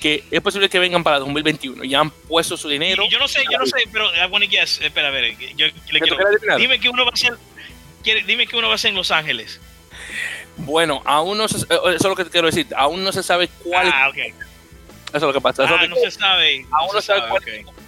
que 0.00 0.24
es 0.30 0.40
posible 0.40 0.68
que 0.68 0.78
vengan 0.78 1.02
para 1.04 1.18
2021 1.20 1.84
y 1.84 1.94
han 1.94 2.10
puesto 2.10 2.56
su 2.56 2.68
dinero. 2.68 3.04
yo 3.08 3.18
no 3.18 3.28
sé, 3.28 3.44
yo 3.50 3.58
no 3.58 3.66
sé, 3.66 3.76
pero 3.92 4.12
I 4.14 4.26
want 4.30 4.44
to 4.44 4.50
guess. 4.50 4.80
Espera, 4.80 5.08
a 5.08 5.10
ver, 5.10 5.36
yo 5.56 5.66
le 5.90 6.00
quiero, 6.00 6.16
dime 6.56 6.78
que 6.80 6.88
uno 6.88 7.04
va 7.04 7.12
a 7.12 7.16
ser, 7.16 7.36
dime 8.26 8.46
que 8.46 8.56
uno 8.56 8.68
va 8.68 8.74
a 8.74 8.78
ser 8.78 8.90
en 8.90 8.96
Los 8.96 9.10
Ángeles. 9.10 9.60
Bueno, 10.56 11.02
aún 11.04 11.38
no 11.38 11.48
se, 11.48 11.58
eh, 11.58 11.66
eso 11.70 11.94
es 11.94 12.04
lo 12.04 12.16
que 12.16 12.24
quiero 12.26 12.46
decir, 12.46 12.66
aún 12.76 13.02
no 13.02 13.12
se 13.12 13.22
sabe 13.22 13.48
cuál. 13.62 13.90
Ah, 13.92 14.08
ok. 14.08 14.34
Eso 15.12 15.16
es 15.16 15.22
lo 15.22 15.32
que 15.32 15.40
pasa. 15.40 15.64
Ah, 15.68 15.86
no 15.86 15.96
se 15.96 16.10
sabe. 16.10 16.66
Aún 16.70 16.90
no 16.94 17.00
se 17.00 17.06
sabe, 17.06 17.28
cuál 17.28 17.42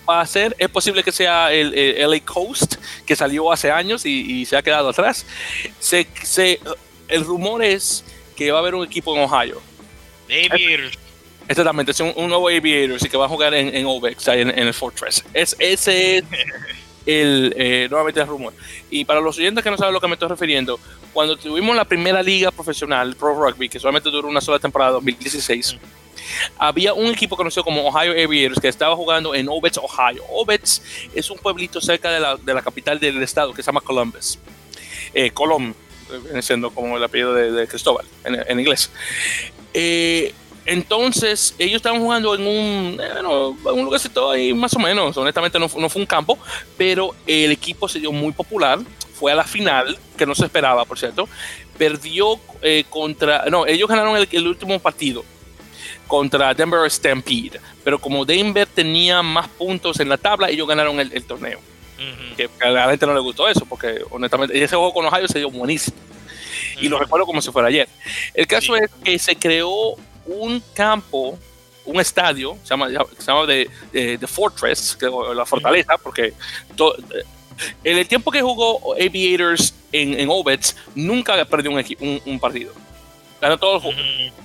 va 0.08 0.20
a 0.20 0.26
ser. 0.26 0.54
Es 0.58 0.68
posible 0.68 1.02
que 1.02 1.12
sea 1.12 1.52
el, 1.52 1.72
el, 1.74 2.10
LA 2.10 2.20
Coast, 2.20 2.74
que 3.06 3.16
salió 3.16 3.50
hace 3.50 3.70
años 3.70 4.04
y, 4.04 4.40
y 4.40 4.44
se 4.46 4.56
ha 4.56 4.62
quedado 4.62 4.90
atrás. 4.90 5.24
Se, 5.78 6.06
se, 6.22 6.60
el 7.08 7.24
rumor 7.24 7.64
es 7.64 8.04
que 8.36 8.50
va 8.50 8.58
a 8.58 8.60
haber 8.60 8.74
un 8.74 8.84
equipo 8.84 9.14
en 9.14 9.22
Ohio 9.22 9.62
Aviators. 10.28 10.98
Exactamente, 11.46 11.92
es 11.92 12.00
un, 12.00 12.28
nuevo 12.28 12.48
Aviators 12.48 13.04
y 13.04 13.08
que 13.08 13.16
va 13.16 13.26
a 13.26 13.28
jugar 13.28 13.52
en, 13.54 13.74
en 13.74 13.86
OVEX, 13.86 14.28
en, 14.28 14.50
en, 14.50 14.66
el 14.66 14.72
Fortress. 14.74 15.24
Es, 15.34 15.54
ese 15.58 16.18
es 16.18 16.24
el, 17.06 17.54
eh, 17.56 17.86
nuevamente 17.90 18.20
el 18.20 18.26
rumor. 18.26 18.54
Y 18.90 19.04
para 19.04 19.20
los 19.20 19.36
oyentes 19.36 19.62
que 19.62 19.70
no 19.70 19.76
saben 19.76 19.90
a 19.90 19.92
lo 19.92 20.00
que 20.00 20.08
me 20.08 20.14
estoy 20.14 20.28
refiriendo, 20.28 20.80
cuando 21.12 21.36
tuvimos 21.36 21.76
la 21.76 21.84
primera 21.84 22.22
liga 22.22 22.50
profesional, 22.50 23.14
Pro 23.14 23.34
Rugby, 23.34 23.68
que 23.68 23.78
solamente 23.78 24.10
duró 24.10 24.28
una 24.28 24.40
sola 24.40 24.58
temporada, 24.58 24.92
2016, 24.92 25.76
había 26.58 26.94
un 26.94 27.06
equipo 27.06 27.36
conocido 27.36 27.64
como 27.64 27.86
Ohio 27.86 28.12
Aviators 28.12 28.60
que 28.60 28.68
estaba 28.68 28.96
jugando 28.96 29.34
en 29.34 29.48
Ovets, 29.48 29.78
Ohio. 29.78 30.22
Ovets 30.30 30.82
es 31.14 31.30
un 31.30 31.38
pueblito 31.38 31.80
cerca 31.80 32.10
de 32.10 32.20
la, 32.20 32.36
de 32.36 32.54
la 32.54 32.62
capital 32.62 32.98
del 32.98 33.22
estado 33.22 33.52
que 33.52 33.62
se 33.62 33.66
llama 33.66 33.80
Columbus. 33.80 34.38
Eh, 35.12 35.30
Colom, 35.30 35.72
eh, 36.34 36.42
siendo 36.42 36.70
como 36.70 36.96
el 36.96 37.04
apellido 37.04 37.34
de, 37.34 37.66
Cristóbal 37.66 38.06
en, 38.24 38.58
inglés. 38.58 38.90
Eh, 39.72 40.34
entonces, 40.66 41.54
ellos 41.58 41.76
estaban 41.76 42.00
jugando 42.00 42.34
en 42.34 42.42
un, 42.42 43.00
en 43.00 43.26
un 43.26 43.84
lugarcito 43.84 44.30
ahí 44.30 44.54
más 44.54 44.74
o 44.74 44.78
menos. 44.78 45.16
Honestamente, 45.16 45.58
no, 45.58 45.68
no, 45.76 45.88
fue 45.88 46.00
un 46.00 46.06
campo, 46.06 46.38
pero 46.76 47.14
el 47.26 47.52
equipo 47.52 47.88
se 47.88 48.00
dio 48.00 48.12
muy 48.12 48.32
popular. 48.32 48.78
Fue 49.14 49.30
a 49.30 49.34
la 49.34 49.44
final, 49.44 49.96
que 50.16 50.26
no 50.26 50.34
se 50.34 50.46
esperaba, 50.46 50.84
por 50.84 50.98
cierto. 50.98 51.28
Perdió 51.78 52.40
eh, 52.62 52.84
contra. 52.88 53.44
No, 53.50 53.66
ellos 53.66 53.88
ganaron 53.88 54.16
el, 54.16 54.46
último 54.48 54.78
partido 54.78 55.24
contra 56.06 56.54
Denver 56.54 56.90
Stampede. 56.90 57.60
Pero 57.82 57.98
como 57.98 58.24
Denver 58.24 58.66
tenía 58.66 59.22
más 59.22 59.48
puntos 59.48 60.00
en 60.00 60.08
la 60.08 60.16
tabla, 60.16 60.50
ellos 60.50 60.66
ganaron 60.66 60.98
el, 61.00 61.24
torneo. 61.24 61.60
que, 62.36 62.48
a 62.60 62.70
la 62.70 62.90
gente 62.90 63.06
no 63.06 63.14
le 63.14 63.20
gustó 63.20 63.48
eso, 63.48 63.64
porque 63.66 64.02
honestamente, 64.10 64.56
ese 64.56 64.76
juego 64.76 64.92
con 64.92 65.06
Ohio 65.06 65.28
se 65.28 65.38
dio 65.38 65.50
buenísimo 65.50 65.96
y 66.80 66.88
lo 66.88 66.98
recuerdo 66.98 67.26
como 67.26 67.40
si 67.40 67.50
fuera 67.50 67.68
ayer. 67.68 67.88
El 68.32 68.46
caso 68.46 68.76
es 68.76 68.90
que 69.02 69.18
se 69.18 69.36
creó 69.36 69.96
un 70.26 70.62
campo, 70.74 71.38
un 71.84 72.00
estadio, 72.00 72.56
se 72.62 72.70
llama, 72.70 72.88
se 72.88 73.26
llama 73.26 73.46
The, 73.46 74.26
Fortress, 74.26 74.98
la 75.34 75.46
fortaleza, 75.46 75.96
porque 75.98 76.32
en 77.84 77.98
el 77.98 78.08
tiempo 78.08 78.30
que 78.30 78.42
jugó 78.42 78.94
Aviators 78.94 79.74
en, 79.92 80.18
en 80.18 80.28
Obets, 80.30 80.76
nunca 80.94 81.44
perdió 81.44 81.70
un, 81.70 82.20
un, 82.24 82.40
partido. 82.40 82.72
Ganó 83.44 83.58
todos 83.58 83.84
los 83.84 83.94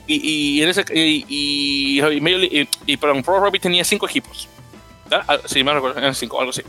y, 0.08 0.58
y, 0.58 0.62
en 0.62 0.68
ese, 0.68 0.84
y, 0.94 1.26
y, 1.30 2.68
y, 2.86 2.98
perdón, 2.98 3.24
Pro 3.24 3.40
Rugby 3.40 3.58
tenía 3.58 3.86
cinco 3.86 4.10
equipos. 4.10 4.50
Ah, 5.10 5.40
sí, 5.46 5.64
me 5.64 5.74
recuerdo, 5.74 5.98
eran 6.00 6.14
cinco, 6.14 6.38
algo 6.38 6.50
así. 6.50 6.64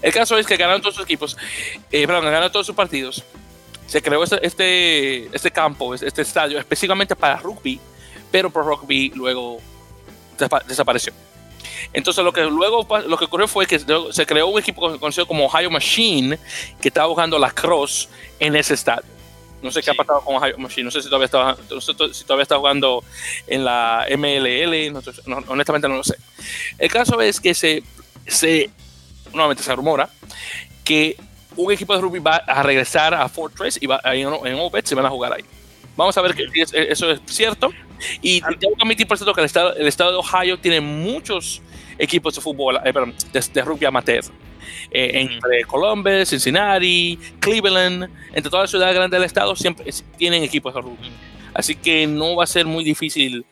El 0.00 0.10
caso 0.10 0.38
es 0.38 0.46
que 0.46 0.56
ganaron 0.56 0.80
todos 0.80 0.94
sus 0.94 1.04
equipos, 1.04 1.36
eh, 1.92 2.06
perdón, 2.06 2.24
ganaron 2.24 2.50
todos 2.50 2.64
sus 2.64 2.74
partidos 2.74 3.22
se 3.86 4.00
creó 4.00 4.24
este, 4.24 4.46
este, 4.46 5.36
este, 5.36 5.50
campo, 5.50 5.94
este 5.94 6.22
estadio 6.22 6.58
específicamente 6.58 7.14
para 7.14 7.36
rugby, 7.36 7.78
pero 8.30 8.48
Pro 8.48 8.62
Rugby 8.62 9.12
luego 9.14 9.60
desapareció. 10.66 11.12
Entonces 11.92 12.24
lo 12.24 12.32
que 12.32 12.44
luego 12.44 12.86
lo 13.06 13.16
que 13.16 13.26
ocurrió 13.26 13.46
fue 13.46 13.66
que 13.66 13.78
se 13.78 14.26
creó 14.26 14.48
un 14.48 14.58
equipo 14.58 14.98
conocido 14.98 15.26
como 15.26 15.44
Ohio 15.44 15.70
Machine 15.70 16.38
que 16.80 16.88
estaba 16.88 17.08
jugando 17.08 17.38
la 17.38 17.50
cross 17.50 18.08
en 18.40 18.56
ese 18.56 18.74
estadio. 18.74 19.13
No 19.64 19.70
sé 19.70 19.82
qué 19.82 19.90
ha 19.90 19.94
pasado 19.94 20.20
con 20.20 20.36
Ohio 20.36 20.58
Machine, 20.58 20.84
no 20.84 20.90
sé 20.90 21.00
si 21.00 21.08
todavía 21.08 21.24
está, 21.24 21.56
si 22.12 22.24
todavía 22.24 22.42
está 22.42 22.58
jugando 22.58 23.02
en 23.46 23.64
la 23.64 24.06
MLL, 24.10 24.94
honestamente 25.48 25.88
no 25.88 25.96
lo 25.96 26.04
sé. 26.04 26.16
El 26.78 26.90
caso 26.90 27.18
es 27.22 27.40
que 27.40 27.54
se, 27.54 27.82
se 28.26 28.68
nuevamente 29.32 29.62
se 29.62 29.74
rumora 29.74 30.10
que 30.84 31.16
un 31.56 31.72
equipo 31.72 31.94
de 31.94 32.02
rugby 32.02 32.18
va 32.18 32.36
a 32.36 32.62
regresar 32.62 33.14
a 33.14 33.26
Fortress 33.30 33.78
y 33.80 33.86
va, 33.86 34.02
ahí 34.04 34.20
en, 34.20 34.28
en 34.28 34.86
se 34.86 34.94
van 34.94 35.06
a 35.06 35.10
jugar 35.10 35.32
ahí. 35.32 35.44
Vamos 35.96 36.16
a 36.18 36.20
ver 36.20 36.34
que 36.34 36.46
eso 36.54 37.10
es 37.10 37.20
cierto. 37.24 37.70
Y 38.20 38.40
tengo 38.40 38.74
que 38.76 38.82
admitir, 38.82 39.06
por 39.06 39.16
cierto, 39.16 39.32
que 39.32 39.40
el 39.40 39.46
estado, 39.46 39.74
el 39.74 39.86
estado 39.86 40.10
de 40.10 40.18
Ohio 40.18 40.58
tiene 40.58 40.82
muchos 40.82 41.62
equipos 41.98 42.34
de 42.34 42.40
fútbol, 42.40 42.80
eh, 42.84 42.92
perdón, 42.92 43.14
de, 43.32 43.62
rugby 43.62 43.86
amateur. 43.86 44.24
Eh, 44.90 45.10
entre 45.14 45.64
Columbus, 45.64 46.28
Cincinnati, 46.28 47.18
Cleveland, 47.40 48.08
entre 48.28 48.50
todas 48.50 48.64
las 48.64 48.70
ciudades 48.70 48.94
grandes 48.94 49.18
del 49.18 49.26
estado, 49.26 49.54
siempre 49.56 49.90
tienen 50.16 50.42
equipos 50.42 50.74
de 50.74 50.80
rugby. 50.80 51.10
Así 51.54 51.76
que 51.76 52.06
no 52.06 52.34
va 52.34 52.44
a 52.44 52.46
ser 52.48 52.66
muy 52.66 52.82
difícil. 52.82 53.46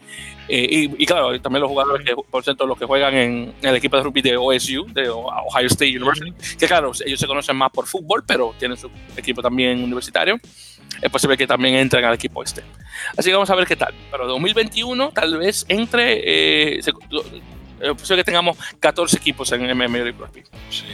Eh, 0.48 0.90
y, 0.98 1.06
claro, 1.06 1.40
también 1.40 1.62
los 1.62 1.70
jugadores, 1.70 2.04
que, 2.04 2.14
por 2.16 2.42
cierto, 2.42 2.66
los 2.66 2.76
que 2.76 2.84
juegan 2.84 3.14
en, 3.14 3.54
el 3.62 3.76
equipo 3.76 3.96
de 3.96 4.02
rugby 4.02 4.20
de 4.22 4.36
OSU, 4.36 4.86
de 4.92 5.08
Ohio 5.08 5.68
State 5.68 5.96
University, 5.96 6.32
que 6.58 6.66
claro, 6.66 6.90
ellos 7.06 7.20
se 7.20 7.26
conocen 7.28 7.56
más 7.56 7.70
por 7.70 7.86
fútbol, 7.86 8.24
pero 8.26 8.52
tienen 8.58 8.76
su 8.76 8.90
equipo 9.16 9.40
también 9.40 9.82
universitario. 9.82 10.38
Es 11.00 11.10
posible 11.10 11.36
que 11.36 11.46
también 11.46 11.76
entren 11.76 12.04
al 12.04 12.14
equipo 12.14 12.42
este. 12.42 12.62
Así 13.16 13.30
que 13.30 13.34
vamos 13.34 13.50
a 13.50 13.54
ver 13.54 13.66
qué 13.66 13.76
tal. 13.76 13.94
Pero 14.10 14.26
2021 14.26 15.10
tal 15.12 15.38
vez 15.38 15.64
entre, 15.68 16.74
eh, 16.74 16.78
es 16.78 16.92
posible 17.94 18.18
que 18.18 18.24
tengamos 18.24 18.58
14 18.80 19.16
equipos 19.16 19.50
en 19.52 19.62
MMA 19.76 19.98
Rugby. 19.98 20.42
Sí. 20.70 20.84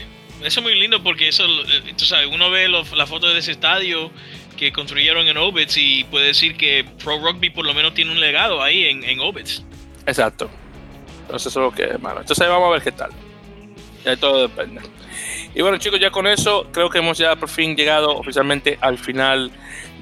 Eso 0.43 0.59
es 0.59 0.63
muy 0.63 0.75
lindo 0.79 1.03
porque 1.03 1.27
eso, 1.27 1.43
eh, 1.45 1.93
tú 1.97 2.05
sabes, 2.05 2.27
uno 2.31 2.49
ve 2.49 2.67
la 2.69 3.05
foto 3.05 3.27
de 3.27 3.39
ese 3.39 3.51
estadio 3.51 4.11
que 4.57 4.71
construyeron 4.71 5.27
en 5.27 5.37
Obits 5.37 5.77
y 5.77 6.03
puede 6.05 6.27
decir 6.27 6.57
que 6.57 6.85
Pro 7.03 7.19
Rugby 7.19 7.49
por 7.49 7.65
lo 7.65 7.73
menos 7.73 7.93
tiene 7.93 8.11
un 8.11 8.19
legado 8.19 8.61
ahí 8.61 8.85
en, 8.85 9.03
en. 9.03 9.19
Exacto. 10.05 10.49
Entonces 11.21 11.51
eso 11.51 11.59
es 11.59 11.65
lo 11.65 11.71
que, 11.71 11.83
hermano. 11.83 12.21
Entonces 12.21 12.47
vamos 12.47 12.67
a 12.67 12.71
ver 12.71 12.81
qué 12.81 12.91
tal. 12.91 13.11
Ya 14.03 14.17
todo 14.17 14.47
depende. 14.47 14.81
Y 15.53 15.61
bueno 15.61 15.77
chicos, 15.77 15.99
ya 15.99 16.11
con 16.11 16.27
eso 16.27 16.67
creo 16.71 16.89
que 16.89 16.99
hemos 16.99 17.17
ya 17.17 17.35
por 17.35 17.49
fin 17.49 17.75
llegado 17.75 18.15
oficialmente 18.15 18.77
al 18.81 18.97
final 18.97 19.51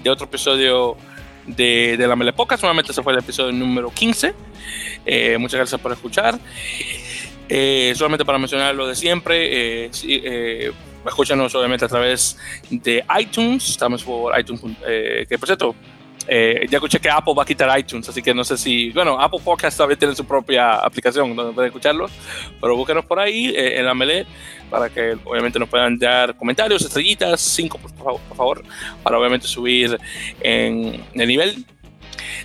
de 0.03 0.09
otro 0.09 0.25
episodio 0.25 0.97
de, 1.45 1.95
de 1.97 2.07
la 2.07 2.15
Melepoca. 2.15 2.57
Solamente 2.57 2.91
ese 2.91 3.01
fue 3.03 3.13
el 3.13 3.19
episodio 3.19 3.51
número 3.51 3.91
15. 3.91 4.33
Eh, 5.05 5.37
muchas 5.39 5.57
gracias 5.57 5.79
por 5.79 5.91
escuchar. 5.91 6.39
Eh, 7.49 7.93
solamente 7.95 8.25
para 8.25 8.37
mencionar 8.37 8.75
lo 8.75 8.87
de 8.87 8.95
siempre, 8.95 9.85
eh, 9.85 9.91
eh 10.03 10.71
escúchanos 11.07 11.53
obviamente 11.55 11.85
a 11.85 11.87
través 11.87 12.37
de 12.69 13.03
iTunes, 13.19 13.69
estamos 13.69 14.03
por 14.03 14.37
iTunes, 14.37 14.61
eh, 14.85 15.25
que 15.27 15.37
por 15.37 15.47
cierto, 15.47 15.75
eh, 16.27 16.65
ya 16.69 16.77
escuché 16.77 16.99
que 16.99 17.09
Apple 17.09 17.33
va 17.37 17.43
a 17.43 17.45
quitar 17.45 17.79
iTunes, 17.79 18.09
así 18.09 18.21
que 18.21 18.33
no 18.33 18.43
sé 18.43 18.57
si, 18.57 18.91
bueno, 18.91 19.19
Apple 19.19 19.39
Podcast 19.43 19.77
todavía 19.77 19.97
tiene 19.97 20.13
su 20.13 20.25
propia 20.25 20.75
aplicación 20.75 21.33
donde 21.35 21.53
pueden 21.53 21.69
escucharlos, 21.69 22.11
pero 22.59 22.75
búsquenos 22.75 23.05
por 23.05 23.19
ahí 23.19 23.47
eh, 23.55 23.79
en 23.79 23.85
la 23.85 23.93
Melee 23.93 24.25
para 24.69 24.89
que 24.89 25.17
obviamente 25.23 25.57
nos 25.57 25.69
puedan 25.69 25.97
dar 25.97 26.35
comentarios, 26.35 26.81
estrellitas, 26.81 27.39
cinco 27.39 27.77
por 27.77 27.91
favor, 27.91 28.21
por 28.27 28.37
favor 28.37 28.63
para 29.03 29.17
obviamente 29.17 29.47
subir 29.47 29.97
en 30.41 31.01
el 31.13 31.27
nivel. 31.27 31.65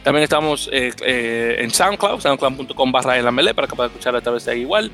También 0.03 0.25
estamos 0.25 0.69
en 0.73 1.71
SoundCloud, 1.71 2.21
soundcloud.com 2.21 2.93
barra 2.93 3.19
en 3.19 3.25
la 3.25 3.31
melee 3.31 3.55
para 3.55 3.67
que 3.67 3.75
puedan 3.75 3.91
escuchar 3.91 4.17
a 4.17 4.21
través 4.21 4.45
de 4.45 4.53
ahí 4.53 4.61
igual. 4.61 4.91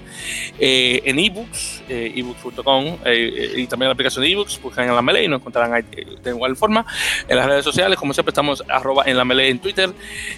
en 0.59 1.19
ebooks, 1.19 1.83
ebooks.com 1.89 2.99
y 3.07 3.67
también 3.67 3.89
la 3.89 3.93
aplicación 3.93 4.25
de 4.25 4.33
ebooks, 4.33 4.61
buscan 4.61 4.89
en 4.89 4.95
la 4.95 5.03
melee 5.03 5.25
y 5.25 5.29
nos 5.29 5.41
encontrarán 5.41 5.75
ahí 5.75 5.85
de 6.23 6.31
igual 6.31 6.57
forma. 6.57 6.85
En 7.27 7.37
las 7.37 7.47
redes 7.47 7.65
sociales, 7.65 7.99
como 7.99 8.13
siempre, 8.13 8.31
estamos 8.31 8.63
arroba 8.69 9.05
en 9.07 9.17
la 9.17 9.25
melee 9.25 9.49
en 9.49 9.59
Twitter. 9.59 9.91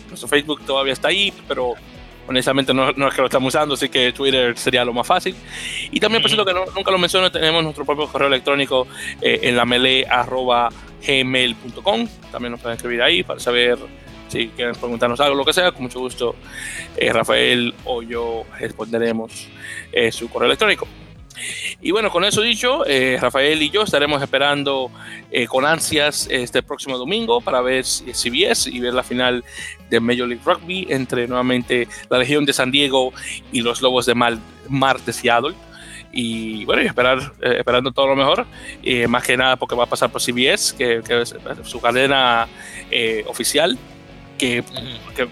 Nuestro 0.09 0.29
Facebook 0.29 0.63
todavía 0.65 0.93
está 0.93 1.09
ahí, 1.09 1.33
pero 1.49 1.75
honestamente 2.29 2.73
no, 2.73 2.93
no, 2.93 3.09
es 3.09 3.15
que 3.15 3.21
lo 3.21 3.27
estamos 3.27 3.49
usando, 3.49 3.75
así 3.75 3.89
que 3.89 4.13
Twitter 4.13 4.57
sería 4.57 4.85
lo 4.85 4.93
más 4.93 5.07
fácil. 5.07 5.35
Y 5.91 5.99
también, 6.01 6.23
por 6.23 6.31
cierto, 6.31 6.45
que 6.45 6.55
nunca 6.75 6.91
lo 6.91 6.99
menciono, 6.99 7.31
tenemos 7.31 7.63
nuestro 7.63 7.85
propio 7.85 8.07
correo 8.07 8.29
electrónico 8.29 8.87
eh, 9.21 9.41
en 9.43 9.57
la 9.57 9.65
melee 9.65 10.07
arroba 10.09 10.71
gmail.com. 11.07 12.07
También 12.31 12.53
nos 12.53 12.61
pueden 12.61 12.77
escribir 12.77 13.03
ahí 13.03 13.23
para 13.23 13.41
saber 13.41 13.79
si 14.31 14.49
quieren 14.49 14.74
preguntarnos 14.74 15.20
algo, 15.20 15.35
lo 15.35 15.45
que 15.45 15.53
sea, 15.53 15.72
con 15.72 15.83
mucho 15.83 16.01
gusto 16.01 16.35
eh, 16.97 17.12
Rafael 17.12 17.74
o 17.85 18.03
yo 18.03 18.45
responderemos 18.59 19.49
eh, 19.93 20.11
su 20.12 20.28
correo 20.31 20.47
electrónico. 20.47 20.87
Y 21.81 21.91
bueno, 21.91 22.11
con 22.11 22.24
eso 22.24 22.43
dicho, 22.43 22.85
eh, 22.87 23.18
Rafael 23.20 23.62
y 23.62 23.70
yo 23.70 23.83
estaremos 23.83 24.22
esperando 24.22 24.91
eh, 25.31 25.47
con 25.47 25.64
ansias 25.64 26.28
este 26.31 26.62
próximo 26.62 26.99
domingo 26.99 27.41
para 27.41 27.61
ver 27.61 27.85
CBS 27.85 28.68
y 28.70 28.81
ver 28.81 28.95
la 28.95 29.03
final 29.03 29.45
de 29.89 30.01
Major 30.01 30.28
League 30.28 30.43
Rugby 30.45 30.87
entre 30.91 31.26
nuevamente 31.26 31.89
la 32.09 32.18
Legión 32.18 32.45
de 32.45 32.53
San 32.53 32.70
Diego 32.70 33.12
y 33.53 33.62
los 33.62 33.81
Lobos 33.83 34.07
de 34.07 34.14
Mar, 34.14 34.39
de 35.05 35.12
Seattle. 35.12 35.55
Y 36.12 36.64
bueno, 36.64 36.83
y 36.83 36.87
esperar, 36.87 37.33
eh, 37.41 37.57
esperando 37.59 37.93
todo 37.93 38.09
lo 38.09 38.16
mejor, 38.16 38.47
más 39.09 39.24
que 39.24 39.37
nada 39.37 39.57
porque 39.57 39.76
va 39.76 39.85
a 39.85 39.87
pasar 39.87 40.11
por 40.11 40.20
CBS, 40.20 40.76
que, 40.76 41.03
que 41.07 41.22
es 41.22 41.35
su 41.62 41.81
cadena 41.81 42.49
oficial 43.26 43.78
que, 44.41 44.64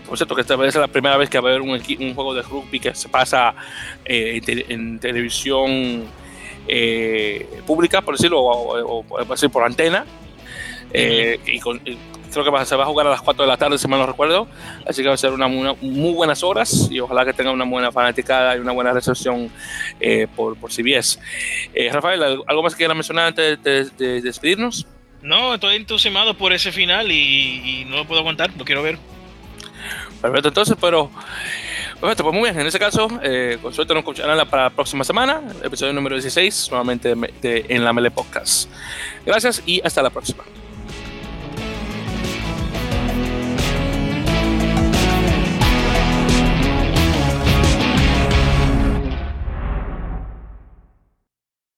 por 0.07 0.19
cierto, 0.19 0.35
que 0.35 0.43
esta 0.43 0.57
vez 0.57 0.75
es 0.75 0.81
la 0.81 0.89
primera 0.89 1.17
vez 1.17 1.31
que 1.31 1.41
va 1.41 1.49
a 1.49 1.53
haber 1.53 1.63
un, 1.63 1.71
un 1.71 2.15
juego 2.15 2.35
de 2.35 2.43
rugby 2.43 2.79
que 2.79 2.95
se 2.95 3.09
pasa 3.09 3.55
eh, 4.05 4.41
en, 4.69 4.99
televisión 4.99 6.05
eh, 6.67 7.63
pública, 7.67 8.03
por 8.03 8.17
decirlo, 8.17 8.41
o, 8.41 9.01
o, 9.01 9.49
por 9.51 9.65
antena. 9.65 10.05
Eh, 10.93 11.41
y, 11.47 11.59
creo 11.59 12.45
que 12.45 12.67
se 12.67 12.77
va 12.77 12.85
a 12.85 12.87
jugar 12.87 13.07
a 13.07 13.11
las 13.11 13.23
4 13.23 13.45
de 13.45 13.49
la 13.49 13.57
tarde, 13.57 13.79
si 13.79 13.89
mal 13.89 13.99
no 13.99 14.07
recuerdo. 14.07 14.47
Así 14.87 15.03
que 15.03 15.09
va 15.09 15.15
a 15.15 15.19
ser 15.19 15.33
una, 15.33 15.49
muy 15.49 16.13
buenas 16.13 16.43
horas 16.43 16.89
y 16.91 17.01
ojalá 17.01 17.25
que 17.25 17.33
tenga 17.33 17.51
una 17.51 17.65
buena 17.65 17.91
fanaticada 17.91 18.57
y 18.57 18.61
una 18.61 18.73
buena 18.73 18.93
recepción 18.93 19.51
por, 20.37 20.57
por 20.59 20.71
CBS. 20.71 21.19
Rafael, 21.91 22.23
¿algo 22.23 22.63
más 22.63 22.75
que 22.75 22.79
quieras 22.79 22.97
mencionar 22.97 23.29
antes 23.29 23.97
de 23.97 24.21
despedirnos? 24.21 24.87
No, 25.23 25.55
estoy 25.55 25.77
entusiasmado 25.77 26.35
por 26.35 26.53
ese 26.53 26.73
final 26.73 27.11
y, 27.11 27.85
no 27.89 27.97
lo 27.97 28.05
puedo 28.05 28.21
aguantar, 28.21 28.51
lo 28.57 28.65
quiero 28.65 28.83
ver. 28.83 28.99
Perfecto, 30.21 30.49
entonces, 30.49 30.77
pero. 30.81 31.11
Perfecto, 32.01 32.23
pues 32.23 32.35
muy 32.35 32.45
bien. 32.45 32.61
En 32.61 32.67
ese 32.67 32.79
caso, 32.79 33.09
eh, 33.23 33.59
con 33.61 33.75
suerte 33.75 33.93
nos 33.93 34.05
para 34.05 34.65
la 34.65 34.71
próxima 34.71 35.03
semana, 35.03 35.43
episodio 35.65 35.93
número 35.93 36.15
16, 36.15 36.69
nuevamente 36.71 37.15
de, 37.43 37.67
En 37.69 37.85
la 37.85 37.93
Mele 37.93 38.11
Podcast. 38.11 38.71
Gracias 39.27 39.63
y 39.67 39.81
hasta 39.85 40.03
la 40.03 40.11
próxima. 40.11 40.45